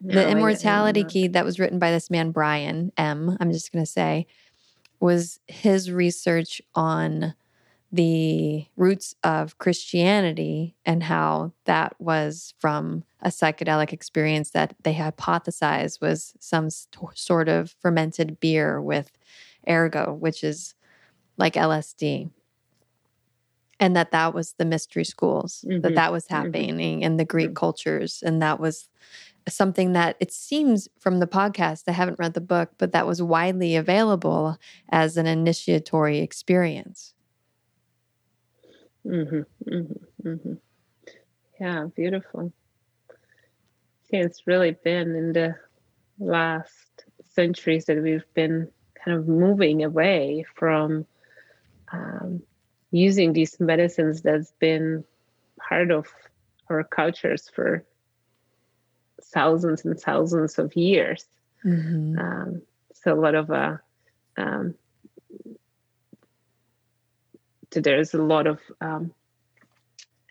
No, 0.00 0.14
the 0.14 0.28
Immortality 0.28 1.04
Key 1.04 1.28
that 1.28 1.44
was 1.44 1.60
written 1.60 1.78
by 1.78 1.90
this 1.90 2.10
man, 2.10 2.32
Brian 2.32 2.92
M., 2.96 3.36
I'm 3.40 3.52
just 3.52 3.72
going 3.72 3.84
to 3.84 3.90
say, 3.90 4.26
was 5.00 5.38
his 5.46 5.90
research 5.90 6.60
on 6.74 7.34
the 7.92 8.66
roots 8.74 9.14
of 9.22 9.58
Christianity 9.58 10.74
and 10.86 11.02
how 11.02 11.52
that 11.66 11.94
was 11.98 12.54
from 12.58 13.04
a 13.20 13.28
psychedelic 13.28 13.92
experience 13.92 14.50
that 14.50 14.74
they 14.82 14.94
hypothesized 14.94 16.00
was 16.00 16.34
some 16.40 16.70
st- 16.70 17.16
sort 17.16 17.50
of 17.50 17.74
fermented 17.80 18.40
beer 18.40 18.80
with 18.80 19.12
ergot, 19.68 20.16
which 20.16 20.42
is 20.42 20.74
like 21.36 21.54
LSD. 21.54 22.30
And 23.78 23.94
that 23.94 24.12
that 24.12 24.32
was 24.32 24.54
the 24.54 24.64
mystery 24.64 25.04
schools, 25.04 25.64
mm-hmm. 25.68 25.82
that 25.82 25.94
that 25.94 26.12
was 26.12 26.24
mm-hmm. 26.24 26.34
happening 26.34 26.76
mm-hmm. 26.76 27.02
in 27.02 27.16
the 27.18 27.24
Greek 27.26 27.48
mm-hmm. 27.48 27.54
cultures. 27.54 28.22
And 28.24 28.40
that 28.40 28.58
was 28.58 28.88
something 29.48 29.92
that 29.92 30.16
it 30.18 30.32
seems 30.32 30.88
from 30.98 31.18
the 31.18 31.26
podcast, 31.26 31.82
I 31.88 31.92
haven't 31.92 32.18
read 32.18 32.32
the 32.32 32.40
book, 32.40 32.70
but 32.78 32.92
that 32.92 33.06
was 33.06 33.20
widely 33.20 33.76
available 33.76 34.56
as 34.90 35.16
an 35.16 35.26
initiatory 35.26 36.20
experience. 36.20 37.12
Mm-hmm, 39.06 39.72
mm-hmm, 39.74 40.28
mm-hmm. 40.28 40.52
Yeah, 41.60 41.86
beautiful. 41.94 42.52
See, 44.10 44.16
it's 44.16 44.46
really 44.46 44.72
been 44.72 45.14
in 45.14 45.32
the 45.32 45.54
last 46.18 47.04
centuries 47.34 47.86
that 47.86 48.02
we've 48.02 48.24
been 48.34 48.68
kind 49.04 49.18
of 49.18 49.28
moving 49.28 49.84
away 49.84 50.44
from 50.54 51.06
um, 51.92 52.42
using 52.90 53.32
these 53.32 53.58
medicines 53.58 54.22
that's 54.22 54.52
been 54.58 55.04
part 55.58 55.90
of 55.90 56.06
our 56.68 56.84
cultures 56.84 57.50
for 57.54 57.84
thousands 59.22 59.84
and 59.84 59.98
thousands 59.98 60.58
of 60.58 60.76
years. 60.76 61.24
Mm-hmm. 61.64 62.18
Um, 62.18 62.62
so 62.94 63.12
a 63.12 63.20
lot 63.20 63.34
of 63.34 63.50
uh, 63.50 63.76
um, 64.36 64.74
there's 67.80 68.14
a 68.14 68.22
lot 68.22 68.46
of 68.46 68.60
um, 68.80 69.12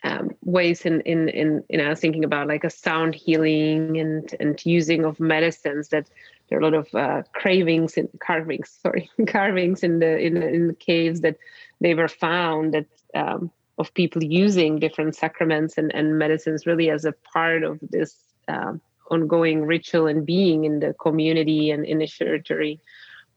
um, 0.04 0.32
ways 0.44 0.86
in, 0.86 1.02
in 1.02 1.30
in 1.30 1.82
I 1.82 1.90
was 1.90 2.00
thinking 2.00 2.24
about 2.24 2.48
like 2.48 2.64
a 2.64 2.70
sound 2.70 3.14
healing 3.16 3.98
and 3.98 4.34
and 4.40 4.66
using 4.66 5.06
of 5.06 5.20
medicines 5.20 5.90
that 5.90 6.08
there 6.50 6.58
are 6.58 6.62
a 6.62 6.64
lot 6.64 6.74
of 6.74 6.96
uh, 6.96 7.24
cravings 7.34 7.98
and 7.98 8.10
carvings 8.20 8.70
sorry 8.82 9.10
carvings 9.28 9.84
in 9.84 10.00
the 10.00 10.18
in 10.18 10.42
in 10.42 10.68
the 10.68 10.74
caves 10.74 11.22
that 11.22 11.38
they 11.80 11.94
were 11.94 12.08
found 12.08 12.74
that 12.74 12.88
um, 13.14 13.52
of 13.78 13.94
people 13.94 14.24
using 14.24 14.80
different 14.80 15.16
sacraments 15.16 15.78
and, 15.78 15.94
and 15.94 16.18
medicines 16.18 16.66
really 16.66 16.90
as 16.90 17.06
a 17.06 17.14
part 17.34 17.64
of 17.64 17.80
this 17.82 18.16
um, 18.48 18.82
ongoing 19.10 19.66
ritual 19.66 20.08
and 20.08 20.26
being 20.26 20.64
in 20.64 20.80
the 20.80 20.94
community 20.94 21.70
and 21.70 21.86
initiatory 21.86 22.80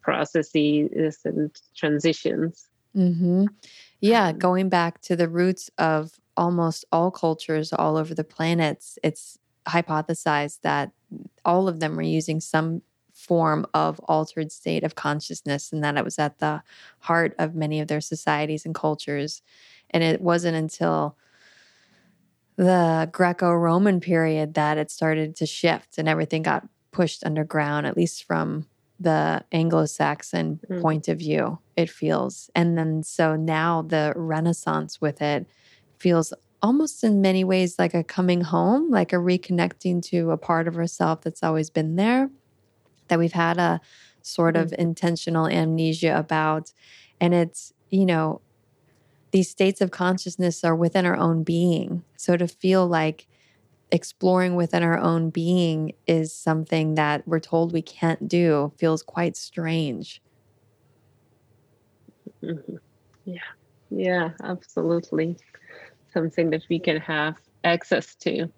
processes 0.03 1.19
and 1.25 1.51
transitions. 1.75 2.69
Mm-hmm. 2.95 3.47
Yeah, 4.01 4.29
um, 4.29 4.39
going 4.39 4.69
back 4.69 5.01
to 5.03 5.17
the 5.17 5.29
roots 5.29 5.71
of 5.79 6.19
almost 6.37 6.85
all 6.93 7.11
cultures 7.11 7.73
all 7.73 7.97
over 7.97 8.15
the 8.15 8.25
planets, 8.25 8.99
it's 9.03 9.39
hypothesized 9.69 10.61
that 10.63 10.93
all 11.45 11.69
of 11.69 11.81
them 11.81 11.97
were 11.97 12.03
using 12.03 12.41
some 12.41 12.83
form 13.13 13.65
of 13.73 14.01
altered 14.01 14.51
state 14.51 14.83
of 14.83 14.97
consciousness 14.97 15.73
and 15.73 15.83
that 15.85 15.97
it 15.97 16.05
was 16.05 16.19
at 16.19 16.39
the 16.39 16.63
heart 17.01 17.35
of 17.39 17.55
many 17.55 17.81
of 17.81 17.87
their 17.89 18.01
societies 18.01 18.67
and 18.67 18.75
cultures. 18.75 19.41
And 19.91 20.03
it 20.03 20.21
wasn't 20.21 20.57
until 20.57 21.17
the 22.57 23.09
Greco 23.13 23.53
Roman 23.53 24.01
period 24.01 24.55
that 24.55 24.79
it 24.79 24.91
started 24.91 25.37
to 25.37 25.47
shift 25.47 25.99
and 25.99 26.09
everything 26.09 26.43
got 26.43 26.69
pushed 26.93 27.25
underground, 27.25 27.87
at 27.87 27.97
least 27.97 28.25
from 28.25 28.67
the 29.01 29.45
Anglo 29.53 29.87
Saxon 29.87 30.61
mm. 30.71 30.81
point 30.81 31.09
of 31.09 31.19
view, 31.19 31.59
it 31.77 31.91
feels. 31.91 32.51
And 32.55 32.79
then 32.79 33.03
so 33.03 33.37
now 33.37 33.83
the 33.83 34.13
Renaissance 34.17 35.01
with 35.01 35.21
it 35.21 35.47
feels 35.99 36.33
almost 36.63 37.05
in 37.05 37.21
many 37.21 37.45
ways 37.45 37.79
like 37.79 37.93
a 37.93 38.05
coming 38.05 38.41
home, 38.41 38.91
like 38.91 39.13
a 39.13 39.17
reconnecting 39.17 40.03
to 40.03 40.31
a 40.31 40.37
part 40.37 40.67
of 40.69 40.77
ourself 40.77 41.21
that's 41.23 41.43
always 41.43 41.71
been 41.71 41.97
there, 41.97 42.31
that 43.09 43.19
we've 43.19 43.33
had 43.33 43.59
a 43.59 43.81
sort 44.23 44.55
mm. 44.55 44.63
of 44.63 44.75
intentional 44.79 45.47
amnesia 45.47 46.17
about. 46.17 46.73
And 47.21 47.35
it's, 47.35 47.73
you 47.91 48.07
know, 48.07 48.41
these 49.33 49.51
states 49.51 49.81
of 49.81 49.91
consciousness 49.91 50.63
are 50.63 50.77
within 50.77 51.05
our 51.05 51.17
own 51.17 51.43
being. 51.43 52.05
So 52.17 52.37
to 52.37 52.47
feel 52.47 52.87
like 52.87 53.27
exploring 53.91 54.57
within 54.57 54.83
our 54.83 54.99
own 54.99 55.31
being 55.31 55.93
is 56.07 56.33
something 56.33 56.95
that 56.95 57.27
we're 57.27 57.41
told 57.41 57.73
we 57.73 57.83
can't 57.83 58.29
do 58.29 58.73
feels 58.79 59.03
quite 59.03 59.37
strange. 59.37 60.21
Mm-hmm. 62.43 62.77
Yeah, 63.27 63.39
yeah, 63.89 64.31
absolutely. 64.43 65.39
Something 66.13 66.51
that 66.51 66.65
we 66.69 66.79
can 66.79 66.99
have 66.99 67.37
access 67.65 68.15
to 68.17 68.53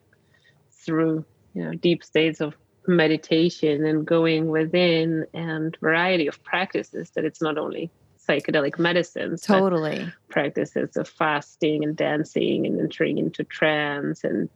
through 0.85 1.25
you 1.55 1.63
know 1.63 1.73
deep 1.75 2.03
states 2.03 2.41
of 2.41 2.57
meditation 2.89 3.87
and 3.87 4.05
going 4.05 4.49
within 4.49 5.25
and 5.35 5.77
variety 5.81 6.27
of 6.27 6.43
practices 6.43 7.11
that 7.15 7.25
it's 7.25 7.41
not 7.41 7.59
only 7.59 7.91
psychedelic 8.29 8.79
medicines. 8.79 9.43
Totally. 9.43 10.13
Practices 10.31 10.97
of 10.97 11.09
fasting 11.09 11.85
and 11.85 11.97
dancing 11.97 12.67
and 12.67 12.81
entering 12.81 13.19
into 13.19 13.45
trance 13.45 14.25
and 14.25 14.49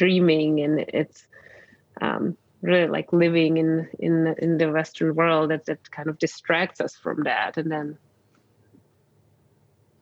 dreaming. 0.00 0.60
And 0.60 0.80
it's 0.80 1.26
um, 2.00 2.36
really 2.62 2.88
like 2.88 3.12
living 3.12 3.58
in, 3.58 3.88
in, 3.98 4.24
the, 4.24 4.34
in 4.42 4.56
the 4.56 4.72
Western 4.72 5.14
world 5.14 5.50
that, 5.50 5.66
that 5.66 5.90
kind 5.90 6.08
of 6.08 6.18
distracts 6.18 6.80
us 6.80 6.96
from 6.96 7.24
that. 7.24 7.58
And 7.58 7.70
then 7.70 7.98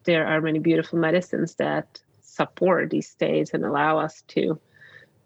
there 0.04 0.24
are 0.24 0.40
many 0.40 0.60
beautiful 0.60 1.00
medicines 1.00 1.56
that 1.56 2.00
support 2.22 2.90
these 2.90 3.08
states 3.08 3.50
and 3.54 3.64
allow 3.64 3.98
us 3.98 4.22
to 4.28 4.60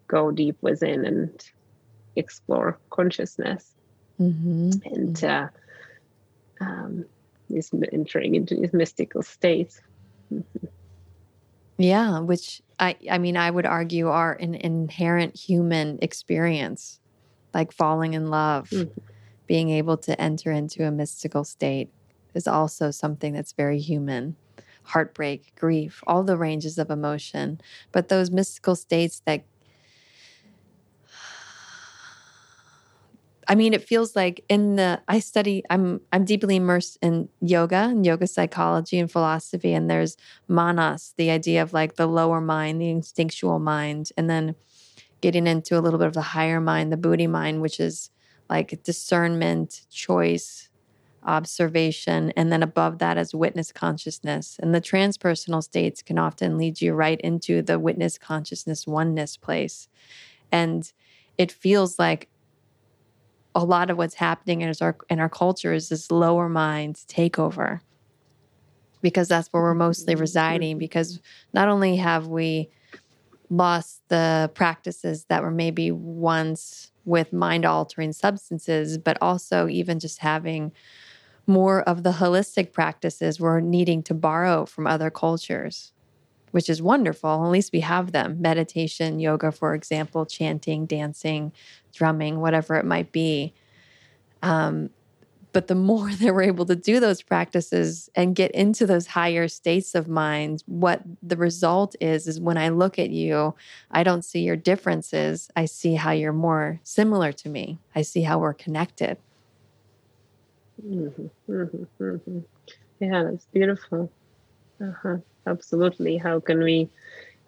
go 0.07 0.31
deep 0.31 0.57
within 0.61 1.05
and 1.05 1.29
explore 2.15 2.79
consciousness. 2.89 3.63
Mm-hmm. 4.19 4.71
And 4.85 5.15
mm-hmm. 5.15 6.63
uh, 6.63 6.65
um, 6.65 7.05
is 7.49 7.69
entering 7.91 8.33
into 8.33 8.55
these 8.55 8.73
mystical 8.73 9.21
states. 9.21 9.79
Yeah, 11.77 12.19
which 12.19 12.61
I 12.79 12.95
I 13.09 13.17
mean 13.17 13.37
I 13.37 13.49
would 13.49 13.65
argue 13.65 14.09
are 14.09 14.33
an 14.33 14.55
inherent 14.55 15.35
human 15.35 15.99
experience, 16.01 16.99
like 17.53 17.71
falling 17.71 18.13
in 18.13 18.27
love, 18.27 18.69
mm-hmm. 18.69 18.99
being 19.47 19.69
able 19.69 19.97
to 19.97 20.19
enter 20.19 20.51
into 20.51 20.85
a 20.85 20.91
mystical 20.91 21.43
state 21.43 21.89
is 22.33 22.47
also 22.47 22.91
something 22.91 23.33
that's 23.33 23.53
very 23.53 23.79
human. 23.79 24.35
Heartbreak, 24.85 25.53
grief, 25.55 26.03
all 26.05 26.23
the 26.23 26.37
ranges 26.37 26.77
of 26.77 26.89
emotion, 26.89 27.61
but 27.91 28.09
those 28.09 28.29
mystical 28.29 28.75
states 28.75 29.21
that 29.25 29.45
I 33.47 33.55
mean, 33.55 33.73
it 33.73 33.87
feels 33.87 34.15
like 34.15 34.43
in 34.49 34.75
the 34.75 35.01
I 35.07 35.19
study. 35.19 35.63
I'm 35.69 36.01
I'm 36.11 36.25
deeply 36.25 36.55
immersed 36.55 36.97
in 37.01 37.29
yoga 37.41 37.87
and 37.89 38.05
yoga 38.05 38.27
psychology 38.27 38.99
and 38.99 39.11
philosophy. 39.11 39.73
And 39.73 39.89
there's 39.89 40.17
manas, 40.47 41.13
the 41.17 41.29
idea 41.29 41.61
of 41.61 41.73
like 41.73 41.95
the 41.95 42.07
lower 42.07 42.41
mind, 42.41 42.81
the 42.81 42.89
instinctual 42.89 43.59
mind, 43.59 44.09
and 44.17 44.29
then 44.29 44.55
getting 45.21 45.47
into 45.47 45.77
a 45.77 45.81
little 45.81 45.99
bit 45.99 46.07
of 46.07 46.13
the 46.13 46.21
higher 46.21 46.59
mind, 46.59 46.91
the 46.91 46.97
buddhi 46.97 47.27
mind, 47.27 47.61
which 47.61 47.79
is 47.79 48.09
like 48.49 48.83
discernment, 48.83 49.85
choice, 49.89 50.69
observation, 51.23 52.31
and 52.35 52.51
then 52.51 52.61
above 52.61 52.99
that 52.99 53.17
is 53.17 53.33
witness 53.33 53.71
consciousness. 53.71 54.57
And 54.61 54.75
the 54.75 54.81
transpersonal 54.81 55.63
states 55.63 56.01
can 56.01 56.17
often 56.17 56.57
lead 56.57 56.81
you 56.81 56.93
right 56.93 57.19
into 57.21 57.61
the 57.61 57.79
witness 57.79 58.17
consciousness 58.17 58.85
oneness 58.85 59.37
place. 59.37 59.87
And 60.51 60.91
it 61.37 61.51
feels 61.51 61.97
like 61.97 62.29
a 63.55 63.63
lot 63.63 63.89
of 63.89 63.97
what's 63.97 64.15
happening 64.15 64.61
in 64.61 64.73
our 64.81 64.97
in 65.09 65.19
our 65.19 65.29
culture 65.29 65.73
is 65.73 65.89
this 65.89 66.11
lower 66.11 66.49
mind 66.49 66.95
takeover 67.07 67.79
because 69.01 69.27
that's 69.27 69.49
where 69.49 69.61
we're 69.61 69.75
mostly 69.75 70.13
mm-hmm. 70.13 70.21
residing 70.21 70.77
because 70.77 71.19
not 71.53 71.67
only 71.67 71.95
have 71.97 72.27
we 72.27 72.69
lost 73.49 74.01
the 74.07 74.49
practices 74.55 75.25
that 75.25 75.43
were 75.43 75.51
maybe 75.51 75.91
once 75.91 76.91
with 77.05 77.31
mind 77.31 77.65
altering 77.65 78.11
substances 78.11 78.97
but 78.97 79.17
also 79.21 79.67
even 79.67 79.99
just 79.99 80.19
having 80.19 80.71
more 81.45 81.81
of 81.81 82.03
the 82.03 82.11
holistic 82.11 82.71
practices 82.71 83.39
we're 83.39 83.59
needing 83.59 84.01
to 84.01 84.13
borrow 84.13 84.65
from 84.65 84.87
other 84.87 85.09
cultures 85.09 85.92
which 86.53 86.69
is 86.69 86.83
wonderful. 86.83 87.43
At 87.43 87.49
least 87.49 87.73
we 87.73 87.79
have 87.79 88.11
them 88.11 88.39
meditation, 88.39 89.19
yoga, 89.19 89.51
for 89.51 89.73
example, 89.73 90.23
chanting, 90.23 90.85
dancing, 90.85 91.51
drumming, 91.91 92.41
whatever 92.41 92.75
it 92.75 92.85
might 92.85 93.11
be. 93.11 93.55
Um, 94.43 94.91
but 95.51 95.67
the 95.67 95.73
more 95.89 96.11
that 96.11 96.31
we're 96.31 96.43
able 96.43 96.67
to 96.67 96.75
do 96.75 96.99
those 96.99 97.23
practices 97.23 98.07
and 98.13 98.35
get 98.35 98.51
into 98.51 98.85
those 98.85 99.07
higher 99.07 99.47
states 99.47 99.95
of 99.95 100.07
mind, 100.07 100.63
what 100.67 101.01
the 101.23 101.37
result 101.37 101.95
is, 101.99 102.27
is 102.27 102.39
when 102.39 102.59
I 102.59 102.69
look 102.69 102.99
at 102.99 103.09
you, 103.09 103.55
I 103.89 104.03
don't 104.03 104.23
see 104.23 104.41
your 104.41 104.55
differences. 104.55 105.49
I 105.55 105.65
see 105.65 105.95
how 105.95 106.11
you're 106.11 106.33
more 106.33 106.79
similar 106.83 107.31
to 107.31 107.49
me. 107.49 107.79
I 107.95 108.03
see 108.03 108.21
how 108.21 108.37
we're 108.37 108.53
connected. 108.53 109.17
Mm-hmm, 110.85 111.51
mm-hmm, 111.51 112.03
mm-hmm. 112.03 112.39
Yeah, 112.99 113.23
that's 113.23 113.45
beautiful. 113.45 114.11
Uh-huh. 114.79 115.17
Absolutely. 115.45 116.17
How 116.17 116.39
can 116.39 116.63
we 116.63 116.89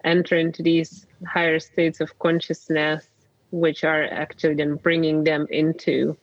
enter 0.04 0.36
into 0.36 0.62
these 0.62 1.06
higher 1.26 1.58
states 1.58 2.00
of 2.00 2.18
consciousness, 2.18 3.08
which 3.50 3.84
are 3.84 4.04
actually 4.04 4.54
then 4.54 4.76
bringing 4.76 5.24
them 5.24 5.46
into 5.50 6.16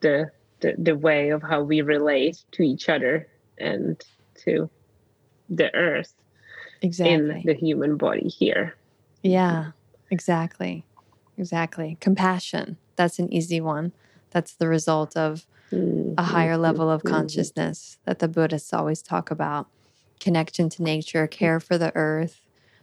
the, 0.00 0.30
the, 0.60 0.74
the 0.78 0.96
way 0.96 1.30
of 1.30 1.42
how 1.42 1.62
we 1.62 1.80
relate 1.80 2.44
to 2.52 2.62
each 2.62 2.88
other 2.88 3.28
and 3.58 4.02
to 4.44 4.68
the 5.48 5.74
earth 5.74 6.14
exactly 6.82 7.14
in 7.14 7.42
the 7.44 7.54
human 7.54 7.96
body 7.96 8.28
here. 8.28 8.76
Yeah, 9.22 9.72
exactly. 10.10 10.84
exactly. 11.38 11.96
Compassion. 12.00 12.76
That's 12.96 13.18
an 13.18 13.32
easy 13.32 13.60
one. 13.60 13.92
That's 14.30 14.54
the 14.54 14.68
result 14.68 15.16
of 15.16 15.46
mm-hmm. 15.72 16.14
a 16.18 16.22
higher 16.22 16.56
level 16.56 16.90
of 16.90 17.02
mm-hmm. 17.02 17.14
consciousness 17.14 17.98
that 18.04 18.18
the 18.18 18.28
Buddhists 18.28 18.72
always 18.72 19.02
talk 19.02 19.30
about. 19.30 19.68
Connection 20.20 20.68
to 20.70 20.82
nature, 20.82 21.26
care 21.26 21.60
for 21.60 21.78
the 21.78 21.94
earth. 21.94 22.40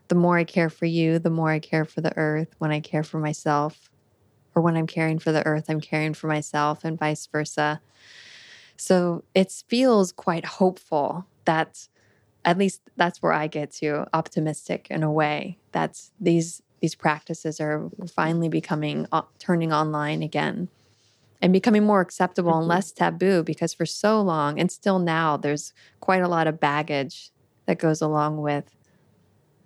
The 0.08 0.16
more 0.16 0.38
I 0.38 0.44
care 0.44 0.70
for 0.70 0.86
you, 0.86 1.20
the 1.20 1.30
more 1.30 1.50
I 1.50 1.60
care 1.60 1.86
for 1.86 2.02
the 2.02 2.16
earth. 2.18 2.56
When 2.58 2.72
I 2.72 2.80
care 2.80 3.04
for 3.04 3.20
myself, 3.20 3.90
or 4.54 4.62
when 4.62 4.76
I'm 4.76 4.88
caring 4.88 5.20
for 5.20 5.32
the 5.32 5.46
earth, 5.46 5.70
I'm 5.70 5.82
caring 5.82 6.14
for 6.14 6.28
myself, 6.28 6.84
and 6.84 7.00
vice 7.00 7.26
versa. 7.28 7.82
So 8.76 9.24
it 9.34 9.52
feels 9.68 10.12
quite 10.12 10.46
hopeful 10.46 11.26
that 11.46 11.88
at 12.44 12.58
least 12.58 12.82
that's 12.98 13.22
where 13.22 13.34
I 13.34 13.48
get 13.48 13.72
to 13.74 14.08
optimistic 14.14 14.88
in 14.90 15.04
a 15.04 15.12
way 15.12 15.58
that 15.72 16.02
these 16.20 16.62
these 16.80 16.96
practices 16.96 17.62
are 17.62 17.92
finally 18.12 18.50
becoming 18.50 19.06
uh, 19.12 19.22
turning 19.38 19.72
online 19.72 20.24
again 20.24 20.68
and 21.42 21.52
becoming 21.52 21.84
more 21.84 22.02
acceptable 22.02 22.54
and 22.54 22.62
mm-hmm. 22.62 22.70
less 22.70 22.92
taboo 22.92 23.44
because 23.44 23.74
for 23.74 23.86
so 23.86 24.22
long 24.22 24.60
and 24.60 24.72
still 24.72 25.00
now 25.00 25.38
there's 25.38 25.74
quite 26.00 26.22
a 26.22 26.28
lot 26.28 26.48
of 26.48 26.60
baggage 26.60 27.32
that 27.66 27.80
goes 27.80 28.02
along 28.02 28.38
with 28.38 28.76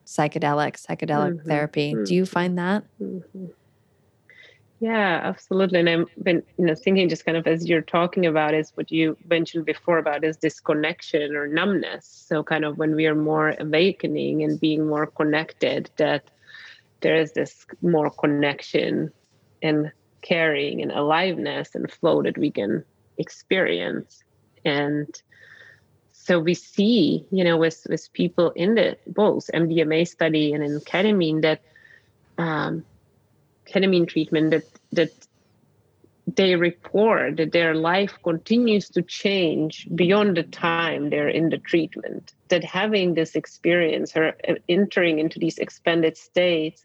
psychedelic 0.06 0.84
psychedelic 0.84 1.36
mm-hmm. 1.36 1.50
therapy. 1.50 1.94
Mm-hmm. 1.94 2.04
Do 2.04 2.16
you 2.16 2.26
find 2.26 2.58
that? 2.58 2.84
Mm-hmm. 3.02 3.46
Yeah, 4.82 5.22
absolutely. 5.24 5.80
And 5.80 5.90
I've 5.90 6.10
been, 6.22 6.44
you 6.58 6.66
know, 6.66 6.76
thinking 6.76 7.08
just 7.08 7.26
kind 7.26 7.38
of 7.38 7.48
as 7.48 7.68
you're 7.68 7.82
talking 7.82 8.26
about 8.26 8.54
is 8.54 8.72
what 8.76 8.92
you 8.92 9.18
mentioned 9.28 9.66
before 9.66 9.98
about 9.98 10.24
is 10.24 10.38
disconnection 10.38 11.36
or 11.36 11.48
numbness. 11.48 12.06
So 12.06 12.44
kind 12.44 12.66
of 12.66 12.78
when 12.78 12.94
we 12.94 13.08
are 13.08 13.16
more 13.16 13.56
awakening 13.58 14.44
and 14.44 14.60
being 14.60 14.86
more 14.86 15.08
connected, 15.08 15.90
that 15.96 16.30
there 17.00 17.16
is 17.16 17.32
this 17.32 17.66
more 17.82 18.10
connection 18.10 19.12
and 19.62 19.92
caring 20.26 20.82
and 20.82 20.92
aliveness 20.92 21.76
and 21.76 21.92
flow 21.92 22.24
that 22.24 22.38
we 22.38 22.50
can 22.50 22.84
experience. 23.18 24.24
And 24.66 25.08
so 26.12 26.40
we 26.40 26.56
see, 26.56 27.26
you 27.32 27.44
know, 27.44 27.58
with 27.58 27.86
with 27.88 28.12
people 28.14 28.50
in 28.52 28.74
the 28.76 28.98
both 29.06 29.50
MDMA 29.54 30.08
study 30.08 30.54
and 30.54 30.64
in 30.64 30.80
ketamine 30.80 31.42
that 31.44 31.62
um, 32.40 32.84
ketamine 33.68 34.08
treatment 34.08 34.50
that 34.52 34.66
that 34.92 35.28
they 36.36 36.56
report 36.56 37.38
that 37.38 37.52
their 37.52 37.76
life 37.76 38.18
continues 38.24 38.90
to 38.90 39.04
change 39.04 39.88
beyond 39.94 40.36
the 40.36 40.44
time 40.44 41.12
they're 41.12 41.30
in 41.30 41.50
the 41.50 41.60
treatment 41.60 42.34
that 42.48 42.64
having 42.64 43.14
this 43.14 43.36
experience 43.36 44.18
or 44.18 44.30
uh, 44.50 44.56
entering 44.68 45.20
into 45.20 45.38
these 45.38 45.60
expanded 45.60 46.18
states 46.18 46.84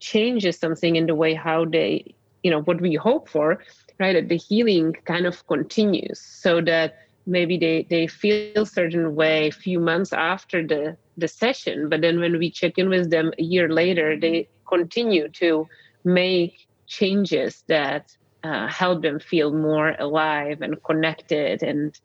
changes 0.00 0.58
something 0.58 0.96
in 0.96 1.06
the 1.06 1.14
way 1.14 1.34
how 1.34 1.66
they 1.66 2.14
you 2.42 2.50
know 2.50 2.62
what 2.62 2.80
we 2.80 2.94
hope 2.94 3.28
for 3.28 3.58
right 4.00 4.14
that 4.14 4.28
the 4.28 4.36
healing 4.36 4.94
kind 5.04 5.26
of 5.26 5.46
continues 5.46 6.20
so 6.20 6.60
that 6.60 6.94
maybe 7.26 7.56
they 7.56 7.86
they 7.88 8.06
feel 8.06 8.66
certain 8.66 9.14
way 9.14 9.48
a 9.48 9.52
few 9.52 9.78
months 9.78 10.12
after 10.12 10.66
the 10.66 10.96
the 11.16 11.28
session. 11.28 11.88
But 11.88 12.00
then 12.00 12.20
when 12.20 12.38
we 12.38 12.50
check 12.50 12.78
in 12.78 12.88
with 12.88 13.10
them 13.10 13.32
a 13.38 13.42
year 13.42 13.68
later 13.68 14.18
they 14.18 14.48
continue 14.68 15.28
to 15.28 15.66
make 16.04 16.66
changes 16.86 17.62
that 17.68 18.10
uh, 18.42 18.66
help 18.66 19.02
them 19.02 19.20
feel 19.20 19.52
more 19.52 19.94
alive 19.98 20.62
and 20.62 20.82
connected 20.82 21.62
and 21.62 21.98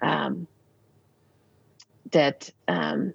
um, 0.00 0.46
that 2.12 2.50
um, 2.68 3.12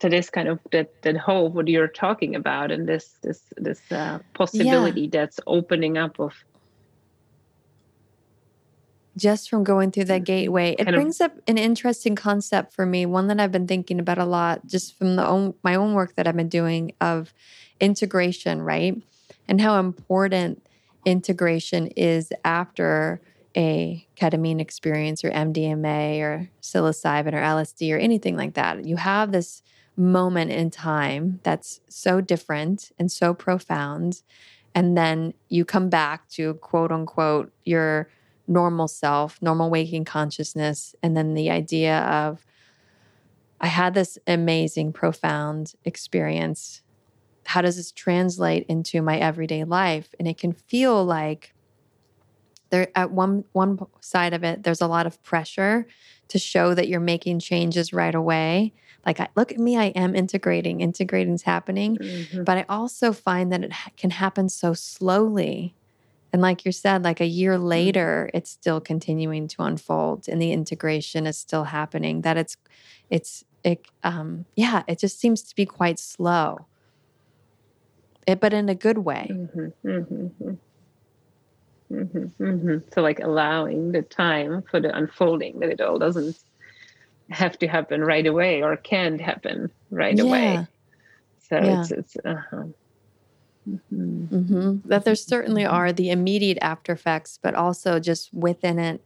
to 0.00 0.08
this 0.08 0.30
kind 0.30 0.48
of 0.48 0.58
that 0.72 1.02
that 1.02 1.16
hope 1.16 1.52
what 1.54 1.68
you're 1.68 1.88
talking 1.88 2.34
about 2.34 2.70
and 2.70 2.88
this 2.88 3.16
this 3.22 3.42
this 3.56 3.80
uh, 3.90 4.18
possibility 4.34 5.02
yeah. 5.02 5.08
that's 5.12 5.40
opening 5.46 5.98
up 5.98 6.18
of 6.18 6.34
just 9.16 9.50
from 9.50 9.64
going 9.64 9.90
through 9.90 10.04
that 10.04 10.22
gateway 10.22 10.76
it 10.78 10.86
brings 10.86 11.20
of, 11.20 11.32
up 11.32 11.38
an 11.48 11.58
interesting 11.58 12.14
concept 12.14 12.72
for 12.72 12.86
me 12.86 13.04
one 13.04 13.26
that 13.26 13.40
i've 13.40 13.50
been 13.50 13.66
thinking 13.66 13.98
about 13.98 14.18
a 14.18 14.24
lot 14.24 14.64
just 14.66 14.96
from 14.96 15.16
the 15.16 15.26
own 15.26 15.52
my 15.64 15.74
own 15.74 15.92
work 15.92 16.14
that 16.14 16.28
i've 16.28 16.36
been 16.36 16.48
doing 16.48 16.92
of 17.00 17.34
integration, 17.80 18.62
right? 18.62 19.00
And 19.46 19.60
how 19.60 19.78
important 19.78 20.64
integration 21.04 21.88
is 21.88 22.32
after 22.44 23.20
a 23.56 24.06
ketamine 24.16 24.60
experience 24.60 25.24
or 25.24 25.30
MDMA 25.30 26.20
or 26.20 26.50
psilocybin 26.60 27.32
or 27.32 27.42
LSD 27.42 27.94
or 27.94 27.98
anything 27.98 28.36
like 28.36 28.54
that. 28.54 28.84
You 28.84 28.96
have 28.96 29.32
this 29.32 29.62
moment 29.98 30.50
in 30.50 30.70
time 30.70 31.40
that's 31.42 31.80
so 31.88 32.20
different 32.20 32.92
and 32.98 33.10
so 33.10 33.34
profound. 33.34 34.22
And 34.74 34.96
then 34.96 35.34
you 35.48 35.64
come 35.64 35.88
back 35.88 36.28
to 36.30 36.54
quote 36.54 36.92
unquote 36.92 37.52
your 37.64 38.08
normal 38.46 38.88
self, 38.88 39.40
normal 39.42 39.68
waking 39.68 40.04
consciousness. 40.04 40.94
And 41.02 41.16
then 41.16 41.34
the 41.34 41.50
idea 41.50 41.98
of, 41.98 42.46
I 43.60 43.66
had 43.66 43.94
this 43.94 44.18
amazing, 44.26 44.92
profound 44.92 45.74
experience 45.84 46.82
how 47.48 47.62
does 47.62 47.76
this 47.76 47.92
translate 47.92 48.66
into 48.68 49.00
my 49.00 49.16
everyday 49.16 49.64
life? 49.64 50.14
And 50.18 50.28
it 50.28 50.36
can 50.36 50.52
feel 50.52 51.02
like 51.02 51.54
there 52.68 52.88
at 52.94 53.10
one 53.10 53.44
one 53.52 53.78
side 54.00 54.34
of 54.34 54.44
it, 54.44 54.64
there's 54.64 54.82
a 54.82 54.86
lot 54.86 55.06
of 55.06 55.22
pressure 55.22 55.86
to 56.28 56.38
show 56.38 56.74
that 56.74 56.88
you're 56.88 57.00
making 57.00 57.38
changes 57.38 57.90
right 57.90 58.14
away. 58.14 58.74
Like, 59.08 59.20
I, 59.20 59.28
look 59.36 59.52
at 59.52 59.58
me, 59.58 59.78
I 59.78 59.86
am 59.86 60.14
integrating. 60.14 60.82
Integrating 60.82 61.32
is 61.32 61.42
happening, 61.42 61.96
mm-hmm. 61.96 62.44
but 62.44 62.58
I 62.58 62.66
also 62.68 63.14
find 63.14 63.50
that 63.52 63.64
it 63.64 63.72
ha- 63.72 63.90
can 63.96 64.10
happen 64.10 64.50
so 64.50 64.74
slowly. 64.74 65.74
And 66.30 66.42
like 66.42 66.66
you 66.66 66.72
said, 66.72 67.04
like 67.04 67.18
a 67.22 67.26
year 67.26 67.54
mm-hmm. 67.54 67.64
later, 67.64 68.30
it's 68.34 68.50
still 68.50 68.82
continuing 68.82 69.48
to 69.48 69.62
unfold, 69.62 70.28
and 70.28 70.42
the 70.42 70.52
integration 70.52 71.26
is 71.26 71.38
still 71.38 71.64
happening. 71.64 72.20
That 72.20 72.36
it's, 72.36 72.58
it's, 73.08 73.44
it, 73.64 73.86
um, 74.04 74.44
yeah, 74.56 74.82
it 74.86 74.98
just 74.98 75.18
seems 75.18 75.42
to 75.44 75.56
be 75.56 75.64
quite 75.64 75.98
slow 75.98 76.66
it, 78.28 78.40
but 78.40 78.52
in 78.52 78.68
a 78.68 78.74
good 78.74 78.98
way. 78.98 79.30
Mm-hmm, 79.32 79.88
mm-hmm, 79.88 80.50
mm-hmm, 81.94 82.44
mm-hmm, 82.44 82.76
so, 82.92 83.00
like 83.00 83.20
allowing 83.20 83.92
the 83.92 84.02
time 84.02 84.62
for 84.70 84.80
the 84.80 84.94
unfolding, 84.94 85.60
that 85.60 85.70
it 85.70 85.80
all 85.80 85.98
doesn't 85.98 86.38
have 87.30 87.58
to 87.58 87.66
happen 87.66 88.02
right 88.02 88.26
away 88.26 88.62
or 88.62 88.76
can't 88.76 89.20
happen 89.20 89.70
right 89.90 90.16
yeah. 90.16 90.24
away. 90.24 90.66
So 91.48 91.56
yeah. 91.56 91.80
it's, 91.80 91.90
it's 91.90 92.16
uh-huh. 92.24 92.64
Mm-hmm. 93.68 94.36
Mm-hmm. 94.36 94.88
That 94.88 95.04
there 95.04 95.14
certainly 95.14 95.64
are 95.64 95.92
the 95.92 96.10
immediate 96.10 96.58
after 96.62 96.92
effects, 96.92 97.38
but 97.42 97.54
also 97.54 98.00
just 98.00 98.32
within 98.32 98.78
it, 98.78 99.04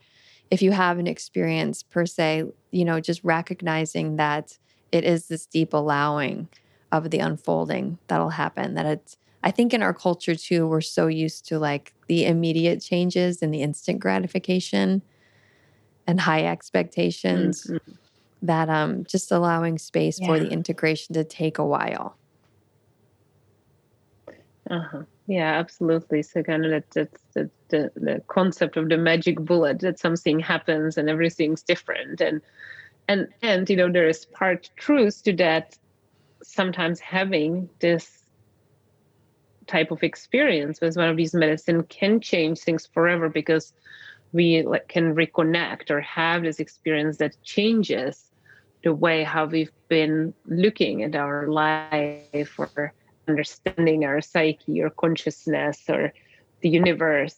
if 0.50 0.62
you 0.62 0.72
have 0.72 0.98
an 0.98 1.06
experience 1.06 1.82
per 1.82 2.06
se, 2.06 2.44
you 2.70 2.84
know, 2.84 3.00
just 3.00 3.22
recognizing 3.24 4.16
that 4.16 4.58
it 4.92 5.04
is 5.04 5.28
this 5.28 5.46
deep 5.46 5.72
allowing 5.72 6.48
of 6.92 7.10
the 7.10 7.18
unfolding 7.18 7.98
that'll 8.06 8.30
happen. 8.30 8.74
That 8.74 8.86
it's, 8.86 9.16
I 9.42 9.50
think 9.50 9.72
in 9.72 9.82
our 9.82 9.94
culture 9.94 10.34
too, 10.34 10.68
we're 10.68 10.80
so 10.80 11.06
used 11.06 11.46
to 11.48 11.58
like 11.58 11.94
the 12.06 12.26
immediate 12.26 12.82
changes 12.82 13.42
and 13.42 13.52
the 13.52 13.62
instant 13.62 13.98
gratification 13.98 15.02
and 16.06 16.20
high 16.20 16.44
expectations 16.44 17.64
mm-hmm. 17.64 17.92
That 18.42 18.68
um, 18.68 19.04
just 19.04 19.32
allowing 19.32 19.78
space 19.78 20.18
yeah. 20.20 20.26
for 20.26 20.38
the 20.38 20.48
integration 20.48 21.14
to 21.14 21.24
take 21.24 21.58
a 21.58 21.64
while. 21.64 22.16
Uh-huh. 24.70 25.02
Yeah, 25.26 25.58
absolutely. 25.58 26.22
So 26.22 26.42
kind 26.42 26.64
of 26.64 26.70
that, 26.70 26.90
that's 26.90 27.22
the, 27.34 27.50
the, 27.68 27.92
the 27.94 28.22
concept 28.26 28.76
of 28.76 28.88
the 28.88 28.96
magic 28.96 29.38
bullet 29.38 29.80
that 29.80 29.98
something 29.98 30.40
happens 30.40 30.98
and 30.98 31.08
everything's 31.08 31.62
different 31.62 32.20
and 32.20 32.40
and 33.08 33.28
and 33.42 33.68
you 33.68 33.76
know 33.76 33.90
there 33.90 34.08
is 34.08 34.24
part 34.24 34.70
truth 34.76 35.22
to 35.24 35.32
that 35.34 35.76
sometimes 36.42 37.00
having 37.00 37.68
this 37.80 38.22
type 39.66 39.90
of 39.90 40.02
experience 40.02 40.80
with 40.80 40.96
one 40.96 41.08
of 41.08 41.16
these 41.16 41.34
medicine 41.34 41.82
can 41.84 42.20
change 42.20 42.60
things 42.60 42.86
forever 42.86 43.28
because 43.28 43.72
we 44.32 44.62
like, 44.62 44.88
can 44.88 45.14
reconnect 45.14 45.90
or 45.90 46.00
have 46.00 46.42
this 46.42 46.58
experience 46.58 47.18
that 47.18 47.40
changes 47.42 48.31
the 48.82 48.94
way 48.94 49.22
how 49.22 49.46
we've 49.46 49.72
been 49.88 50.34
looking 50.46 51.02
at 51.02 51.14
our 51.14 51.46
life 51.48 52.58
or 52.58 52.92
understanding 53.28 54.04
our 54.04 54.20
psyche 54.20 54.82
or 54.82 54.90
consciousness 54.90 55.82
or 55.88 56.12
the 56.60 56.68
universe. 56.68 57.36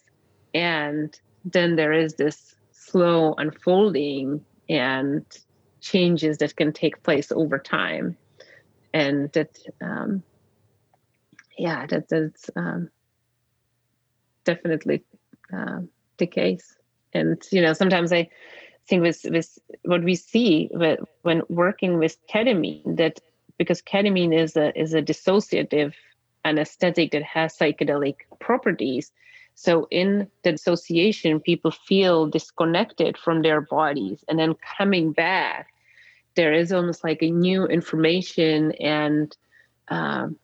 And 0.55 1.19
then 1.45 1.77
there 1.77 1.93
is 1.93 2.15
this 2.15 2.55
slow 2.73 3.35
unfolding 3.35 4.45
and 4.69 5.25
changes 5.81 6.39
that 6.39 6.57
can 6.57 6.73
take 6.73 7.03
place 7.03 7.31
over 7.31 7.59
time. 7.59 8.17
And 8.93 9.31
that 9.33 9.59
um, 9.83 10.23
yeah 11.59 11.87
that, 11.87 12.09
that's 12.09 12.51
um, 12.57 12.89
definitely 14.45 15.03
uh, 15.53 15.81
the 16.19 16.27
case. 16.27 16.77
And 17.13 17.41
you 17.51 17.61
know 17.61 17.73
sometimes 17.73 18.13
i 18.13 18.29
think 18.89 19.03
with 19.03 19.25
with 19.31 19.59
what 19.85 20.03
we 20.03 20.15
see 20.15 20.71
when 21.23 21.43
working 21.49 21.99
with 21.99 22.17
ketamine 22.29 22.97
that 22.97 23.21
because 23.59 23.83
ketamine 23.83 24.37
is 24.37 24.57
a 24.57 24.79
is 24.79 24.95
a 24.95 25.03
dissociative 25.03 25.95
anesthetic 26.45 27.13
that 27.13 27.23
has 27.23 27.57
psychedelic 27.57 28.17
properties. 28.41 29.13
So 29.55 29.87
in 29.91 30.29
the 30.43 30.53
dissociation, 30.53 31.41
people 31.41 31.71
feel 31.71 32.27
disconnected 32.27 33.17
from 33.17 33.43
their 33.43 33.61
bodies, 33.61 34.25
and 34.29 34.39
then 34.39 34.55
coming 34.77 35.13
back, 35.13 35.69
there 36.35 36.53
is 36.53 36.73
almost 36.73 37.05
like 37.05 37.23
a 37.23 37.31
new 37.31 37.65
information 37.67 38.73
and 38.73 39.35
um, 39.89 40.37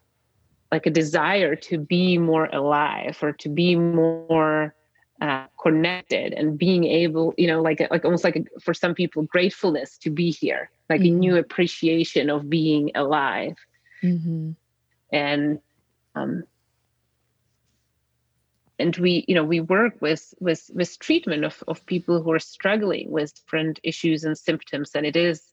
like 0.70 0.86
a 0.86 0.90
desire 0.90 1.56
to 1.56 1.78
be 1.78 2.18
more 2.18 2.46
alive 2.52 3.18
or 3.20 3.32
to 3.32 3.48
be 3.48 3.74
more 3.74 4.74
uh, 5.20 5.46
connected 5.60 6.32
and 6.32 6.58
being 6.58 6.84
able 6.84 7.34
you 7.36 7.46
know 7.46 7.60
like 7.60 7.86
like 7.90 8.04
almost 8.04 8.24
like 8.24 8.36
a, 8.36 8.60
for 8.60 8.72
some 8.72 8.94
people 8.94 9.22
gratefulness 9.24 9.98
to 9.98 10.10
be 10.10 10.30
here 10.30 10.70
like 10.88 11.02
mm-hmm. 11.02 11.16
a 11.16 11.18
new 11.18 11.36
appreciation 11.36 12.30
of 12.30 12.48
being 12.48 12.90
alive 12.94 13.56
mm-hmm. 14.02 14.52
and 15.12 15.60
um 16.14 16.42
and 18.78 18.96
we 18.96 19.24
you 19.28 19.34
know 19.34 19.44
we 19.44 19.60
work 19.60 19.94
with 20.00 20.32
with 20.40 20.70
with 20.72 20.98
treatment 20.98 21.44
of 21.44 21.62
of 21.68 21.84
people 21.84 22.22
who 22.22 22.32
are 22.32 22.38
struggling 22.38 23.10
with 23.10 23.34
different 23.34 23.78
issues 23.82 24.24
and 24.24 24.38
symptoms 24.38 24.92
and 24.94 25.04
it 25.04 25.16
is 25.16 25.52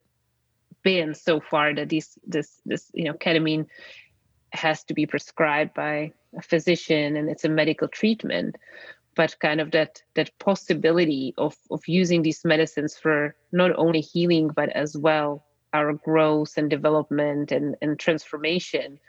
been 0.84 1.14
so 1.14 1.42
far 1.42 1.74
that 1.74 1.90
these 1.90 2.18
this 2.26 2.62
this 2.66 2.90
you 2.94 3.04
know 3.04 3.14
ketamine 3.14 3.66
has 4.54 4.84
to 4.86 4.94
be 4.94 5.06
prescribed 5.06 5.74
by 5.74 6.14
a 6.38 6.42
physician 6.42 7.18
and 7.18 7.30
it's 7.30 7.44
a 7.44 7.50
medical 7.50 7.90
treatment 7.90 8.56
but 9.18 9.38
kind 9.40 9.60
of 9.60 9.72
that 9.72 10.02
that 10.14 10.30
possibility 10.40 11.34
of 11.38 11.56
of 11.72 11.82
using 11.88 12.22
these 12.22 12.46
medicines 12.46 12.96
for 12.96 13.36
not 13.52 13.72
only 13.76 14.00
healing 14.00 14.48
but 14.48 14.70
as 14.70 14.96
well 14.96 15.44
our 15.74 15.92
growth 15.92 16.54
and 16.58 16.70
development 16.70 17.52
and, 17.52 17.76
and 17.82 18.00
transformation 18.00 19.00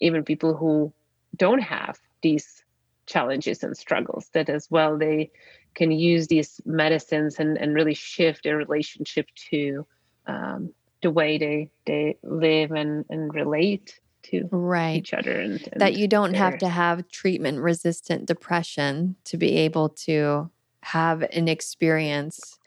even 0.00 0.22
people 0.22 0.54
who 0.54 0.92
don't 1.36 1.62
have 1.62 1.98
these 2.22 2.62
challenges 3.06 3.62
and 3.64 3.76
struggles 3.76 4.28
that 4.32 4.48
as 4.48 4.70
well 4.70 4.96
they 4.96 5.30
can 5.74 5.90
use 5.90 6.28
these 6.28 6.60
medicines 6.64 7.40
and, 7.40 7.58
and 7.58 7.74
really 7.74 7.94
shift 7.94 8.44
their 8.44 8.56
relationship 8.56 9.26
to 9.50 9.84
um, 10.26 10.72
the 11.02 11.10
way 11.10 11.36
they 11.36 11.70
they 11.86 12.16
live 12.22 12.70
and, 12.70 13.04
and 13.10 13.34
relate 13.34 14.00
to 14.24 14.48
right. 14.50 14.96
each 14.96 15.14
other 15.14 15.40
and, 15.40 15.68
and 15.72 15.80
that 15.80 15.94
you 15.94 16.08
don't 16.08 16.34
have 16.34 16.58
to 16.58 16.68
have 16.68 17.08
treatment 17.08 17.60
resistant 17.60 18.26
depression 18.26 19.16
to 19.24 19.36
be 19.36 19.56
able 19.58 19.88
to 19.90 20.50
have 20.82 21.22
an 21.22 21.48
experience 21.48 22.58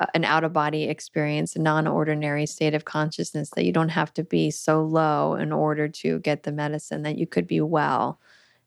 uh, 0.00 0.06
an 0.14 0.24
out 0.24 0.42
of 0.44 0.52
body 0.52 0.84
experience 0.84 1.54
a 1.54 1.60
non-ordinary 1.60 2.46
state 2.46 2.74
of 2.74 2.84
consciousness 2.84 3.50
that 3.50 3.64
you 3.64 3.72
don't 3.72 3.90
have 3.90 4.12
to 4.12 4.24
be 4.24 4.50
so 4.50 4.82
low 4.82 5.34
in 5.34 5.52
order 5.52 5.88
to 5.88 6.18
get 6.20 6.42
the 6.42 6.52
medicine 6.52 7.02
that 7.02 7.16
you 7.16 7.26
could 7.26 7.46
be 7.46 7.60
well 7.60 8.18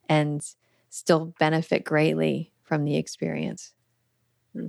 and 0.08 0.54
still 0.88 1.26
benefit 1.38 1.84
greatly 1.84 2.50
from 2.62 2.84
the 2.84 2.96
experience. 2.96 3.74
Hmm. 4.54 4.68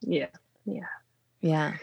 yeah. 0.00 0.26
Yeah. 0.64 0.80
Yeah. 1.40 1.74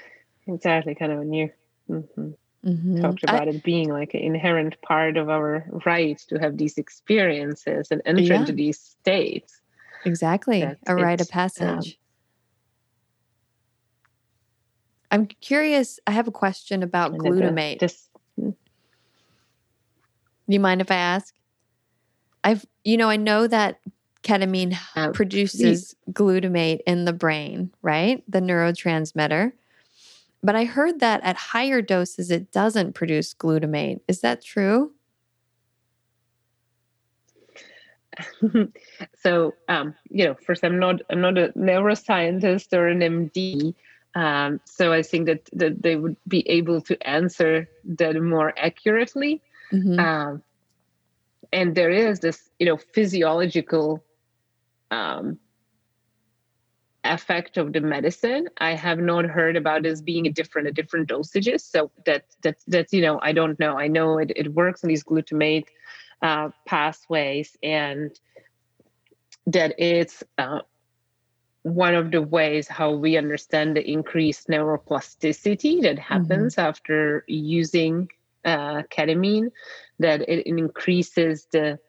Exactly 0.48 0.96
kind 0.96 1.14
of 1.14 1.20
a 1.20 1.26
new 1.26 1.50
mm-hmm 1.90 2.32
mm-hmm. 2.66 3.02
talked 3.02 3.24
about 3.24 3.48
I, 3.48 3.52
it 3.52 3.64
being 3.64 3.90
like 3.90 4.14
an 4.14 4.22
inherent 4.22 4.82
part 4.82 5.18
of 5.18 5.30
our 5.30 5.66
right 5.86 6.18
to 6.30 6.38
have 6.40 6.58
these 6.58 6.78
experiences 6.78 7.88
and 7.92 8.02
enter 8.06 8.22
yeah. 8.22 8.40
into 8.40 8.54
these 8.54 8.80
states. 8.80 9.62
Exactly, 10.06 10.64
a 10.88 10.96
rite 10.96 11.22
of 11.22 11.28
um, 11.28 11.32
passage. 11.32 11.68
Um, 11.70 11.84
I'm 15.12 15.26
curious. 15.26 16.00
I 16.08 16.12
have 16.12 16.28
a 16.28 16.32
question 16.32 16.84
about 16.84 17.14
glutamate. 17.14 17.80
This, 17.80 18.08
hmm. 18.40 18.52
you 20.48 20.60
mind 20.60 20.82
if 20.82 20.90
I 20.90 20.96
ask? 20.96 21.36
I've, 22.44 22.66
you 22.84 22.98
know, 22.98 23.10
I 23.10 23.18
know 23.18 23.46
that 23.46 23.80
ketamine 24.24 24.78
uh, 24.96 25.12
produces 25.12 25.96
glutamate 26.12 26.80
in 26.88 27.06
the 27.06 27.14
brain, 27.14 27.72
right? 27.82 28.24
The 28.28 28.40
neurotransmitter. 28.40 29.52
But 30.44 30.56
I 30.56 30.66
heard 30.66 31.00
that 31.00 31.22
at 31.24 31.36
higher 31.36 31.82
doses, 31.82 32.32
it 32.32 32.52
doesn't 32.52 32.94
produce 32.94 33.34
glutamate. 33.34 34.02
Is 34.08 34.22
that 34.22 34.44
true? 34.44 34.92
so, 39.20 39.54
um, 39.70 39.96
you 40.10 40.26
know, 40.26 40.36
first, 40.46 40.64
I'm 40.64 40.80
not 40.80 41.02
I'm 41.10 41.22
not 41.22 41.38
a 41.38 41.50
neuroscientist 41.50 42.74
or 42.74 42.88
an 42.88 43.00
MD, 43.00 43.74
um, 44.16 44.60
so 44.66 44.92
I 44.92 45.02
think 45.02 45.28
that 45.28 45.50
that 45.54 45.82
they 45.82 45.96
would 45.96 46.18
be 46.28 46.48
able 46.50 46.82
to 46.82 47.08
answer 47.08 47.70
that 47.86 48.22
more 48.22 48.54
accurately. 48.58 49.42
Mm-hmm. 49.72 50.00
Um, 50.00 50.44
and 51.54 51.76
there 51.76 51.90
is 51.90 52.20
this, 52.20 52.50
you 52.60 52.66
know, 52.66 52.78
physiological 52.78 54.04
um, 54.90 55.38
effect 57.04 57.58
of 57.58 57.74
the 57.74 57.82
medicine 57.82 58.48
i 58.58 58.74
have 58.74 59.00
not 59.00 59.26
heard 59.26 59.56
about 59.56 59.82
this 59.82 60.02
being 60.02 60.28
a 60.28 60.32
different 60.32 60.68
at 60.68 60.76
different 60.76 61.10
dosages 61.10 61.62
so 61.62 61.90
that 62.06 62.26
that 62.44 62.58
that's 62.68 62.94
you 62.94 63.02
know 63.02 63.20
i 63.24 63.32
don't 63.32 63.60
know 63.60 63.78
i 63.78 63.88
know 63.88 64.20
it, 64.20 64.32
it 64.36 64.54
works 64.54 64.84
in 64.84 64.90
these 64.90 65.04
glutamate 65.04 65.66
uh, 66.22 66.50
pathways 66.68 67.58
and 67.64 68.20
that 69.48 69.74
it's 69.80 70.24
uh, 70.38 70.60
one 71.64 71.96
of 71.96 72.12
the 72.12 72.22
ways 72.22 72.68
how 72.68 72.92
we 72.92 73.18
understand 73.18 73.76
the 73.76 73.90
increased 73.90 74.48
neuroplasticity 74.48 75.82
that 75.82 75.96
mm-hmm. 75.96 76.14
happens 76.14 76.56
mm-hmm. 76.56 76.68
after 76.68 77.24
using 77.28 78.08
uh, 78.46 78.82
ketamine 78.92 79.52
that 80.00 80.22
it 80.28 80.48
increases 80.48 81.48
the 81.52 81.80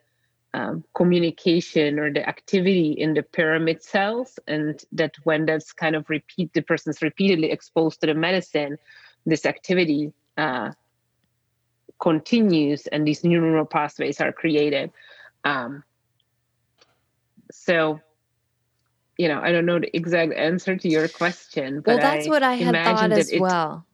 um, 0.55 0.85
communication 0.95 1.99
or 1.99 2.13
the 2.13 2.27
activity 2.29 2.93
in 2.93 3.15
the 3.15 3.23
pyramid 3.23 3.83
cells 3.83 4.39
and 4.47 4.85
that 4.93 5.15
when 5.25 5.47
that's 5.47 5.73
kind 5.73 5.97
of 5.97 6.09
repeat 6.11 6.53
the 6.53 6.61
person's 6.61 7.01
repeatedly 7.01 7.51
exposed 7.51 8.01
to 8.01 8.07
the 8.07 8.15
medicine 8.15 8.77
this 9.25 9.47
activity 9.47 10.13
uh, 10.37 10.71
continues 12.01 12.87
and 12.89 13.07
these 13.07 13.25
neural 13.25 13.65
pathways 13.65 14.21
are 14.21 14.33
created 14.33 14.91
um, 15.45 15.83
so 17.51 17.99
you 19.17 19.29
know 19.29 19.41
i 19.41 19.53
don't 19.53 19.67
know 19.67 19.79
the 19.79 19.95
exact 19.97 20.35
answer 20.35 20.77
to 20.77 20.89
your 20.89 21.09
question 21.09 21.81
but 21.81 21.93
well 21.93 21.99
that's 21.99 22.27
I 22.27 22.31
what 22.31 22.43
i 22.43 22.55
had 22.55 22.75
thought 22.75 23.13
as 23.13 23.33
well 23.39 23.87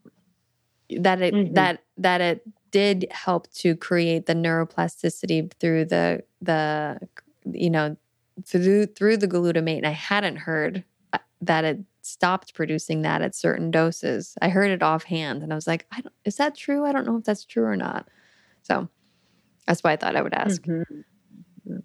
that 0.90 1.20
it 1.20 1.34
mm-hmm. 1.34 1.54
that 1.54 1.82
that 1.98 2.20
it 2.20 2.42
did 2.70 3.06
help 3.10 3.50
to 3.52 3.74
create 3.76 4.26
the 4.26 4.34
neuroplasticity 4.34 5.50
through 5.54 5.84
the 5.86 6.22
the 6.40 6.98
you 7.52 7.70
know 7.70 7.96
through 8.44 8.86
through 8.86 9.16
the 9.16 9.28
glutamate 9.28 9.78
and 9.78 9.86
i 9.86 9.90
hadn't 9.90 10.36
heard 10.36 10.84
uh, 11.12 11.18
that 11.40 11.64
it 11.64 11.78
stopped 12.02 12.54
producing 12.54 13.02
that 13.02 13.20
at 13.20 13.34
certain 13.34 13.70
doses. 13.70 14.36
I 14.40 14.48
heard 14.48 14.70
it 14.70 14.82
offhand 14.82 15.42
and 15.42 15.52
i 15.52 15.54
was 15.54 15.66
like 15.66 15.86
I 15.92 16.00
don't, 16.00 16.14
is 16.24 16.36
that 16.36 16.56
true? 16.56 16.86
I 16.86 16.92
don't 16.92 17.06
know 17.06 17.16
if 17.16 17.24
that's 17.24 17.44
true 17.44 17.64
or 17.64 17.76
not. 17.76 18.08
So 18.62 18.88
that's 19.66 19.82
why 19.82 19.92
i 19.92 19.96
thought 19.96 20.16
i 20.16 20.22
would 20.22 20.34
ask. 20.34 20.62
Mm-hmm. 20.62 21.76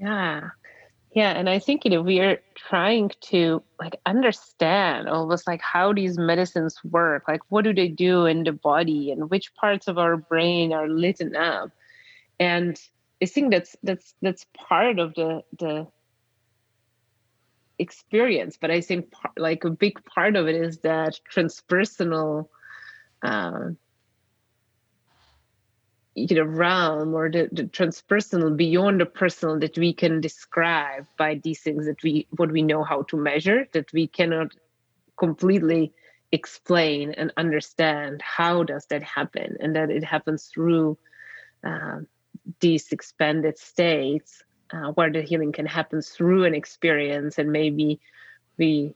yeah. 0.00 0.50
Yeah 1.14 1.30
and 1.30 1.48
i 1.48 1.58
think 1.58 1.84
you 1.84 1.90
know 1.90 2.02
we're 2.02 2.40
trying 2.54 3.10
to 3.22 3.62
like 3.80 3.98
understand 4.04 5.08
almost 5.08 5.46
like 5.46 5.62
how 5.62 5.92
these 5.92 6.18
medicines 6.18 6.78
work. 6.84 7.24
Like 7.26 7.40
what 7.48 7.64
do 7.64 7.72
they 7.72 7.88
do 7.88 8.26
in 8.26 8.44
the 8.44 8.52
body 8.52 9.10
and 9.10 9.30
which 9.30 9.54
parts 9.54 9.88
of 9.88 9.96
our 9.96 10.16
brain 10.16 10.72
are 10.72 10.88
lit 10.88 11.20
up? 11.34 11.70
And 12.38 12.78
i 13.22 13.26
think 13.26 13.50
that's 13.50 13.76
that's 13.82 14.14
that's 14.22 14.46
part 14.54 14.98
of 14.98 15.14
the 15.14 15.42
the 15.58 15.86
experience 17.78 18.58
but 18.60 18.70
i 18.70 18.80
think 18.80 19.12
like 19.36 19.64
a 19.64 19.70
big 19.70 20.04
part 20.04 20.36
of 20.36 20.48
it 20.48 20.54
is 20.54 20.78
that 20.78 21.18
transpersonal 21.32 22.48
um, 23.22 23.76
you 26.14 26.36
know 26.36 26.44
realm 26.44 27.14
or 27.14 27.30
the, 27.30 27.48
the 27.52 27.64
transpersonal 27.64 28.56
beyond 28.56 29.00
the 29.00 29.06
personal 29.06 29.58
that 29.58 29.78
we 29.78 29.92
can 29.92 30.20
describe 30.20 31.06
by 31.16 31.40
these 31.44 31.60
things 31.60 31.86
that 31.86 32.02
we 32.02 32.26
what 32.30 32.50
we 32.50 32.62
know 32.62 32.82
how 32.82 33.02
to 33.02 33.16
measure 33.16 33.68
that 33.72 33.92
we 33.92 34.06
cannot 34.06 34.52
completely 35.16 35.92
explain 36.32 37.12
and 37.12 37.32
understand 37.36 38.20
how 38.22 38.62
does 38.62 38.86
that 38.86 39.02
happen 39.02 39.56
and 39.60 39.76
that 39.76 39.90
it 39.90 40.04
happens 40.04 40.46
through 40.46 40.98
uh, 41.64 41.98
these 42.60 42.90
expanded 42.92 43.58
states 43.58 44.42
uh, 44.72 44.92
where 44.92 45.10
the 45.10 45.22
healing 45.22 45.52
can 45.52 45.66
happen 45.66 46.02
through 46.02 46.44
an 46.44 46.54
experience 46.54 47.38
and 47.38 47.50
maybe 47.50 48.00
we 48.58 48.94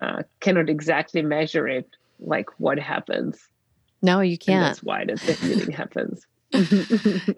uh, 0.00 0.22
cannot 0.40 0.68
exactly 0.68 1.22
measure 1.22 1.68
it 1.68 1.88
like 2.18 2.48
what 2.58 2.78
happens 2.78 3.48
no 4.02 4.20
you 4.20 4.38
can't 4.38 4.56
and 4.56 4.62
that's 4.62 4.82
why 4.82 5.04
the 5.04 5.16
healing 5.40 5.70
happens 5.82 6.26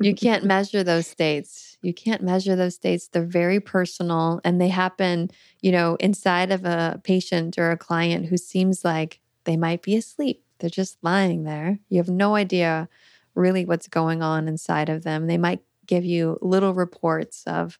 you 0.00 0.14
can't 0.14 0.44
measure 0.44 0.82
those 0.82 1.06
states. 1.06 1.78
You 1.82 1.94
can't 1.94 2.22
measure 2.22 2.56
those 2.56 2.74
states. 2.74 3.08
They're 3.08 3.24
very 3.24 3.60
personal 3.60 4.40
and 4.44 4.60
they 4.60 4.68
happen, 4.68 5.30
you 5.60 5.70
know, 5.70 5.96
inside 6.00 6.50
of 6.50 6.64
a 6.64 7.00
patient 7.04 7.56
or 7.58 7.70
a 7.70 7.76
client 7.76 8.26
who 8.26 8.36
seems 8.36 8.84
like 8.84 9.20
they 9.44 9.56
might 9.56 9.82
be 9.82 9.96
asleep. 9.96 10.42
They're 10.58 10.70
just 10.70 10.98
lying 11.02 11.44
there. 11.44 11.78
You 11.88 11.98
have 11.98 12.08
no 12.08 12.34
idea 12.34 12.88
really 13.34 13.64
what's 13.64 13.88
going 13.88 14.22
on 14.22 14.48
inside 14.48 14.88
of 14.88 15.04
them. 15.04 15.26
They 15.26 15.38
might 15.38 15.60
give 15.86 16.04
you 16.04 16.38
little 16.40 16.74
reports 16.74 17.42
of 17.46 17.78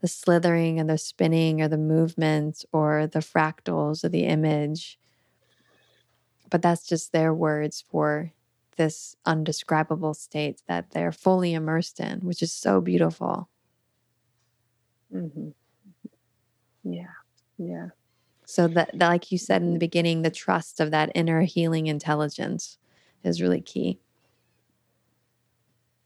the 0.00 0.08
slithering 0.08 0.78
and 0.80 0.88
the 0.88 0.98
spinning 0.98 1.60
or 1.60 1.68
the 1.68 1.78
movement 1.78 2.64
or 2.72 3.06
the 3.06 3.18
fractals 3.20 4.04
of 4.04 4.12
the 4.12 4.24
image. 4.24 4.98
But 6.48 6.62
that's 6.62 6.86
just 6.86 7.12
their 7.12 7.32
words 7.32 7.84
for 7.88 8.32
this 8.76 9.14
undescribable 9.26 10.14
state 10.14 10.62
that 10.66 10.90
they're 10.92 11.12
fully 11.12 11.52
immersed 11.52 12.00
in, 12.00 12.20
which 12.20 12.42
is 12.42 12.52
so 12.52 12.80
beautiful. 12.80 13.48
Mm-hmm. 15.14 15.50
Yeah. 16.84 17.04
Yeah. 17.58 17.88
So 18.46 18.66
that, 18.68 18.90
that, 18.98 19.08
like 19.08 19.30
you 19.30 19.38
said 19.38 19.62
in 19.62 19.74
the 19.74 19.78
beginning, 19.78 20.22
the 20.22 20.30
trust 20.30 20.80
of 20.80 20.90
that 20.90 21.12
inner 21.14 21.42
healing 21.42 21.86
intelligence 21.86 22.78
is 23.22 23.42
really 23.42 23.60
key. 23.60 24.00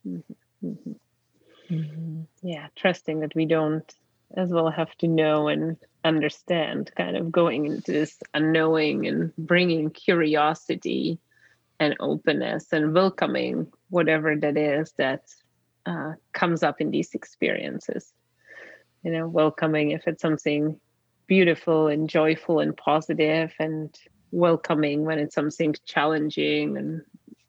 Mm-hmm. 0.07 0.67
Mm-hmm. 0.67 1.75
mm-hmm. 1.75 2.21
Yeah, 2.43 2.67
trusting 2.77 3.21
that 3.21 3.35
we 3.35 3.47
don't 3.47 3.95
as 4.37 4.51
well 4.51 4.71
have 4.71 4.95
to 4.99 5.09
know 5.09 5.49
and 5.49 5.77
understand, 6.05 6.91
kind 6.97 7.17
of 7.17 7.31
going 7.31 7.67
into 7.67 7.93
this 7.93 8.19
unknowing 8.35 9.07
and 9.07 9.35
bringing 9.37 9.91
curiosity 9.91 11.19
and 11.81 11.97
openness 12.01 12.73
and 12.73 12.95
welcoming 12.95 13.67
whatever 13.91 14.37
that 14.37 14.57
is 14.57 14.93
that 14.97 15.23
uh, 15.87 16.13
comes 16.33 16.63
up 16.63 16.81
in 16.81 16.91
these 16.91 17.15
experiences. 17.15 18.13
You 19.03 19.13
know, 19.13 19.29
welcoming 19.29 19.91
if 19.91 20.07
it's 20.07 20.23
something 20.23 20.81
beautiful 21.27 21.89
and 21.89 22.09
joyful 22.09 22.61
and 22.61 22.77
positive, 22.77 23.53
and 23.59 23.95
welcoming 24.31 25.05
when 25.05 25.19
it's 25.19 25.35
something 25.35 25.75
challenging 25.87 26.77
and 26.77 27.03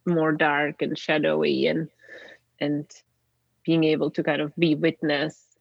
more 0.05 0.31
dark 0.31 0.81
and 0.81 0.97
shadowy, 0.97 1.67
and 1.67 1.89
and 2.59 2.85
being 3.63 3.83
able 3.83 4.11
to 4.11 4.23
kind 4.23 4.41
of 4.41 4.55
be 4.55 4.75
witness 4.75 5.57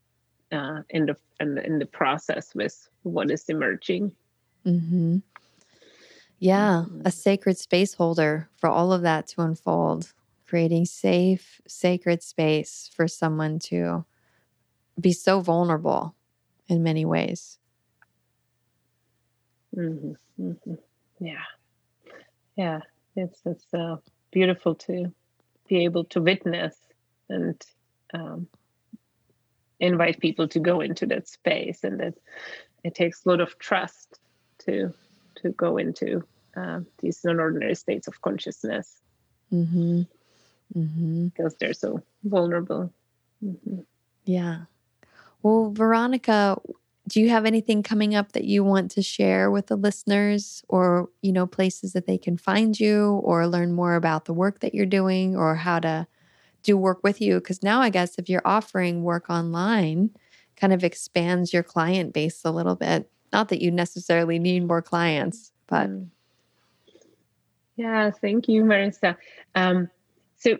uh, 0.52 0.82
in 0.90 1.06
the 1.06 1.16
in 1.40 1.54
the, 1.54 1.66
in 1.66 1.78
the 1.78 1.86
process 1.86 2.54
with 2.54 2.88
what 3.02 3.30
is 3.30 3.44
emerging. 3.48 4.12
Mm-hmm. 4.64 5.18
Yeah, 6.38 6.84
a 7.04 7.10
sacred 7.10 7.58
space 7.58 7.94
holder 7.94 8.48
for 8.56 8.68
all 8.68 8.92
of 8.92 9.02
that 9.02 9.26
to 9.28 9.42
unfold, 9.42 10.12
creating 10.46 10.84
safe, 10.84 11.60
sacred 11.66 12.22
space 12.22 12.90
for 12.94 13.08
someone 13.08 13.58
to 13.60 14.04
be 15.00 15.12
so 15.12 15.40
vulnerable 15.40 16.14
in 16.68 16.82
many 16.82 17.04
ways. 17.04 17.58
Mm-hmm, 19.76 20.12
mm-hmm. 20.40 20.74
Yeah, 21.18 21.42
yeah, 22.56 22.80
it's 23.16 23.40
it's 23.44 23.72
uh, 23.72 23.96
beautiful 24.30 24.74
to 24.74 25.12
be 25.68 25.84
able 25.84 26.04
to 26.04 26.20
witness 26.20 26.76
and 27.28 27.60
um, 28.12 28.46
invite 29.80 30.20
people 30.20 30.48
to 30.48 30.60
go 30.60 30.80
into 30.80 31.06
that 31.06 31.28
space, 31.28 31.84
and 31.84 32.00
that 32.00 32.14
it 32.82 32.94
takes 32.94 33.24
a 33.24 33.28
lot 33.28 33.40
of 33.40 33.58
trust 33.58 34.18
to 34.58 34.92
to 35.36 35.50
go 35.50 35.76
into 35.76 36.22
uh, 36.56 36.80
these 37.00 37.24
non-ordinary 37.24 37.74
states 37.74 38.06
of 38.06 38.20
consciousness 38.20 39.00
mm-hmm. 39.52 40.02
Mm-hmm. 40.76 41.26
because 41.26 41.54
they're 41.56 41.74
so 41.74 42.02
vulnerable. 42.22 42.92
Mm-hmm. 43.44 43.80
Yeah. 44.24 44.60
Well, 45.42 45.70
Veronika, 45.70 46.58
do 47.06 47.20
you 47.20 47.28
have 47.28 47.44
anything 47.44 47.82
coming 47.82 48.14
up 48.14 48.32
that 48.32 48.44
you 48.44 48.64
want 48.64 48.90
to 48.92 49.02
share 49.02 49.50
with 49.50 49.66
the 49.66 49.76
listeners 49.76 50.64
or, 50.68 51.10
you 51.20 51.32
know, 51.32 51.46
places 51.46 51.92
that 51.92 52.06
they 52.06 52.16
can 52.16 52.38
find 52.38 52.78
you 52.78 53.20
or 53.22 53.46
learn 53.46 53.72
more 53.72 53.94
about 53.94 54.24
the 54.24 54.32
work 54.32 54.60
that 54.60 54.74
you're 54.74 54.86
doing 54.86 55.36
or 55.36 55.54
how 55.54 55.78
to 55.80 56.06
do 56.62 56.76
work 56.76 57.02
with 57.02 57.20
you? 57.20 57.36
Because 57.36 57.62
now 57.62 57.80
I 57.80 57.90
guess 57.90 58.18
if 58.18 58.28
you're 58.28 58.42
offering 58.44 59.02
work 59.02 59.28
online, 59.28 60.10
kind 60.56 60.72
of 60.72 60.82
expands 60.82 61.52
your 61.52 61.62
client 61.62 62.14
base 62.14 62.40
a 62.44 62.50
little 62.50 62.76
bit. 62.76 63.10
Not 63.32 63.48
that 63.50 63.60
you 63.60 63.70
necessarily 63.70 64.38
need 64.38 64.66
more 64.66 64.82
clients, 64.82 65.52
but. 65.66 65.90
Mm. 65.90 66.08
Yeah, 67.76 68.10
thank 68.12 68.48
you, 68.48 68.62
Marissa. 68.62 69.16
Um, 69.54 69.90
so, 70.36 70.58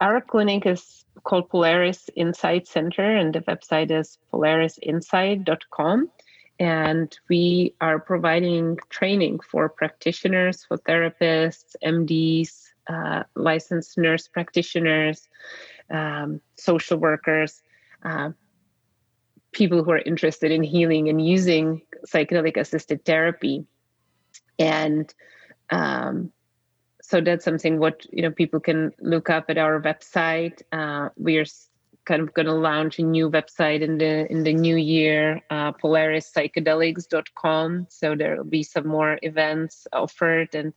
our 0.00 0.20
clinic 0.20 0.66
is 0.66 1.04
called 1.24 1.48
Polaris 1.50 2.08
Insight 2.14 2.66
Center, 2.66 3.02
and 3.02 3.34
the 3.34 3.40
website 3.40 3.90
is 3.90 4.18
polarisinsight.com. 4.32 6.10
And 6.60 7.16
we 7.28 7.74
are 7.80 8.00
providing 8.00 8.78
training 8.88 9.40
for 9.40 9.68
practitioners, 9.68 10.64
for 10.64 10.78
therapists, 10.78 11.76
MDs, 11.84 12.64
uh, 12.88 13.22
licensed 13.36 13.96
nurse 13.96 14.26
practitioners, 14.26 15.28
um, 15.90 16.40
social 16.56 16.98
workers, 16.98 17.62
uh, 18.04 18.30
people 19.52 19.84
who 19.84 19.90
are 19.92 19.98
interested 19.98 20.50
in 20.50 20.62
healing 20.62 21.08
and 21.08 21.24
using 21.24 21.82
psychedelic 22.06 22.56
assisted 22.56 23.04
therapy. 23.04 23.64
And 24.58 25.12
um, 25.70 26.32
so 27.08 27.20
that's 27.22 27.42
something 27.42 27.78
what 27.78 28.04
you 28.12 28.20
know 28.20 28.30
people 28.30 28.60
can 28.60 28.92
look 29.00 29.30
up 29.30 29.46
at 29.48 29.56
our 29.56 29.80
website. 29.80 30.60
Uh, 30.70 31.08
we 31.16 31.38
are 31.38 31.46
kind 32.04 32.20
of 32.20 32.34
going 32.34 32.44
to 32.44 32.52
launch 32.52 32.98
a 32.98 33.02
new 33.02 33.30
website 33.30 33.80
in 33.80 33.96
the 33.96 34.30
in 34.30 34.44
the 34.44 34.52
new 34.52 34.76
year, 34.76 35.40
uh, 35.48 35.72
polarispsychedelics.com. 35.72 37.86
So 37.88 38.14
there 38.14 38.36
will 38.36 38.44
be 38.44 38.62
some 38.62 38.86
more 38.86 39.18
events 39.22 39.86
offered, 39.90 40.54
and 40.54 40.74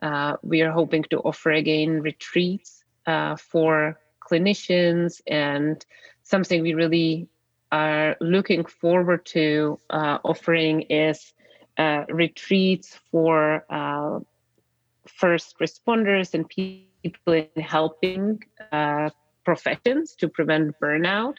uh, 0.00 0.38
we 0.42 0.62
are 0.62 0.72
hoping 0.72 1.04
to 1.10 1.20
offer 1.20 1.52
again 1.52 2.00
retreats 2.00 2.82
uh, 3.06 3.36
for 3.36 4.00
clinicians 4.26 5.20
and 5.26 5.84
something 6.22 6.62
we 6.62 6.72
really 6.72 7.28
are 7.70 8.16
looking 8.22 8.64
forward 8.64 9.26
to 9.26 9.78
uh, 9.90 10.16
offering 10.24 10.86
is 10.88 11.34
uh, 11.76 12.06
retreats 12.08 12.98
for 13.10 13.66
uh, 13.68 14.20
first 15.08 15.56
responders 15.60 16.34
and 16.34 16.48
people 16.48 17.32
in 17.32 17.62
helping 17.62 18.42
uh, 18.72 19.10
professions 19.44 20.14
to 20.16 20.28
prevent 20.28 20.74
burnout 20.80 21.36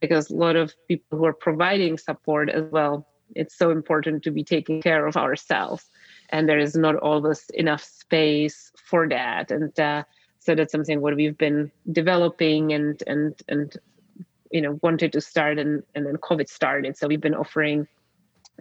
because 0.00 0.30
a 0.30 0.34
lot 0.34 0.56
of 0.56 0.74
people 0.88 1.18
who 1.18 1.24
are 1.24 1.32
providing 1.32 1.96
support 1.96 2.50
as 2.50 2.64
well 2.70 3.06
it's 3.34 3.56
so 3.56 3.70
important 3.70 4.22
to 4.22 4.30
be 4.30 4.44
taking 4.44 4.80
care 4.80 5.06
of 5.06 5.16
ourselves. 5.16 5.90
And 6.30 6.48
there 6.48 6.58
is 6.58 6.76
not 6.76 6.96
always 6.96 7.48
enough 7.54 7.82
space 7.82 8.70
for 8.84 9.08
that. 9.08 9.50
And 9.50 9.78
uh, 9.78 10.04
so 10.38 10.54
that's 10.54 10.72
something 10.72 11.00
what 11.00 11.16
we've 11.16 11.36
been 11.36 11.70
developing 11.90 12.72
and 12.72 13.02
and 13.06 13.34
and 13.48 13.76
you 14.52 14.60
know 14.60 14.78
wanted 14.82 15.12
to 15.12 15.20
start 15.20 15.58
and 15.58 15.82
and 15.94 16.06
then 16.06 16.16
covid 16.16 16.48
started. 16.48 16.96
So 16.96 17.08
we've 17.08 17.20
been 17.20 17.34
offering 17.34 17.88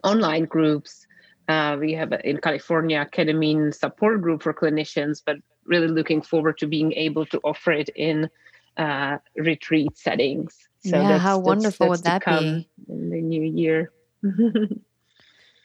online 0.04 0.46
groups 0.46 1.06
uh, 1.48 1.78
we 1.80 1.94
have 1.94 2.14
in 2.24 2.38
California 2.38 3.08
ketamine 3.12 3.74
support 3.74 4.22
group 4.22 4.44
for 4.44 4.54
clinicians, 4.54 5.22
but 5.26 5.38
really 5.66 5.88
looking 5.88 6.22
forward 6.22 6.58
to 6.60 6.68
being 6.68 6.94
able 6.94 7.26
to 7.28 7.40
offer 7.44 7.72
it 7.72 7.90
in 7.96 8.30
uh, 8.78 9.18
retreat 9.38 9.98
settings. 9.98 10.58
So 10.84 11.02
yeah, 11.02 11.18
how 11.18 11.40
wonderful 11.40 11.90
that's, 11.90 12.02
that's 12.02 12.26
would 12.28 12.38
that 12.38 12.42
be 12.44 12.70
in 12.90 13.10
the 13.10 13.22
new 13.22 13.42
year? 13.42 13.92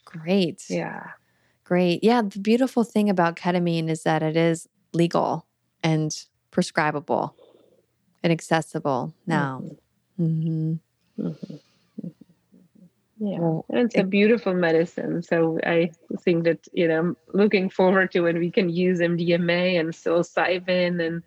Great. 0.04 0.64
Yeah. 0.68 1.02
Great. 1.64 2.02
Yeah. 2.02 2.22
The 2.22 2.38
beautiful 2.38 2.84
thing 2.84 3.08
about 3.08 3.36
ketamine 3.36 3.88
is 3.88 4.02
that 4.02 4.22
it 4.22 4.36
is 4.36 4.68
legal 4.92 5.46
and 5.82 6.12
prescribable 6.50 7.34
and 8.22 8.32
accessible 8.32 9.14
now. 9.26 9.62
Mm-hmm. 10.20 10.74
Mm-hmm. 11.22 11.56
Yeah, 13.20 13.38
well, 13.38 13.66
it's 13.68 13.94
it, 13.94 14.00
a 14.00 14.04
beautiful 14.04 14.54
medicine. 14.54 15.22
So 15.22 15.58
I 15.64 15.90
think 16.22 16.44
that 16.44 16.66
you 16.72 16.88
know, 16.88 17.14
looking 17.34 17.68
forward 17.68 18.12
to 18.12 18.22
when 18.22 18.38
we 18.38 18.50
can 18.50 18.70
use 18.70 19.00
MDMA 19.00 19.78
and 19.78 19.90
psilocybin 19.90 21.06
and 21.06 21.22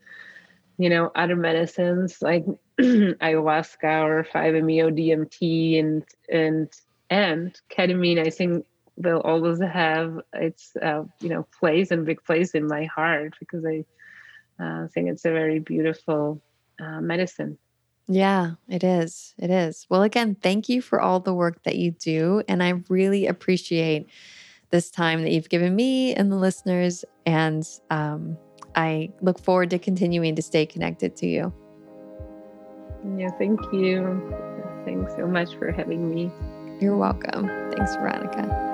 you 0.79 0.89
know 0.89 1.11
other 1.15 1.35
medicines 1.35 2.17
like 2.21 2.45
ayahuasca 2.81 4.03
or 4.05 4.25
5-MeO 4.33 4.89
DMT 4.89 5.79
and 5.79 6.03
and 6.31 6.73
and 7.11 7.61
ketamine. 7.69 8.25
I 8.25 8.31
think 8.31 8.65
will 8.95 9.21
always 9.21 9.61
have 9.61 10.19
its 10.33 10.75
uh, 10.81 11.03
you 11.21 11.29
know 11.29 11.45
place 11.59 11.91
and 11.91 12.07
big 12.07 12.23
place 12.23 12.55
in 12.55 12.67
my 12.67 12.85
heart 12.85 13.35
because 13.39 13.63
I 13.65 13.85
uh, 14.63 14.87
think 14.87 15.09
it's 15.09 15.25
a 15.25 15.31
very 15.31 15.59
beautiful 15.59 16.41
uh, 16.81 17.01
medicine. 17.01 17.59
Yeah, 18.07 18.51
it 18.67 18.83
is. 18.83 19.33
It 19.37 19.49
is. 19.49 19.85
Well, 19.89 20.03
again, 20.03 20.35
thank 20.35 20.67
you 20.67 20.81
for 20.81 20.99
all 20.99 21.19
the 21.19 21.33
work 21.33 21.63
that 21.63 21.77
you 21.77 21.91
do. 21.91 22.43
And 22.47 22.61
I 22.61 22.81
really 22.89 23.27
appreciate 23.27 24.09
this 24.71 24.89
time 24.91 25.21
that 25.23 25.31
you've 25.31 25.49
given 25.49 25.75
me 25.75 26.13
and 26.13 26.31
the 26.31 26.35
listeners. 26.35 27.05
And 27.25 27.65
um, 27.89 28.37
I 28.75 29.11
look 29.21 29.39
forward 29.39 29.69
to 29.69 29.79
continuing 29.79 30.35
to 30.35 30.41
stay 30.41 30.65
connected 30.65 31.15
to 31.17 31.27
you. 31.27 31.53
Yeah, 33.17 33.31
thank 33.37 33.59
you. 33.71 34.33
Thanks 34.85 35.13
so 35.15 35.27
much 35.27 35.55
for 35.55 35.71
having 35.71 36.13
me. 36.13 36.31
You're 36.81 36.97
welcome. 36.97 37.47
Thanks, 37.71 37.95
Veronika. 37.95 38.72